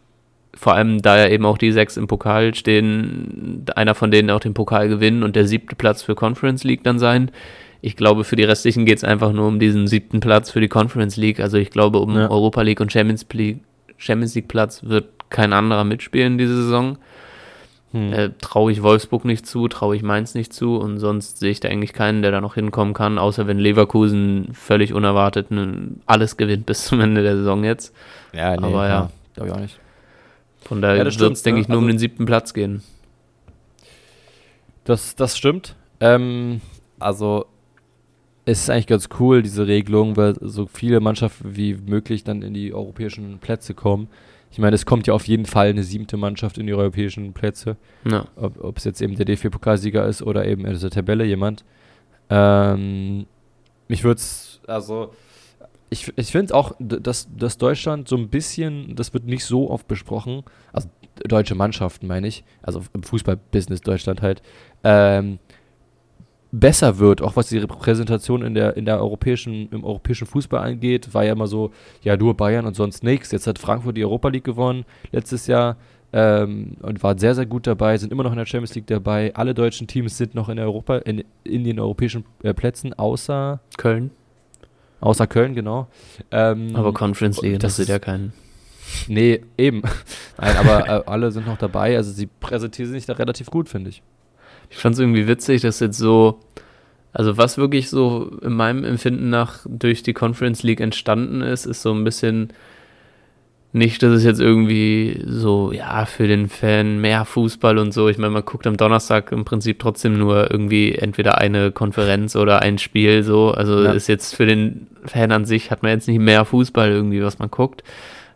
vor 0.54 0.74
allem, 0.74 1.00
da 1.00 1.16
ja 1.16 1.28
eben 1.28 1.46
auch 1.46 1.56
die 1.56 1.72
sechs 1.72 1.96
im 1.96 2.06
Pokal 2.08 2.54
stehen, 2.54 3.64
einer 3.76 3.94
von 3.94 4.10
denen 4.10 4.28
auch 4.30 4.40
den 4.40 4.52
Pokal 4.52 4.88
gewinnen 4.88 5.22
und 5.22 5.36
der 5.36 5.46
siebte 5.46 5.76
Platz 5.76 6.02
für 6.02 6.14
Conference 6.14 6.64
League 6.64 6.82
dann 6.82 6.98
sein. 6.98 7.30
Ich 7.82 7.96
glaube, 7.96 8.24
für 8.24 8.36
die 8.36 8.42
restlichen 8.44 8.84
geht 8.84 8.98
es 8.98 9.04
einfach 9.04 9.32
nur 9.32 9.46
um 9.46 9.58
diesen 9.58 9.86
siebten 9.86 10.20
Platz 10.20 10.50
für 10.50 10.60
die 10.60 10.68
Conference 10.68 11.16
League. 11.16 11.40
Also 11.40 11.56
ich 11.56 11.70
glaube, 11.70 12.00
um 12.00 12.14
ja. 12.14 12.28
Europa 12.28 12.60
League 12.62 12.80
und 12.80 12.92
Champions 12.92 13.24
League, 13.32 13.60
Champions 13.96 14.34
League 14.34 14.48
Platz 14.48 14.82
wird 14.84 15.06
kein 15.30 15.52
anderer 15.52 15.84
mitspielen 15.84 16.36
diese 16.36 16.56
Saison. 16.64 16.98
Hm. 17.92 18.12
Äh, 18.12 18.30
traue 18.40 18.70
ich 18.70 18.82
Wolfsburg 18.82 19.24
nicht 19.24 19.46
zu, 19.46 19.66
traue 19.66 19.96
ich 19.96 20.02
Mainz 20.02 20.34
nicht 20.34 20.52
zu 20.52 20.76
und 20.76 20.98
sonst 20.98 21.38
sehe 21.38 21.50
ich 21.50 21.58
da 21.58 21.68
eigentlich 21.68 21.92
keinen, 21.92 22.22
der 22.22 22.30
da 22.30 22.40
noch 22.40 22.54
hinkommen 22.54 22.94
kann, 22.94 23.18
außer 23.18 23.48
wenn 23.48 23.58
Leverkusen 23.58 24.50
völlig 24.52 24.94
unerwartet 24.94 25.48
alles 26.06 26.36
gewinnt 26.36 26.66
bis 26.66 26.84
zum 26.84 27.00
Ende 27.00 27.22
der 27.22 27.36
Saison 27.36 27.64
jetzt. 27.64 27.94
Ja, 28.32 28.56
nee, 28.56 28.64
Aber 28.64 28.88
ja, 28.88 29.10
glaube 29.34 29.48
ich 29.48 29.54
auch 29.56 29.60
nicht. 29.60 29.80
Von 30.62 30.80
daher 30.80 30.98
ja, 30.98 31.04
wird 31.04 31.32
es, 31.32 31.42
denke 31.42 31.58
ne? 31.58 31.62
ich, 31.62 31.68
nur 31.68 31.78
also, 31.78 31.84
um 31.84 31.88
den 31.88 31.98
siebten 31.98 32.26
Platz 32.26 32.54
gehen. 32.54 32.82
Das, 34.84 35.16
das 35.16 35.36
stimmt. 35.36 35.74
Ähm, 35.98 36.60
also 37.00 37.46
es 38.44 38.62
ist 38.62 38.70
eigentlich 38.70 38.86
ganz 38.86 39.08
cool, 39.18 39.42
diese 39.42 39.66
Regelung, 39.66 40.16
weil 40.16 40.36
so 40.40 40.66
viele 40.66 41.00
Mannschaften 41.00 41.56
wie 41.56 41.74
möglich 41.74 42.24
dann 42.24 42.42
in 42.42 42.54
die 42.54 42.72
europäischen 42.72 43.38
Plätze 43.38 43.74
kommen. 43.74 44.08
Ich 44.50 44.58
meine, 44.58 44.74
es 44.74 44.84
kommt 44.84 45.06
ja 45.06 45.14
auf 45.14 45.28
jeden 45.28 45.46
Fall 45.46 45.68
eine 45.68 45.84
siebte 45.84 46.16
Mannschaft 46.16 46.58
in 46.58 46.66
die 46.66 46.74
europäischen 46.74 47.32
Plätze. 47.32 47.76
Ja. 48.04 48.26
Ob 48.36 48.78
es 48.78 48.84
jetzt 48.84 49.00
eben 49.00 49.14
der 49.16 49.24
DFB-Pokalsieger 49.24 50.06
ist 50.06 50.22
oder 50.22 50.44
eben 50.46 50.64
in 50.66 50.78
der 50.78 50.90
Tabelle 50.90 51.24
jemand. 51.24 51.64
Ähm, 52.28 53.26
ich 53.88 54.02
würde 54.04 54.18
es, 54.18 54.60
also, 54.66 55.12
ich, 55.88 56.12
ich 56.16 56.32
finde 56.32 56.54
auch, 56.54 56.74
dass, 56.78 57.28
dass 57.36 57.58
Deutschland 57.58 58.08
so 58.08 58.16
ein 58.16 58.28
bisschen, 58.28 58.94
das 58.96 59.12
wird 59.12 59.24
nicht 59.24 59.44
so 59.44 59.70
oft 59.70 59.86
besprochen, 59.88 60.42
also 60.72 60.88
deutsche 61.28 61.54
Mannschaften 61.54 62.06
meine 62.06 62.28
ich, 62.28 62.44
also 62.62 62.82
im 62.92 63.02
Fußballbusiness 63.02 63.80
Deutschland 63.80 64.22
halt, 64.22 64.42
ähm, 64.84 65.38
besser 66.52 66.98
wird, 66.98 67.22
auch 67.22 67.36
was 67.36 67.48
die 67.48 67.58
Repräsentation 67.58 68.42
in 68.42 68.54
der, 68.54 68.76
in 68.76 68.84
der 68.84 68.98
europäischen, 69.00 69.68
im 69.70 69.84
europäischen 69.84 70.26
Fußball 70.26 70.62
angeht, 70.62 71.14
war 71.14 71.24
ja 71.24 71.32
immer 71.32 71.46
so, 71.46 71.70
ja, 72.02 72.16
nur 72.16 72.36
Bayern 72.36 72.66
und 72.66 72.74
sonst 72.74 73.04
nichts. 73.04 73.30
Jetzt 73.30 73.46
hat 73.46 73.58
Frankfurt 73.58 73.96
die 73.96 74.04
Europa 74.04 74.28
League 74.28 74.44
gewonnen 74.44 74.84
letztes 75.12 75.46
Jahr 75.46 75.76
ähm, 76.12 76.76
und 76.82 77.02
war 77.02 77.16
sehr, 77.18 77.34
sehr 77.34 77.46
gut 77.46 77.66
dabei, 77.66 77.96
sind 77.98 78.12
immer 78.12 78.24
noch 78.24 78.32
in 78.32 78.38
der 78.38 78.46
Champions 78.46 78.74
League 78.74 78.88
dabei. 78.88 79.32
Alle 79.34 79.54
deutschen 79.54 79.86
Teams 79.86 80.16
sind 80.16 80.34
noch 80.34 80.48
in 80.48 80.58
Europa, 80.58 80.98
in, 80.98 81.24
in 81.44 81.64
den 81.64 81.78
europäischen 81.78 82.24
äh, 82.42 82.52
Plätzen, 82.52 82.94
außer 82.94 83.60
Köln. 83.76 84.10
Außer 85.00 85.26
Köln, 85.26 85.54
genau. 85.54 85.86
Ähm, 86.30 86.74
aber 86.74 86.92
Conference 86.92 87.40
League, 87.42 87.60
das, 87.60 87.76
das 87.76 87.78
ist 87.80 87.88
ja 87.88 87.98
keinen. 87.98 88.32
Nee, 89.06 89.40
eben. 89.56 89.82
Nein, 90.38 90.56
aber 90.56 90.88
äh, 90.88 91.02
alle 91.06 91.30
sind 91.30 91.46
noch 91.46 91.56
dabei. 91.56 91.96
Also 91.96 92.10
sie 92.10 92.26
präsentieren 92.26 92.90
sich 92.90 93.06
da 93.06 93.12
relativ 93.12 93.46
gut, 93.50 93.68
finde 93.68 93.90
ich 93.90 94.02
ich 94.70 94.78
fand 94.78 94.94
es 94.94 95.00
irgendwie 95.00 95.26
witzig, 95.26 95.62
dass 95.62 95.80
jetzt 95.80 95.98
so, 95.98 96.40
also 97.12 97.36
was 97.36 97.58
wirklich 97.58 97.90
so 97.90 98.30
in 98.40 98.54
meinem 98.54 98.84
Empfinden 98.84 99.28
nach 99.28 99.66
durch 99.68 100.02
die 100.02 100.14
Conference 100.14 100.62
League 100.62 100.80
entstanden 100.80 101.42
ist, 101.42 101.66
ist 101.66 101.82
so 101.82 101.92
ein 101.92 102.04
bisschen 102.04 102.52
nicht, 103.72 104.02
dass 104.02 104.12
es 104.12 104.24
jetzt 104.24 104.40
irgendwie 104.40 105.22
so, 105.26 105.70
ja, 105.70 106.04
für 106.04 106.26
den 106.26 106.48
Fan 106.48 107.00
mehr 107.00 107.24
Fußball 107.24 107.78
und 107.78 107.92
so. 107.92 108.08
Ich 108.08 108.18
meine, 108.18 108.32
man 108.32 108.44
guckt 108.44 108.66
am 108.66 108.76
Donnerstag 108.76 109.30
im 109.30 109.44
Prinzip 109.44 109.78
trotzdem 109.78 110.18
nur 110.18 110.50
irgendwie 110.50 110.92
entweder 110.92 111.38
eine 111.38 111.70
Konferenz 111.70 112.34
oder 112.34 112.62
ein 112.62 112.78
Spiel 112.78 113.22
so. 113.22 113.52
Also 113.52 113.82
ja. 113.82 113.92
ist 113.92 114.08
jetzt 114.08 114.34
für 114.34 114.46
den 114.46 114.88
Fan 115.04 115.30
an 115.30 115.44
sich 115.44 115.70
hat 115.70 115.82
man 115.82 115.92
jetzt 115.92 116.08
nicht 116.08 116.18
mehr 116.18 116.44
Fußball 116.44 116.90
irgendwie, 116.90 117.22
was 117.22 117.38
man 117.38 117.50
guckt. 117.50 117.84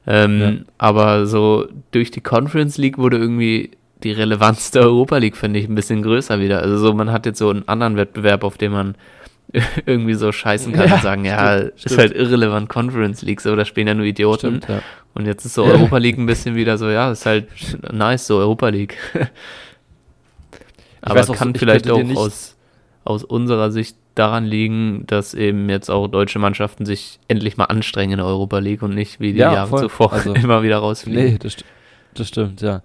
Ähm, 0.06 0.40
ja. 0.40 0.52
Aber 0.78 1.26
so 1.26 1.66
durch 1.90 2.12
die 2.12 2.20
Conference 2.20 2.78
League 2.78 2.98
wurde 2.98 3.16
irgendwie 3.16 3.72
die 4.04 4.12
Relevanz 4.12 4.70
der 4.70 4.82
Europa 4.82 5.16
League, 5.16 5.36
finde 5.36 5.58
ich, 5.58 5.68
ein 5.68 5.74
bisschen 5.74 6.02
größer 6.02 6.38
wieder. 6.38 6.60
Also 6.60 6.78
so, 6.78 6.92
man 6.92 7.10
hat 7.10 7.26
jetzt 7.26 7.38
so 7.38 7.50
einen 7.50 7.66
anderen 7.66 7.96
Wettbewerb, 7.96 8.44
auf 8.44 8.58
dem 8.58 8.72
man 8.72 8.94
irgendwie 9.86 10.14
so 10.14 10.30
scheißen 10.30 10.72
kann 10.72 10.88
ja, 10.88 10.94
und 10.96 11.02
sagen, 11.02 11.24
ja, 11.24 11.58
stimmt, 11.58 11.84
ist 11.84 11.98
halt 11.98 12.12
irrelevant 12.14 12.68
Conference 12.68 13.22
League, 13.22 13.40
so, 13.40 13.54
da 13.56 13.64
spielen 13.64 13.88
ja 13.88 13.94
nur 13.94 14.06
Idioten. 14.06 14.62
Stimmt, 14.62 14.68
ja. 14.68 14.82
Und 15.14 15.26
jetzt 15.26 15.44
ist 15.44 15.54
so 15.54 15.64
Europa 15.64 15.98
League 15.98 16.18
ein 16.18 16.26
bisschen 16.26 16.56
wieder 16.56 16.76
so, 16.76 16.88
ja, 16.88 17.12
ist 17.12 17.24
halt 17.24 17.48
nice, 17.92 18.26
so 18.26 18.38
Europa 18.38 18.68
League. 18.68 18.96
Aber 21.02 21.20
es 21.20 21.32
kann 21.32 21.54
vielleicht 21.54 21.88
auch 21.90 22.02
aus, 22.16 22.56
aus 23.04 23.24
unserer 23.24 23.70
Sicht 23.70 23.96
daran 24.14 24.44
liegen, 24.44 25.04
dass 25.06 25.34
eben 25.34 25.68
jetzt 25.68 25.90
auch 25.90 26.08
deutsche 26.08 26.38
Mannschaften 26.38 26.86
sich 26.86 27.20
endlich 27.28 27.56
mal 27.56 27.66
anstrengen 27.66 28.12
in 28.12 28.18
der 28.18 28.26
Europa 28.26 28.58
League 28.58 28.82
und 28.82 28.94
nicht 28.94 29.20
wie 29.20 29.32
die 29.32 29.40
ja, 29.40 29.52
Jahre 29.52 29.68
voll. 29.68 29.80
zuvor 29.82 30.12
also, 30.12 30.34
immer 30.34 30.62
wieder 30.62 30.78
rausfliegen. 30.78 31.24
Nee, 31.24 31.38
das, 31.38 31.56
das 32.14 32.28
stimmt, 32.28 32.60
ja. 32.60 32.82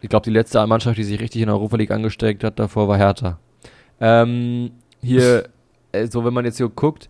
Ich 0.00 0.08
glaube, 0.08 0.24
die 0.24 0.30
letzte 0.30 0.64
Mannschaft, 0.66 0.98
die 0.98 1.04
sich 1.04 1.20
richtig 1.20 1.42
in 1.42 1.46
der 1.46 1.56
Europa 1.56 1.76
League 1.76 1.90
angesteckt 1.90 2.44
hat, 2.44 2.58
davor 2.58 2.88
war 2.88 2.96
Hertha. 2.96 3.38
Ähm, 4.00 4.72
hier, 5.02 5.48
äh, 5.92 6.06
so 6.06 6.24
wenn 6.24 6.34
man 6.34 6.44
jetzt 6.44 6.58
hier 6.58 6.68
guckt, 6.68 7.08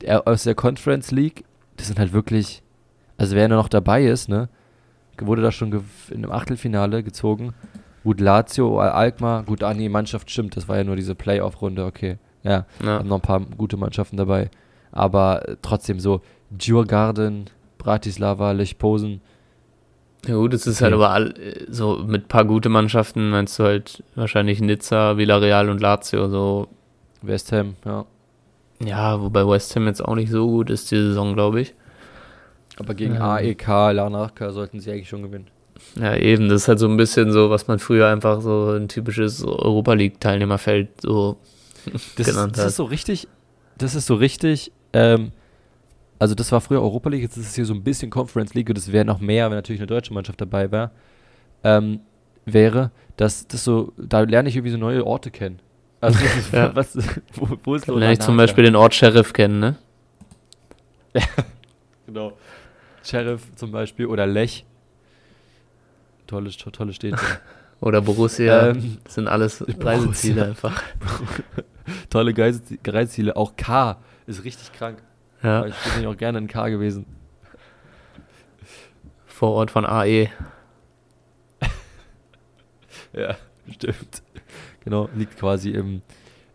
der, 0.00 0.26
aus 0.28 0.44
der 0.44 0.54
Conference 0.54 1.10
League, 1.10 1.44
das 1.76 1.86
sind 1.86 1.98
halt 1.98 2.12
wirklich, 2.12 2.62
also 3.16 3.34
wer 3.34 3.48
noch 3.48 3.68
dabei 3.68 4.04
ist, 4.04 4.28
ne, 4.28 4.48
wurde 5.20 5.42
da 5.42 5.50
schon 5.50 5.72
in 6.10 6.16
einem 6.16 6.30
Achtelfinale 6.30 7.02
gezogen. 7.02 7.54
Gut, 8.04 8.20
Lazio, 8.20 8.78
Alkmaar, 8.78 9.42
gut, 9.42 9.62
ah 9.62 9.74
nee, 9.74 9.88
Mannschaft 9.88 10.30
stimmt, 10.30 10.56
das 10.56 10.68
war 10.68 10.76
ja 10.76 10.84
nur 10.84 10.96
diese 10.96 11.14
Playoff-Runde, 11.14 11.84
okay. 11.84 12.18
Ja, 12.44 12.66
ja. 12.82 12.98
haben 12.98 13.08
noch 13.08 13.18
ein 13.18 13.22
paar 13.22 13.40
gute 13.40 13.76
Mannschaften 13.76 14.16
dabei. 14.16 14.50
Aber 14.92 15.48
äh, 15.48 15.56
trotzdem 15.60 15.98
so, 16.00 16.20
Djurgarden, 16.50 17.46
Bratislava, 17.78 18.52
Lech 18.52 18.78
Posen, 18.78 19.20
ja 20.26 20.34
gut, 20.34 20.52
es 20.52 20.66
ist 20.66 20.82
halt 20.82 20.92
aber 20.92 21.10
all, 21.10 21.34
so 21.70 21.98
mit 21.98 22.24
ein 22.24 22.28
paar 22.28 22.44
gute 22.44 22.68
Mannschaften 22.68 23.30
meinst 23.30 23.58
du 23.58 23.64
halt 23.64 24.02
wahrscheinlich 24.14 24.60
Nizza, 24.60 25.16
Villarreal 25.16 25.70
und 25.70 25.80
Lazio, 25.80 26.28
so. 26.28 26.68
West 27.22 27.52
Ham, 27.52 27.76
ja. 27.84 28.04
Ja, 28.84 29.20
wobei 29.20 29.46
West 29.46 29.74
Ham 29.74 29.86
jetzt 29.86 30.04
auch 30.04 30.14
nicht 30.14 30.30
so 30.30 30.46
gut 30.46 30.70
ist 30.70 30.90
die 30.90 30.96
Saison, 30.96 31.34
glaube 31.34 31.60
ich. 31.60 31.74
Aber 32.76 32.94
gegen 32.94 33.16
ähm. 33.16 33.22
AEK, 33.22 33.66
Larnaca 33.66 34.52
sollten 34.52 34.80
sie 34.80 34.92
eigentlich 34.92 35.08
schon 35.08 35.22
gewinnen. 35.22 35.48
Ja, 35.96 36.16
eben, 36.16 36.48
das 36.48 36.62
ist 36.62 36.68
halt 36.68 36.78
so 36.78 36.88
ein 36.88 36.96
bisschen 36.96 37.32
so, 37.32 37.50
was 37.50 37.66
man 37.68 37.78
früher 37.78 38.08
einfach 38.08 38.40
so 38.40 38.70
ein 38.70 38.88
typisches 38.88 39.44
Europa 39.44 39.94
League-Teilnehmerfeld 39.94 41.00
so 41.00 41.38
das 42.16 42.26
genannt 42.26 42.52
hat. 42.52 42.58
Das 42.58 42.66
ist 42.66 42.76
so 42.76 42.84
richtig, 42.84 43.28
das 43.78 43.94
ist 43.94 44.06
so 44.06 44.14
richtig, 44.14 44.72
ähm, 44.92 45.32
also 46.18 46.34
das 46.34 46.50
war 46.52 46.60
früher 46.60 46.82
Europa 46.82 47.10
League, 47.10 47.22
jetzt 47.22 47.36
ist 47.36 47.48
es 47.48 47.54
hier 47.54 47.64
so 47.64 47.74
ein 47.74 47.84
bisschen 47.84 48.10
Conference 48.10 48.54
League 48.54 48.68
und 48.68 48.78
es 48.78 48.90
wäre 48.92 49.04
noch 49.04 49.20
mehr, 49.20 49.50
wenn 49.50 49.56
natürlich 49.56 49.80
eine 49.80 49.86
deutsche 49.86 50.12
Mannschaft 50.12 50.40
dabei 50.40 50.70
wäre, 50.70 50.90
ähm, 51.62 52.00
wäre, 52.44 52.90
dass 53.16 53.46
das 53.46 53.64
so, 53.64 53.92
da 53.96 54.20
lerne 54.20 54.48
ich 54.48 54.56
irgendwie 54.56 54.72
so 54.72 54.78
neue 54.78 55.06
Orte 55.06 55.30
kennen. 55.30 55.60
Also 56.00 56.18
ist, 56.24 56.52
ja. 56.52 56.70
was, 56.74 56.96
wo, 57.34 57.48
wo 57.62 57.74
ist 57.74 57.86
Lerne 57.86 58.12
ich 58.12 58.20
zum 58.20 58.36
Beispiel 58.36 58.64
den 58.64 58.76
Ort 58.76 58.94
Sheriff 58.94 59.32
kennen, 59.32 59.60
ne? 59.60 59.76
ja, 61.14 61.22
genau. 62.06 62.32
Sheriff 63.02 63.42
zum 63.54 63.70
Beispiel 63.70 64.06
oder 64.06 64.26
Lech. 64.26 64.64
Tolle, 66.26 66.50
tolle 66.50 66.92
Städte. 66.92 67.18
oder 67.80 68.02
Borussia. 68.02 68.68
Ähm, 68.70 68.98
das 69.04 69.14
sind 69.14 69.28
alles 69.28 69.64
Reiseziele 69.80 70.44
einfach. 70.46 70.82
Tolle 72.10 72.34
Reiseziele. 72.36 73.34
Auch 73.34 73.56
K 73.56 73.96
ist 74.26 74.44
richtig 74.44 74.72
krank. 74.72 75.02
Ja. 75.42 75.58
Aber 75.58 75.68
ich 75.68 75.74
bin 75.96 76.06
auch 76.06 76.16
gerne 76.16 76.38
in 76.38 76.48
K 76.48 76.68
gewesen. 76.68 77.06
Vorort 79.26 79.70
von 79.70 79.86
AE. 79.86 80.30
ja, 83.12 83.36
stimmt. 83.72 84.22
Genau, 84.84 85.08
liegt 85.14 85.38
quasi 85.38 85.70
im, 85.70 86.02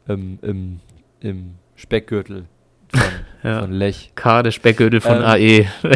im, 0.08 0.40
im, 0.42 0.80
im 1.22 1.56
Speckgürtel 1.76 2.46
von, 2.90 3.02
ja. 3.44 3.62
von 3.62 3.72
Lech. 3.72 4.12
K, 4.16 4.44
der 4.44 4.52
Speckgürtel 4.52 5.00
von 5.00 5.18
ähm. 5.18 5.24
AE. 5.24 5.68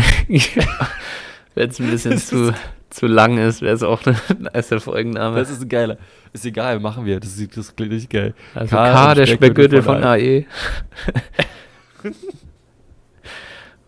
Wenn 1.55 1.69
es 1.69 1.79
ein 1.79 1.89
bisschen 1.89 2.17
zu, 2.19 2.53
zu 2.89 3.07
lang 3.07 3.37
ist, 3.37 3.61
wäre 3.61 3.73
es 3.73 3.83
auch 3.83 4.05
ein 4.05 4.15
nicer 4.53 4.79
Folgenname. 4.79 5.39
Das 5.39 5.49
ist 5.49 5.61
ein 5.61 5.69
geiler. 5.69 5.97
Ist 6.31 6.45
egal, 6.45 6.79
machen 6.79 7.05
wir. 7.05 7.19
Das, 7.19 7.37
ist, 7.37 7.57
das 7.57 7.75
klingt 7.75 7.91
richtig 7.91 8.11
geil. 8.11 8.33
Also 8.53 8.75
K, 8.75 8.91
K 8.91 9.15
der 9.15 9.25
Speckgürtel 9.25 9.81
von, 9.81 9.95
von 9.95 10.03
AE. 10.03 10.45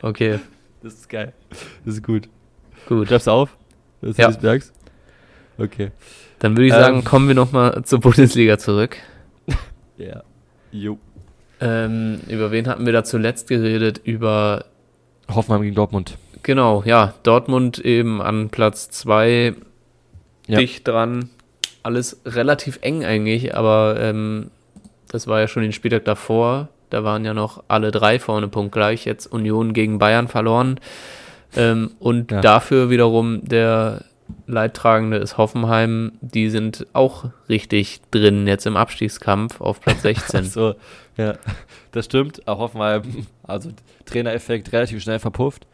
Okay. 0.01 0.39
Das 0.81 0.93
ist 0.93 1.09
geil. 1.09 1.33
Das 1.85 1.95
ist 1.95 2.03
gut. 2.03 2.29
Gut. 2.87 3.07
Schreibst 3.07 3.27
du 3.27 3.31
auf? 3.31 3.57
Dass 4.01 4.15
du 4.15 4.21
ja. 4.21 4.27
das 4.29 4.41
merkst? 4.41 4.73
Okay. 5.57 5.91
Dann 6.39 6.55
würde 6.55 6.67
ich 6.67 6.73
ähm, 6.73 6.79
sagen, 6.79 7.03
kommen 7.03 7.27
wir 7.27 7.35
nochmal 7.35 7.83
zur 7.83 7.99
Bundesliga 7.99 8.57
zurück. 8.57 8.97
ja. 9.97 10.23
Jo. 10.71 10.97
Ähm, 11.59 12.21
über 12.29 12.51
wen 12.51 12.67
hatten 12.67 12.85
wir 12.85 12.93
da 12.93 13.03
zuletzt 13.03 13.49
geredet? 13.49 13.99
Über 14.03 14.65
Hoffenheim 15.29 15.61
gegen 15.61 15.75
Dortmund. 15.75 16.17
Genau, 16.43 16.83
ja. 16.85 17.13
Dortmund 17.23 17.79
eben 17.79 18.21
an 18.21 18.49
Platz 18.49 18.89
2 18.91 19.53
ja. 20.47 20.57
dicht 20.57 20.87
dran. 20.87 21.29
Alles 21.83 22.21
relativ 22.25 22.79
eng 22.81 23.03
eigentlich, 23.03 23.55
aber 23.55 23.97
ähm, 23.99 24.51
das 25.09 25.27
war 25.27 25.39
ja 25.41 25.47
schon 25.47 25.63
den 25.63 25.73
Spieltag 25.73 26.05
davor. 26.05 26.69
Da 26.89 27.03
waren 27.03 27.25
ja 27.25 27.33
noch 27.33 27.63
alle 27.67 27.91
drei 27.91 28.19
vorne 28.19 28.47
punktgleich. 28.47 29.05
Jetzt 29.05 29.27
Union 29.27 29.73
gegen 29.73 29.99
Bayern 29.99 30.27
verloren. 30.27 30.79
Ähm, 31.55 31.91
und 31.99 32.31
ja. 32.31 32.41
dafür 32.41 32.89
wiederum 32.89 33.41
der 33.43 34.03
Leidtragende 34.47 35.17
ist 35.17 35.37
Hoffenheim. 35.37 36.13
Die 36.21 36.49
sind 36.49 36.87
auch 36.93 37.25
richtig 37.47 38.01
drin 38.11 38.47
jetzt 38.47 38.65
im 38.65 38.77
Abstiegskampf 38.77 39.61
auf 39.61 39.81
Platz 39.81 40.01
16. 40.03 40.45
so, 40.45 40.75
ja, 41.17 41.33
das 41.91 42.05
stimmt. 42.05 42.47
Auch 42.47 42.59
Hoffenheim, 42.59 43.27
also 43.43 43.71
Trainereffekt 44.05 44.71
relativ 44.71 45.01
schnell 45.01 45.19
verpufft. 45.19 45.67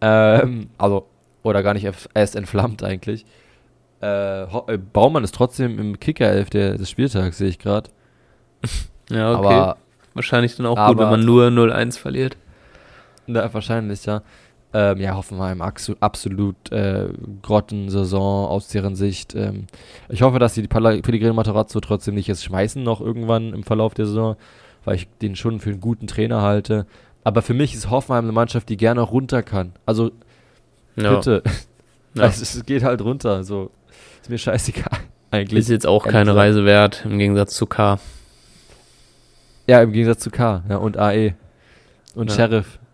Ähm, 0.00 0.68
also, 0.78 1.06
oder 1.42 1.62
gar 1.62 1.74
nicht 1.74 1.88
erst 2.14 2.36
entflammt 2.36 2.82
eigentlich. 2.82 3.24
Äh, 4.02 4.42
äh, 4.42 4.78
Baumann 4.92 5.24
ist 5.24 5.34
trotzdem 5.34 5.78
im 5.78 5.98
Kicker-Elf 5.98 6.50
des 6.50 6.90
Spieltags, 6.90 7.38
sehe 7.38 7.48
ich 7.48 7.58
gerade. 7.58 7.90
ja, 9.10 9.32
okay. 9.32 9.46
Aber, 9.46 9.76
Wahrscheinlich 10.14 10.56
dann 10.56 10.66
auch 10.66 10.88
gut, 10.88 10.98
wenn 10.98 11.10
man 11.10 11.24
nur 11.24 11.46
0-1 11.48 11.98
verliert. 11.98 12.36
Ja, 13.26 13.52
wahrscheinlich, 13.52 14.04
ja. 14.06 14.22
Ähm, 14.72 15.00
ja, 15.00 15.14
Hoffenheim 15.14 15.62
absolut 15.62 16.72
äh, 16.72 17.08
Grottensaison 17.42 18.48
aus 18.48 18.68
deren 18.68 18.96
Sicht. 18.96 19.34
Ähm, 19.34 19.66
ich 20.08 20.22
hoffe, 20.22 20.40
dass 20.40 20.54
sie 20.54 20.62
die 20.62 20.68
Pellegrino 20.68 21.32
Matarazzo 21.32 21.78
trotzdem 21.78 22.16
nicht 22.16 22.26
jetzt 22.26 22.42
schmeißen 22.44 22.82
noch 22.82 23.00
irgendwann 23.00 23.52
im 23.52 23.62
Verlauf 23.62 23.94
der 23.94 24.06
Saison, 24.06 24.36
weil 24.84 24.96
ich 24.96 25.08
den 25.22 25.36
schon 25.36 25.60
für 25.60 25.70
einen 25.70 25.80
guten 25.80 26.08
Trainer 26.08 26.42
halte. 26.42 26.86
Aber 27.22 27.40
für 27.40 27.54
mich 27.54 27.72
ist 27.72 27.88
Hoffenheim 27.88 28.24
eine 28.24 28.32
Mannschaft, 28.32 28.68
die 28.68 28.76
gerne 28.76 29.00
runter 29.00 29.44
kann. 29.44 29.72
Also 29.86 30.10
ja. 30.96 31.14
bitte. 31.14 31.42
Ja. 32.16 32.24
Also, 32.24 32.42
es 32.42 32.64
geht 32.64 32.84
halt 32.84 33.02
runter. 33.02 33.42
So 33.44 33.70
ist 34.22 34.30
mir 34.30 34.38
scheißegal 34.38 34.98
eigentlich. 35.30 35.58
Ist 35.58 35.68
jetzt 35.68 35.86
auch 35.86 36.06
keine 36.06 36.34
Reise 36.34 36.64
wert 36.64 37.02
im 37.04 37.18
Gegensatz 37.18 37.54
zu 37.54 37.66
K. 37.66 37.98
Ja, 39.66 39.82
im 39.82 39.92
Gegensatz 39.92 40.20
zu 40.20 40.30
K 40.30 40.62
ja, 40.68 40.76
und 40.76 40.96
AE 40.96 41.34
und 42.14 42.30
ja. 42.30 42.36
Sheriff. 42.36 42.78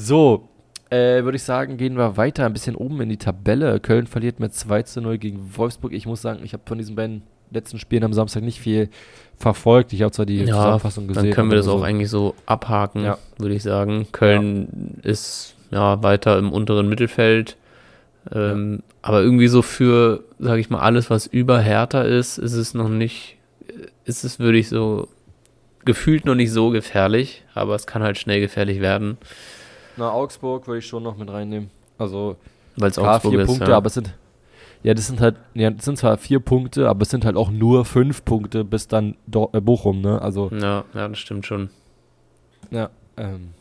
So, 0.00 0.48
äh, 0.90 1.24
würde 1.24 1.36
ich 1.36 1.42
sagen, 1.42 1.76
gehen 1.76 1.96
wir 1.96 2.16
weiter 2.16 2.46
ein 2.46 2.52
bisschen 2.52 2.76
oben 2.76 3.00
in 3.00 3.08
die 3.08 3.16
Tabelle. 3.16 3.80
Köln 3.80 4.06
verliert 4.06 4.38
mit 4.38 4.54
2 4.54 4.82
zu 4.82 5.00
0 5.00 5.18
gegen 5.18 5.56
Wolfsburg. 5.56 5.92
Ich 5.92 6.06
muss 6.06 6.22
sagen, 6.22 6.40
ich 6.44 6.52
habe 6.52 6.62
von 6.66 6.78
diesen 6.78 6.94
beiden 6.94 7.22
letzten 7.50 7.78
Spielen 7.78 8.04
am 8.04 8.12
Samstag 8.12 8.42
nicht 8.42 8.60
viel 8.60 8.88
verfolgt. 9.36 9.92
Ich 9.92 10.02
habe 10.02 10.12
zwar 10.12 10.26
die 10.26 10.38
ja, 10.38 10.54
Zusammenfassung 10.54 11.08
gesehen. 11.08 11.24
Dann 11.24 11.32
können 11.32 11.50
wir 11.50 11.56
das 11.56 11.68
auch 11.68 11.82
eigentlich 11.82 12.10
so 12.10 12.34
abhaken, 12.46 13.04
ja. 13.04 13.18
würde 13.38 13.54
ich 13.54 13.62
sagen. 13.62 14.06
Köln 14.12 14.98
ist 15.02 15.54
ja 15.70 16.02
weiter 16.02 16.38
im 16.38 16.52
unteren 16.52 16.88
Mittelfeld. 16.88 17.56
Ähm, 18.32 18.82
aber 19.00 19.22
irgendwie 19.22 19.48
so 19.48 19.62
für, 19.62 20.24
sage 20.38 20.60
ich 20.60 20.70
mal, 20.70 20.80
alles, 20.80 21.08
was 21.10 21.26
über 21.26 21.60
Hertha 21.60 22.02
ist, 22.02 22.38
ist 22.38 22.52
es 22.52 22.74
noch 22.74 22.88
nicht, 22.88 23.37
ist 24.08 24.24
es, 24.24 24.38
würde 24.38 24.58
ich 24.58 24.68
so, 24.68 25.08
gefühlt 25.84 26.24
noch 26.24 26.34
nicht 26.34 26.52
so 26.52 26.70
gefährlich, 26.70 27.44
aber 27.54 27.74
es 27.74 27.86
kann 27.86 28.02
halt 28.02 28.18
schnell 28.18 28.40
gefährlich 28.40 28.80
werden. 28.80 29.18
Na, 29.96 30.10
Augsburg 30.10 30.66
würde 30.66 30.78
ich 30.78 30.86
schon 30.86 31.02
noch 31.02 31.16
mit 31.16 31.30
reinnehmen. 31.30 31.70
Also, 31.98 32.36
weil 32.76 32.90
es 32.90 32.98
Augsburg 32.98 33.32
vier 33.32 33.40
ist, 33.40 33.46
Punkte, 33.46 33.70
ja. 33.70 33.76
aber 33.76 33.86
es 33.86 33.94
sind, 33.94 34.14
ja, 34.82 34.94
das 34.94 35.06
sind 35.06 35.20
halt, 35.20 35.36
ja, 35.54 35.70
das 35.70 35.84
sind 35.84 35.98
zwar 35.98 36.16
vier 36.18 36.40
Punkte, 36.40 36.88
aber 36.88 37.02
es 37.02 37.10
sind 37.10 37.24
halt 37.24 37.36
auch 37.36 37.50
nur 37.50 37.84
fünf 37.84 38.24
Punkte 38.24 38.64
bis 38.64 38.86
dann 38.88 39.16
Do 39.26 39.50
äh, 39.52 39.60
Bochum, 39.60 40.00
ne? 40.00 40.20
Also. 40.22 40.50
Ja, 40.52 40.84
ja, 40.94 41.08
das 41.08 41.18
stimmt 41.18 41.46
schon. 41.46 41.70
Ja, 42.70 42.90
ähm. 43.16 43.54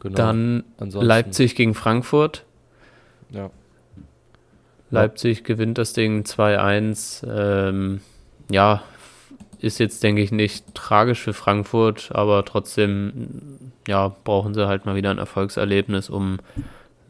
Genau. 0.00 0.14
Dann 0.14 0.64
Ansonsten. 0.76 1.08
Leipzig 1.08 1.56
gegen 1.56 1.74
Frankfurt. 1.74 2.44
Ja. 3.30 3.50
Leipzig 4.90 5.44
gewinnt 5.44 5.76
das 5.76 5.92
Ding 5.92 6.22
2-1. 6.22 7.26
Ähm, 7.26 8.00
ja, 8.50 8.82
ist 9.60 9.78
jetzt, 9.78 10.02
denke 10.02 10.22
ich, 10.22 10.30
nicht 10.30 10.74
tragisch 10.74 11.20
für 11.20 11.32
Frankfurt, 11.32 12.10
aber 12.12 12.44
trotzdem, 12.44 13.72
ja, 13.86 14.14
brauchen 14.24 14.54
sie 14.54 14.66
halt 14.66 14.86
mal 14.86 14.94
wieder 14.94 15.10
ein 15.10 15.18
Erfolgserlebnis, 15.18 16.10
um 16.10 16.38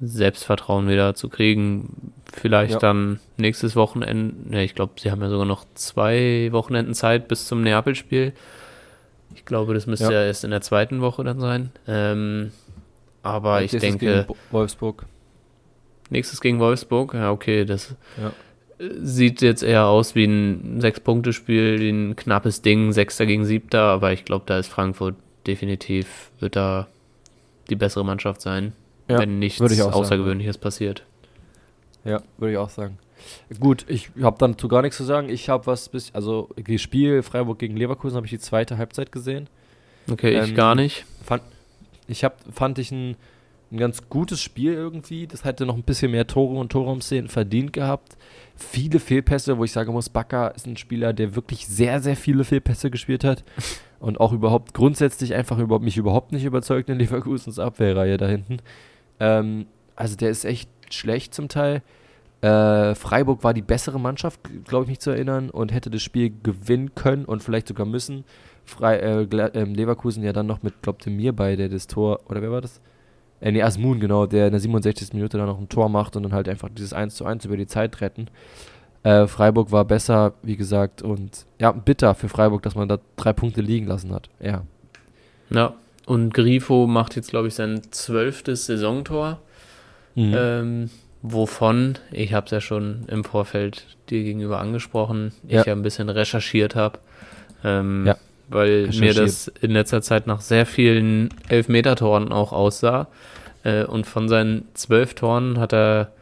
Selbstvertrauen 0.00 0.88
wieder 0.88 1.14
zu 1.14 1.28
kriegen. 1.28 2.12
Vielleicht 2.32 2.74
ja. 2.74 2.78
dann 2.78 3.20
nächstes 3.36 3.76
Wochenende, 3.76 4.56
ja, 4.56 4.62
ich 4.62 4.74
glaube, 4.74 4.92
sie 4.98 5.10
haben 5.10 5.20
ja 5.20 5.28
sogar 5.28 5.46
noch 5.46 5.64
zwei 5.74 6.48
Wochenenden 6.52 6.94
Zeit 6.94 7.28
bis 7.28 7.46
zum 7.46 7.62
Neapel-Spiel. 7.62 8.32
Ich 9.34 9.44
glaube, 9.44 9.74
das 9.74 9.86
müsste 9.86 10.06
ja. 10.06 10.12
ja. 10.12 10.26
erst 10.26 10.44
in 10.44 10.50
der 10.50 10.62
zweiten 10.62 11.00
Woche 11.00 11.24
dann 11.24 11.40
sein. 11.40 11.70
Ähm, 11.86 12.52
aber 13.22 13.62
ich 13.62 13.72
denke. 13.72 14.26
Wolfsburg. 14.50 15.04
Nächstes 16.10 16.40
gegen 16.40 16.58
Wolfsburg, 16.58 17.12
ja, 17.12 17.30
okay, 17.30 17.66
das. 17.66 17.94
Ja 18.20 18.32
sieht 18.78 19.42
jetzt 19.42 19.62
eher 19.62 19.86
aus 19.86 20.14
wie 20.14 20.24
ein 20.24 20.80
Sechs-Punkte-Spiel, 20.80 21.80
ein 21.80 22.16
knappes 22.16 22.62
Ding, 22.62 22.92
Sechster 22.92 23.26
gegen 23.26 23.44
Siebter, 23.44 23.82
aber 23.82 24.12
ich 24.12 24.24
glaube, 24.24 24.44
da 24.46 24.58
ist 24.58 24.68
Frankfurt 24.68 25.16
definitiv, 25.46 26.30
wird 26.38 26.56
da 26.56 26.86
die 27.70 27.76
bessere 27.76 28.04
Mannschaft 28.04 28.40
sein, 28.40 28.72
ja, 29.08 29.18
wenn 29.18 29.38
nichts 29.38 29.60
Außergewöhnliches 29.60 30.54
sagen. 30.54 30.62
passiert. 30.62 31.02
Ja, 32.04 32.22
würde 32.38 32.52
ich 32.52 32.58
auch 32.58 32.70
sagen. 32.70 32.98
Gut, 33.58 33.84
ich 33.88 34.10
habe 34.22 34.36
dazu 34.38 34.68
gar 34.68 34.82
nichts 34.82 34.96
zu 34.96 35.04
sagen. 35.04 35.28
Ich 35.28 35.48
habe 35.48 35.66
was 35.66 35.88
bis, 35.88 36.14
also 36.14 36.48
das 36.56 36.80
Spiel 36.80 37.22
Freiburg 37.22 37.58
gegen 37.58 37.76
Leverkusen 37.76 38.16
habe 38.16 38.26
ich 38.26 38.30
die 38.30 38.38
zweite 38.38 38.78
Halbzeit 38.78 39.10
gesehen. 39.12 39.48
Okay, 40.10 40.34
ähm, 40.34 40.44
ich 40.44 40.54
gar 40.54 40.74
nicht. 40.74 41.04
Fand, 41.24 41.42
ich 42.06 42.24
habe, 42.24 42.36
fand 42.52 42.78
ich 42.78 42.92
ein, 42.92 43.16
ein 43.70 43.78
ganz 43.78 44.08
gutes 44.08 44.40
Spiel 44.40 44.72
irgendwie. 44.72 45.26
Das 45.26 45.44
hätte 45.44 45.66
noch 45.66 45.76
ein 45.76 45.82
bisschen 45.82 46.10
mehr 46.10 46.26
Tore 46.26 46.58
und 46.58 46.72
Torraumszenen 46.72 47.28
verdient 47.28 47.72
gehabt 47.72 48.16
viele 48.58 48.98
Fehlpässe, 48.98 49.56
wo 49.56 49.64
ich 49.64 49.72
sagen 49.72 49.92
muss, 49.92 50.08
Bakker 50.08 50.54
ist 50.54 50.66
ein 50.66 50.76
Spieler, 50.76 51.12
der 51.12 51.36
wirklich 51.36 51.66
sehr, 51.66 52.00
sehr 52.00 52.16
viele 52.16 52.44
Fehlpässe 52.44 52.90
gespielt 52.90 53.24
hat 53.24 53.44
und 54.00 54.20
auch 54.20 54.32
überhaupt 54.32 54.74
grundsätzlich 54.74 55.34
einfach 55.34 55.58
über, 55.58 55.78
mich 55.78 55.96
überhaupt 55.96 56.32
nicht 56.32 56.44
überzeugt 56.44 56.90
in 56.90 56.98
Leverkusens 56.98 57.58
Abwehrreihe 57.58 58.16
da 58.16 58.26
hinten. 58.26 58.58
Ähm, 59.20 59.66
also 59.96 60.16
der 60.16 60.30
ist 60.30 60.44
echt 60.44 60.70
schlecht 60.90 61.34
zum 61.34 61.48
Teil. 61.48 61.82
Äh, 62.40 62.94
Freiburg 62.94 63.42
war 63.42 63.54
die 63.54 63.62
bessere 63.62 63.98
Mannschaft, 63.98 64.40
glaube 64.64 64.84
ich 64.84 64.90
mich 64.90 65.00
zu 65.00 65.10
erinnern, 65.10 65.50
und 65.50 65.72
hätte 65.72 65.90
das 65.90 66.02
Spiel 66.02 66.32
gewinnen 66.42 66.94
können 66.94 67.24
und 67.24 67.42
vielleicht 67.42 67.68
sogar 67.68 67.86
müssen. 67.86 68.24
Frei, 68.64 68.96
äh, 68.98 69.22
äh, 69.22 69.64
Leverkusen 69.64 70.22
ja 70.22 70.32
dann 70.32 70.46
noch 70.46 70.62
mit, 70.62 70.82
glaubt 70.82 71.06
mir, 71.06 71.32
bei 71.32 71.56
der 71.56 71.68
das 71.68 71.86
Tor, 71.86 72.20
oder 72.28 72.42
wer 72.42 72.50
war 72.50 72.60
das? 72.60 72.80
Äh, 73.40 73.52
nee, 73.52 73.62
Asmun, 73.62 74.00
genau, 74.00 74.26
der 74.26 74.46
in 74.46 74.52
der 74.52 74.60
67. 74.60 75.12
Minute 75.12 75.38
dann 75.38 75.46
noch 75.46 75.58
ein 75.58 75.68
Tor 75.68 75.88
macht 75.88 76.16
und 76.16 76.24
dann 76.24 76.32
halt 76.32 76.48
einfach 76.48 76.68
dieses 76.68 76.92
1 76.92 77.14
zu 77.14 77.24
1 77.24 77.44
über 77.44 77.56
die 77.56 77.66
Zeit 77.66 78.00
retten. 78.00 78.28
Äh, 79.04 79.26
Freiburg 79.26 79.70
war 79.70 79.84
besser, 79.84 80.34
wie 80.42 80.56
gesagt, 80.56 81.02
und 81.02 81.46
ja, 81.60 81.70
bitter 81.72 82.14
für 82.14 82.28
Freiburg, 82.28 82.62
dass 82.62 82.74
man 82.74 82.88
da 82.88 82.98
drei 83.16 83.32
Punkte 83.32 83.60
liegen 83.60 83.86
lassen 83.86 84.12
hat. 84.12 84.28
Ja. 84.40 84.62
Ja, 85.50 85.74
und 86.06 86.34
Grifo 86.34 86.86
macht 86.86 87.16
jetzt, 87.16 87.30
glaube 87.30 87.48
ich, 87.48 87.54
sein 87.54 87.80
zwölftes 87.90 88.66
Saisontor. 88.66 89.38
Mhm. 90.14 90.34
Ähm, 90.36 90.90
wovon, 91.22 91.98
ich 92.10 92.34
habe 92.34 92.46
es 92.46 92.50
ja 92.50 92.60
schon 92.60 93.04
im 93.08 93.24
Vorfeld 93.24 93.86
dir 94.10 94.24
gegenüber 94.24 94.58
angesprochen, 94.58 95.32
ja. 95.46 95.60
ich 95.60 95.66
ja 95.66 95.74
ein 95.74 95.82
bisschen 95.82 96.08
recherchiert 96.08 96.74
habe. 96.74 96.98
Ähm, 97.64 98.04
ja 98.06 98.16
weil 98.48 98.88
mir 98.88 99.14
das 99.14 99.48
in 99.60 99.72
letzter 99.72 100.02
Zeit 100.02 100.26
nach 100.26 100.40
sehr 100.40 100.66
vielen 100.66 101.30
Elfmeter-Toren 101.48 102.32
auch 102.32 102.52
aussah. 102.52 103.08
Äh, 103.64 103.84
und 103.84 104.06
von 104.06 104.28
seinen 104.28 104.66
zwölf 104.74 105.14
Toren 105.14 105.58
hat 105.58 105.72
er 105.72 106.12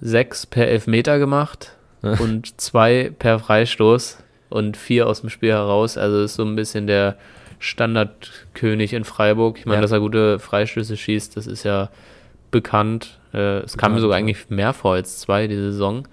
sechs 0.00 0.46
per 0.46 0.68
Elfmeter 0.68 1.18
gemacht 1.18 1.76
und 2.02 2.60
zwei 2.60 3.12
per 3.16 3.38
Freistoß 3.38 4.18
und 4.50 4.76
vier 4.76 5.06
aus 5.06 5.20
dem 5.20 5.30
Spiel 5.30 5.50
heraus. 5.50 5.96
Also 5.96 6.22
ist 6.22 6.34
so 6.34 6.44
ein 6.44 6.56
bisschen 6.56 6.86
der 6.86 7.16
Standardkönig 7.60 8.92
in 8.92 9.04
Freiburg. 9.04 9.58
Ich 9.58 9.66
meine, 9.66 9.76
ja. 9.76 9.82
dass 9.82 9.92
er 9.92 10.00
gute 10.00 10.40
Freistöße 10.40 10.96
schießt, 10.96 11.36
das 11.36 11.46
ist 11.46 11.62
ja 11.62 11.90
bekannt. 12.50 13.20
Äh, 13.32 13.60
es 13.60 13.78
kam 13.78 13.94
mir 13.94 14.00
sogar 14.00 14.18
eigentlich 14.18 14.50
mehr 14.50 14.72
vor 14.72 14.94
als 14.94 15.18
zwei 15.20 15.46
diese 15.46 15.70
Saison. 15.72 16.08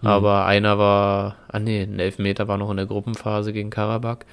Mhm. 0.00 0.08
Aber 0.08 0.46
einer 0.46 0.78
war, 0.78 1.36
ah 1.48 1.58
nee, 1.58 1.82
ein 1.82 1.98
Elfmeter 1.98 2.48
war 2.48 2.58
noch 2.58 2.70
in 2.70 2.76
der 2.76 2.86
Gruppenphase 2.86 3.52
gegen 3.52 3.70
Karabakh. 3.70 4.24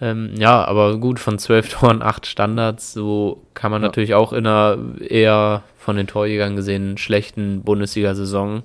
Ähm, 0.00 0.30
ja, 0.36 0.64
aber 0.64 0.98
gut, 0.98 1.18
von 1.18 1.38
zwölf 1.38 1.68
Toren, 1.72 2.02
acht 2.02 2.26
Standards, 2.26 2.92
so 2.92 3.42
kann 3.54 3.70
man 3.70 3.82
ja. 3.82 3.88
natürlich 3.88 4.14
auch 4.14 4.32
in 4.32 4.46
einer 4.46 4.78
eher 5.00 5.62
von 5.76 5.96
den 5.96 6.06
Torjägern 6.06 6.56
gesehen 6.56 6.98
schlechten 6.98 7.62
Bundesliga-Saison 7.62 8.62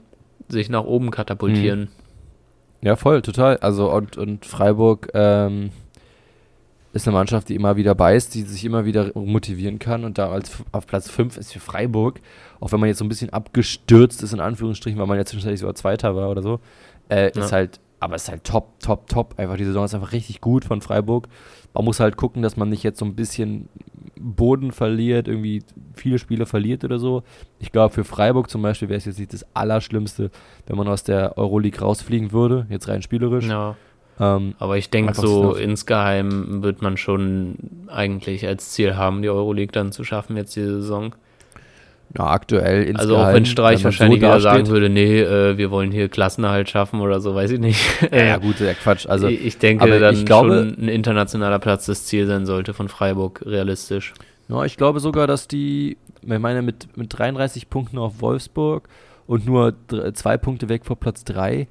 sich 0.47 0.69
nach 0.69 0.83
oben 0.83 1.11
katapultieren. 1.11 1.81
Mhm. 1.81 1.87
Ja, 2.81 2.95
voll, 2.95 3.21
total. 3.21 3.57
Also 3.57 3.91
und, 3.91 4.17
und 4.17 4.45
Freiburg 4.45 5.09
ähm, 5.13 5.71
ist 6.93 7.07
eine 7.07 7.17
Mannschaft, 7.17 7.49
die 7.49 7.55
immer 7.55 7.75
wieder 7.75 7.95
beißt, 7.95 8.33
die 8.33 8.43
sich 8.43 8.63
immer 8.63 8.85
wieder 8.85 9.11
motivieren 9.15 9.79
kann 9.79 10.05
und 10.05 10.17
da 10.17 10.29
als 10.29 10.51
auf 10.71 10.85
Platz 10.87 11.09
5 11.09 11.37
ist 11.37 11.51
für 11.51 11.59
Freiburg, 11.59 12.21
auch 12.59 12.71
wenn 12.71 12.79
man 12.79 12.87
jetzt 12.89 12.99
so 12.99 13.05
ein 13.05 13.09
bisschen 13.09 13.29
abgestürzt 13.31 14.23
ist, 14.23 14.33
in 14.33 14.39
Anführungsstrichen, 14.39 14.99
weil 14.99 15.07
man 15.07 15.17
jetzt 15.17 15.29
zwischenzeitlich 15.29 15.59
sogar 15.59 15.75
Zweiter 15.75 16.15
war 16.15 16.29
oder 16.29 16.41
so, 16.41 16.59
äh, 17.09 17.31
ja. 17.35 17.43
ist 17.43 17.51
halt, 17.51 17.79
aber 17.99 18.15
ist 18.15 18.29
halt 18.29 18.43
top, 18.43 18.79
top, 18.79 19.07
top. 19.09 19.35
Einfach 19.37 19.57
die 19.57 19.65
Saison 19.65 19.85
ist 19.85 19.93
einfach 19.93 20.11
richtig 20.11 20.41
gut 20.41 20.65
von 20.65 20.81
Freiburg. 20.81 21.27
Man 21.73 21.85
muss 21.85 21.99
halt 21.99 22.17
gucken, 22.17 22.41
dass 22.41 22.57
man 22.57 22.69
nicht 22.69 22.83
jetzt 22.83 22.99
so 22.99 23.05
ein 23.05 23.15
bisschen 23.15 23.69
Boden 24.17 24.71
verliert, 24.71 25.27
irgendwie 25.27 25.63
viele 25.93 26.19
Spiele 26.19 26.45
verliert 26.45 26.83
oder 26.83 26.99
so. 26.99 27.23
Ich 27.59 27.71
glaube, 27.71 27.93
für 27.93 28.03
Freiburg 28.03 28.49
zum 28.49 28.61
Beispiel 28.61 28.89
wäre 28.89 28.97
es 28.97 29.05
jetzt 29.05 29.19
nicht 29.19 29.33
das 29.33 29.45
Allerschlimmste, 29.53 30.31
wenn 30.67 30.77
man 30.77 30.87
aus 30.87 31.03
der 31.03 31.37
Euroleague 31.37 31.79
rausfliegen 31.79 32.31
würde, 32.31 32.65
jetzt 32.69 32.87
rein 32.87 33.01
spielerisch. 33.01 33.47
Ja. 33.47 33.75
Ähm, 34.19 34.55
Aber 34.59 34.77
ich 34.77 34.89
denke, 34.89 35.13
so 35.13 35.53
insgeheim 35.55 36.63
wird 36.63 36.81
man 36.81 36.97
schon 36.97 37.57
eigentlich 37.87 38.47
als 38.47 38.71
Ziel 38.71 38.95
haben, 38.95 39.21
die 39.21 39.29
Euroleague 39.29 39.73
dann 39.73 39.91
zu 39.91 40.03
schaffen 40.03 40.37
jetzt 40.37 40.55
diese 40.55 40.81
Saison. 40.81 41.15
Ja, 42.17 42.27
aktuell 42.27 42.95
Also 42.95 43.17
auch 43.17 43.33
wenn 43.33 43.45
Streich 43.45 43.83
wahrscheinlich 43.83 44.21
so 44.21 44.27
wieder 44.27 44.39
sagen 44.39 44.67
würde, 44.67 44.89
nee, 44.89 45.19
äh, 45.19 45.57
wir 45.57 45.71
wollen 45.71 45.91
hier 45.91 46.07
Klassenerhalt 46.07 46.69
schaffen 46.69 47.01
oder 47.01 47.19
so, 47.19 47.35
weiß 47.35 47.51
ich 47.51 47.59
nicht. 47.59 47.81
ja, 48.11 48.23
ja 48.23 48.37
gut, 48.37 48.59
ja, 48.59 48.73
Quatsch. 48.73 49.05
Also, 49.07 49.27
ich 49.27 49.57
denke, 49.57 49.99
dann 49.99 50.15
ich 50.15 50.25
glaube, 50.25 50.73
schon 50.75 50.85
ein 50.85 50.87
internationaler 50.87 51.59
Platz 51.59 51.85
das 51.85 52.05
Ziel 52.05 52.25
sein 52.27 52.45
sollte 52.45 52.73
von 52.73 52.87
Freiburg, 52.87 53.43
realistisch. 53.45 54.13
Ja, 54.47 54.63
ich 54.63 54.77
glaube 54.77 54.99
sogar, 54.99 55.27
dass 55.27 55.47
die, 55.47 55.97
ich 56.21 56.39
meine, 56.39 56.61
mit, 56.61 56.95
mit 56.95 57.17
33 57.17 57.69
Punkten 57.69 57.97
auf 57.97 58.21
Wolfsburg 58.21 58.87
und 59.27 59.45
nur 59.45 59.73
zwei 60.13 60.37
Punkte 60.37 60.69
weg 60.69 60.85
vor 60.85 60.97
Platz 60.97 61.23
3 61.25 61.67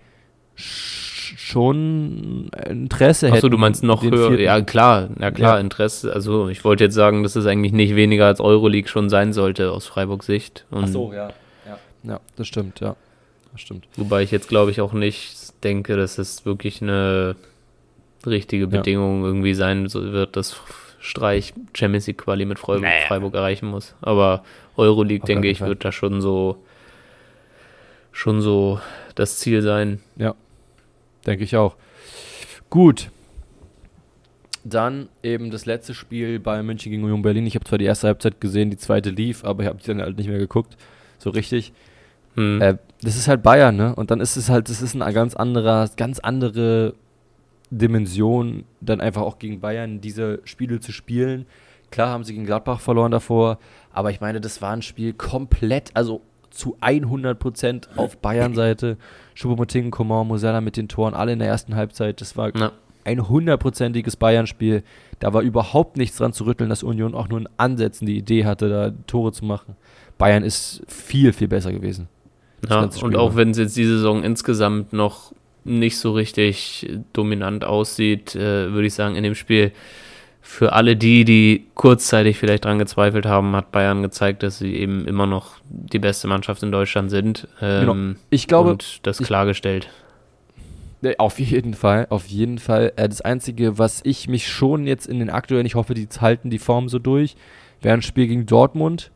schon 0.57 2.51
Interesse 2.69 3.27
hätten. 3.27 3.37
Achso, 3.37 3.49
du 3.49 3.59
meinst 3.59 3.83
noch 3.83 4.03
höher? 4.03 4.29
Vierten. 4.29 4.45
Ja, 4.45 4.61
klar, 4.61 5.09
ja 5.21 5.31
klar, 5.31 5.55
ja. 5.55 5.61
Interesse. 5.61 6.13
Also 6.13 6.49
ich 6.49 6.65
wollte 6.65 6.85
jetzt 6.85 6.95
sagen, 6.95 7.23
dass 7.23 7.37
es 7.37 7.47
eigentlich 7.47 7.73
nicht 7.73 7.97
weniger 7.97 8.27
als 8.27 8.41
Euroleague 8.41 8.89
schon 8.89 9.09
sein 9.09 9.33
sollte 9.33 9.73
aus 9.73 9.87
Freiburgs 9.87 10.27
Sicht. 10.27 10.65
Und 10.71 10.85
Ach 10.97 11.13
ja. 11.13 11.29
ja. 11.67 11.79
Ja, 12.05 12.21
das 12.37 12.47
stimmt, 12.49 12.81
ja. 12.81 12.97
Das 13.53 13.61
stimmt. 13.61 13.87
Wobei 13.97 14.23
ich 14.23 14.31
jetzt, 14.31 14.49
glaube 14.49 14.71
ich, 14.71 14.81
auch 14.81 14.93
nicht 14.93 15.63
denke, 15.65 15.97
dass 15.97 16.19
es 16.19 16.45
wirklich 16.45 16.83
eine 16.83 17.37
richtige 18.27 18.67
Bedingung 18.67 19.23
ja. 19.23 19.29
irgendwie 19.29 19.55
sein 19.55 19.93
wird, 19.93 20.37
dass 20.37 20.61
Streich 20.99 21.53
Champions 21.75 22.07
League 22.07 22.19
Quali 22.19 22.47
mit 22.47 22.59
Freiburg, 22.59 22.85
naja. 22.85 23.07
Freiburg 23.07 23.35
erreichen 23.35 23.67
muss. 23.67 23.95
Aber 24.01 24.43
Euroleague, 24.77 25.23
Auf 25.23 25.27
denke 25.27 25.49
ich, 25.49 25.59
Fall. 25.59 25.69
wird 25.69 25.85
da 25.85 25.93
schon 25.93 26.21
so 26.21 26.57
schon 28.11 28.41
so 28.41 28.81
das 29.15 29.39
Ziel 29.39 29.61
sein. 29.61 30.01
Ja, 30.17 30.35
denke 31.27 31.45
ich 31.45 31.57
auch. 31.57 31.77
Gut. 32.71 33.11
Dann 34.65 35.09
eben 35.23 35.51
das 35.51 35.67
letzte 35.67 35.93
Spiel 35.93 36.41
bei 36.41 36.63
München 36.63 36.91
gegen 36.91 37.05
Union 37.05 37.23
Berlin. 37.23 37.47
Ich 37.47 37.55
habe 37.55 37.67
zwar 37.67 37.79
die 37.79 37.85
erste 37.85 38.07
Halbzeit 38.07 38.41
gesehen, 38.41 38.71
die 38.71 38.79
zweite 38.79 39.11
lief, 39.11 39.45
aber 39.45 39.63
ich 39.63 39.69
habe 39.69 39.79
die 39.79 39.87
dann 39.87 40.01
halt 40.01 40.17
nicht 40.17 40.29
mehr 40.29 40.39
geguckt. 40.39 40.77
So 41.19 41.31
richtig. 41.31 41.73
Hm. 42.35 42.61
Äh, 42.61 42.79
das 43.03 43.17
ist 43.17 43.29
halt 43.29 43.43
Bayern, 43.43 43.77
ne? 43.77 43.95
Und 43.95 44.11
dann 44.11 44.21
ist 44.21 44.37
es 44.37 44.49
halt, 44.49 44.69
das 44.71 44.81
ist 44.81 44.95
ein 44.95 45.15
ganz 45.15 45.35
anderer, 45.37 45.89
ganz 45.97 46.19
andere 46.19 46.95
Dimension, 47.71 48.65
dann 48.81 49.01
einfach 49.01 49.23
auch 49.23 49.39
gegen 49.39 49.61
Bayern 49.61 50.01
diese 50.01 50.41
Spiele 50.45 50.81
zu 50.81 50.93
spielen. 50.93 51.47
Klar 51.91 52.09
haben 52.09 52.25
sie 52.25 52.33
gegen 52.33 52.47
Gladbach 52.47 52.81
verloren 52.81 53.13
davor, 53.13 53.59
aber 53.93 54.11
ich 54.11 54.21
meine, 54.21 54.41
das 54.41 54.63
war 54.63 54.73
ein 54.73 54.83
Spiel 54.83 55.13
komplett, 55.13 55.91
also 55.95 56.23
zu 56.55 56.77
100% 56.81 57.97
auf 57.97 58.19
Bayern-Seite. 58.19 58.97
Choupo-Moting, 59.37 59.91
Coman, 59.91 60.27
Mosella 60.27 60.61
mit 60.61 60.77
den 60.77 60.89
Toren, 60.89 61.15
alle 61.15 61.33
in 61.33 61.39
der 61.39 61.49
ersten 61.49 61.75
Halbzeit. 61.75 62.21
Das 62.21 62.37
war 62.37 62.55
ja. 62.57 62.73
ein 63.05 63.29
hundertprozentiges 63.29 64.17
Bayern-Spiel. 64.17 64.83
Da 65.19 65.33
war 65.33 65.43
überhaupt 65.43 65.97
nichts 65.97 66.19
dran 66.19 66.33
zu 66.33 66.45
rütteln, 66.45 66.71
dass 66.71 66.83
Union 66.83 67.15
auch 67.15 67.29
nur 67.29 67.41
in 67.41 67.49
Ansätzen 67.57 68.07
die 68.07 68.17
Idee 68.17 68.45
hatte, 68.45 68.69
da 68.69 68.93
Tore 69.07 69.33
zu 69.33 69.45
machen. 69.45 69.77
Bayern 70.19 70.45
ist 70.45 70.83
viel, 70.87 71.33
viel 71.33 71.49
besser 71.49 71.73
gewesen. 71.73 72.09
Ja, 72.69 72.89
und 73.03 73.17
auch 73.17 73.37
wenn 73.37 73.51
es 73.51 73.59
jetzt 73.59 73.77
die 73.77 73.85
Saison 73.85 74.23
insgesamt 74.23 74.93
noch 74.93 75.33
nicht 75.65 75.99
so 75.99 76.13
richtig 76.13 76.89
dominant 77.13 77.65
aussieht, 77.65 78.35
äh, 78.35 78.73
würde 78.73 78.87
ich 78.87 78.95
sagen, 78.95 79.17
in 79.17 79.25
dem 79.25 79.35
Spiel 79.35 79.73
für 80.47 80.75
alle 80.75 80.95
die, 80.95 81.25
die 81.25 81.65
kurzzeitig 81.75 82.39
vielleicht 82.39 82.67
dran 82.67 82.79
gezweifelt 82.79 83.25
haben, 83.25 83.57
hat 83.57 83.73
Bayern 83.73 84.03
gezeigt, 84.03 84.43
dass 84.43 84.59
sie 84.59 84.77
eben 84.77 85.07
immer 85.07 85.27
noch 85.27 85.57
die 85.71 85.99
beste 85.99 86.29
Mannschaft 86.29 86.63
in 86.63 86.71
Deutschland 86.71 87.11
sind. 87.11 87.49
Ähm, 87.63 87.81
genau. 87.81 88.21
Ich 88.29 88.47
glaube, 88.47 88.73
und 88.73 89.07
das 89.07 89.21
ich, 89.21 89.27
klargestellt. 89.27 89.89
Auf 91.17 91.41
jeden 91.41 91.73
Fall, 91.73 92.07
auf 92.11 92.27
jeden 92.27 92.59
Fall. 92.59 92.93
Äh, 92.97 93.09
das 93.09 93.23
Einzige, 93.23 93.79
was 93.79 94.03
ich 94.05 94.29
mich 94.29 94.47
schon 94.47 94.87
jetzt 94.87 95.07
in 95.07 95.19
den 95.19 95.31
aktuellen, 95.31 95.65
ich 95.65 95.77
hoffe, 95.77 95.95
die 95.95 96.07
halten 96.21 96.51
die 96.51 96.59
Form 96.59 96.91
so 96.91 96.99
durch, 96.99 97.37
wäre 97.81 97.95
ein 97.95 98.03
Spiel 98.03 98.27
gegen 98.27 98.45
Dortmund. 98.45 99.11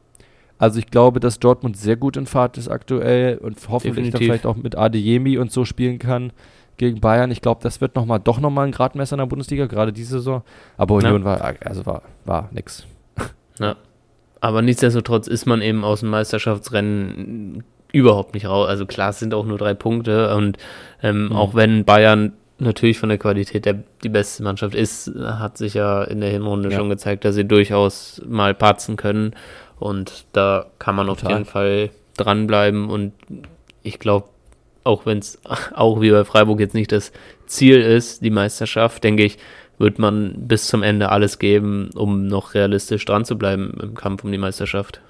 Also 0.57 0.79
ich 0.79 0.87
glaube, 0.87 1.21
dass 1.21 1.39
Dortmund 1.39 1.77
sehr 1.77 1.97
gut 1.97 2.17
in 2.17 2.25
Fahrt 2.25 2.57
ist 2.57 2.69
aktuell 2.69 3.37
und 3.37 3.59
hoffentlich 3.69 4.11
dann 4.11 4.23
vielleicht 4.23 4.47
auch 4.47 4.57
mit 4.57 4.77
Adeyemi 4.79 5.37
und 5.37 5.53
so 5.53 5.67
spielen 5.67 5.99
kann 5.99 6.33
gegen 6.79 7.01
Bayern. 7.01 7.31
Ich 7.31 7.43
glaube, 7.43 7.61
das 7.63 7.81
wird 7.81 7.95
noch 7.95 8.07
mal, 8.07 8.19
doch 8.19 8.41
nochmal 8.41 8.67
ein 8.67 8.73
Gradmesser 8.73 9.15
in 9.15 9.19
der 9.19 9.27
Bundesliga, 9.27 9.67
gerade 9.67 9.93
diese 9.93 10.19
Saison. 10.19 10.43
Aber 10.77 10.95
Union 10.95 11.23
ja. 11.23 11.25
war, 11.25 11.55
also 11.65 11.85
war, 11.85 12.03
war 12.25 12.49
nix. 12.53 12.87
Ja. 13.61 13.75
Aber 14.41 14.63
nichtsdestotrotz 14.63 15.27
ist 15.27 15.47
man 15.47 15.63
eben 15.63 15.85
aus 15.85 15.99
dem 15.99 16.11
Meisterschaftsrennen 16.11 17.65
überhaupt 17.93 18.35
nicht 18.35 18.47
raus. 18.47 18.69
Also 18.69 18.87
klar, 18.87 19.11
es 19.11 19.19
sind 19.19 19.35
auch 19.35 19.45
nur 19.45 19.59
drei 19.59 19.75
Punkte 19.75 20.33
und 20.37 20.59
ähm, 21.03 21.27
mhm. 21.27 21.33
auch 21.33 21.55
wenn 21.57 21.85
Bayern 21.85 22.35
natürlich 22.59 22.99
von 22.99 23.09
der 23.09 23.19
Qualität 23.19 23.65
der, 23.65 23.83
die 24.03 24.09
beste 24.09 24.43
Mannschaft 24.45 24.77
ist, 24.77 25.11
hat 25.17 25.59
sich 25.59 25.75
ja 25.75 26.05
in 26.05 26.21
der 26.21 26.31
Hinrunde 26.31 26.71
ja. 26.71 26.79
schon 26.79 26.89
gezeigt, 26.89 27.25
dass 27.25 27.35
sie 27.35 27.45
durchaus 27.45 28.23
mal 28.29 28.55
patzen 28.55 28.97
können 28.97 29.35
und 29.79 30.25
da 30.33 30.67
kann 30.79 30.95
man 30.95 31.07
Total. 31.07 31.27
auf 31.27 31.33
jeden 31.33 31.45
Fall 31.45 31.91
dranbleiben 32.17 32.91
und 32.91 33.13
ich 33.83 33.99
glaube, 33.99 34.29
auch 34.89 35.07
wenn 35.07 35.19
es 35.19 35.39
auch 35.75 36.01
wie 36.01 36.11
bei 36.11 36.25
Freiburg 36.25 36.59
jetzt 36.59 36.75
nicht 36.75 36.91
das 36.91 37.13
Ziel 37.47 37.81
ist, 37.81 38.25
die 38.25 38.31
Meisterschaft, 38.31 39.05
denke 39.05 39.25
ich, 39.25 39.39
wird 39.79 39.99
man 39.99 40.35
bis 40.49 40.67
zum 40.67 40.83
Ende 40.83 41.11
alles 41.11 41.39
geben, 41.39 41.91
um 41.95 42.27
noch 42.27 42.55
realistisch 42.55 43.05
dran 43.05 43.25
zu 43.25 43.39
bleiben 43.39 43.79
im 43.81 43.95
Kampf 43.95 44.25
um 44.25 44.33
die 44.33 44.39
Meisterschaft. 44.39 45.01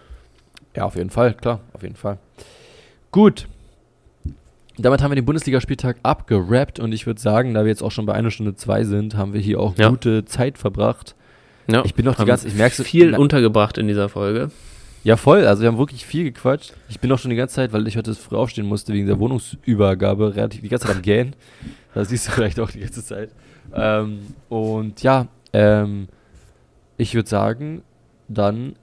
Ja, 0.77 0.85
auf 0.85 0.97
jeden 0.97 1.11
Fall, 1.11 1.35
klar, 1.35 1.61
auf 1.73 1.83
jeden 1.83 1.97
Fall. 1.97 2.19
Gut. 3.11 3.47
Damit 4.77 5.03
haben 5.03 5.11
wir 5.11 5.17
den 5.17 5.25
Bundesligaspieltag 5.25 5.97
abgerappt 6.03 6.79
und 6.79 6.93
ich 6.93 7.07
würde 7.07 7.21
sagen, 7.21 7.55
da 7.55 7.63
wir 7.65 7.69
jetzt 7.69 7.83
auch 7.83 7.91
schon 7.91 8.07
bei 8.07 8.13
einer 8.13 8.31
Stunde 8.31 8.55
zwei 8.55 8.85
sind, 8.85 9.17
haben 9.17 9.33
wir 9.33 9.41
hier 9.41 9.59
auch 9.59 9.77
ja. 9.77 9.89
gute 9.89 10.25
Zeit 10.25 10.59
verbracht. 10.59 11.17
Ja, 11.71 11.85
ich 11.85 11.95
bin 11.95 12.05
noch 12.05 12.17
die 12.17 12.25
ganze, 12.25 12.49
ich 12.49 12.55
merke 12.55 12.85
viel 12.85 13.15
untergebracht 13.15 13.77
in 13.79 13.89
dieser 13.89 14.09
Folge. 14.09 14.51
Ja, 15.05 15.17
voll. 15.17 15.47
Also 15.47 15.63
wir 15.63 15.69
haben 15.69 15.79
wirklich 15.79 16.05
viel 16.05 16.25
gequatscht. 16.25 16.75
Ich 16.89 17.01
bin 17.01 17.11
auch 17.13 17.19
schon 17.19 17.31
die 17.31 17.37
ganze 17.37 17.57
Zeit, 17.57 17.73
weil 17.73 17.87
ich 17.87 17.97
heute 17.97 18.15
früh 18.15 18.37
aufstehen 18.37 18.67
musste 18.67 18.93
wegen 18.93 19.07
der 19.07 19.19
Wohnungsübergabe, 19.19 20.35
relativ 20.35 20.61
die 20.61 20.69
ganze 20.69 20.87
Zeit 20.87 20.97
am 20.97 21.03
Gähnen. 21.03 21.35
Das 21.95 22.09
siehst 22.09 22.29
du 22.29 22.33
vielleicht 22.33 22.61
auch 22.61 22.71
die 22.71 22.81
ganze 22.81 23.05
Zeit. 23.05 23.31
Ähm, 23.75 24.21
und 24.49 25.03
ja, 25.03 25.27
ähm, 25.53 26.09
ich 26.97 27.15
würde 27.15 27.29
sagen, 27.29 27.83
dann 28.29 28.75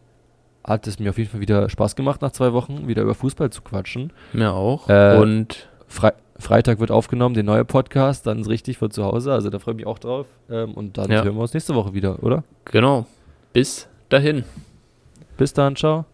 hat 0.64 0.88
es 0.88 1.00
mir 1.00 1.12
auf 1.12 1.18
jeden 1.18 1.30
Fall 1.30 1.42
wieder 1.42 1.70
Spaß 1.70 1.96
gemacht, 1.96 2.22
nach 2.22 2.32
zwei 2.32 2.54
Wochen 2.54 2.88
wieder 2.88 3.04
über 3.04 3.14
Fußball 3.14 3.52
zu 3.52 3.62
quatschen. 3.62 4.12
Mir 4.34 4.54
auch. 4.54 4.90
Äh, 4.90 5.18
und 5.18 5.70
Fre 5.88 6.14
Freitag 6.38 6.80
wird 6.80 6.92
aufgenommen, 6.92 7.34
der 7.34 7.46
neue 7.46 7.64
Podcast, 7.64 8.28
dann 8.28 8.40
ist 8.42 8.50
richtig 8.50 8.78
von 8.78 8.92
zu 8.92 9.06
Hause. 9.06 9.32
Also 9.32 9.50
da 9.50 9.58
freue 9.58 9.76
ich 9.76 9.78
mich 9.78 9.88
auch 9.88 10.00
drauf. 10.00 10.28
Ähm, 10.50 10.74
und 10.74 10.98
dann 10.98 11.10
ja. 11.10 11.24
hören 11.24 11.36
wir 11.36 11.42
uns 11.42 11.54
nächste 11.54 11.76
Woche 11.76 11.94
wieder, 11.94 12.22
oder? 12.24 12.44
Genau. 12.66 13.06
Bis 13.54 13.88
dahin. 14.10 14.44
Bis 15.38 15.54
dann, 15.54 15.76
ciao. 15.76 16.06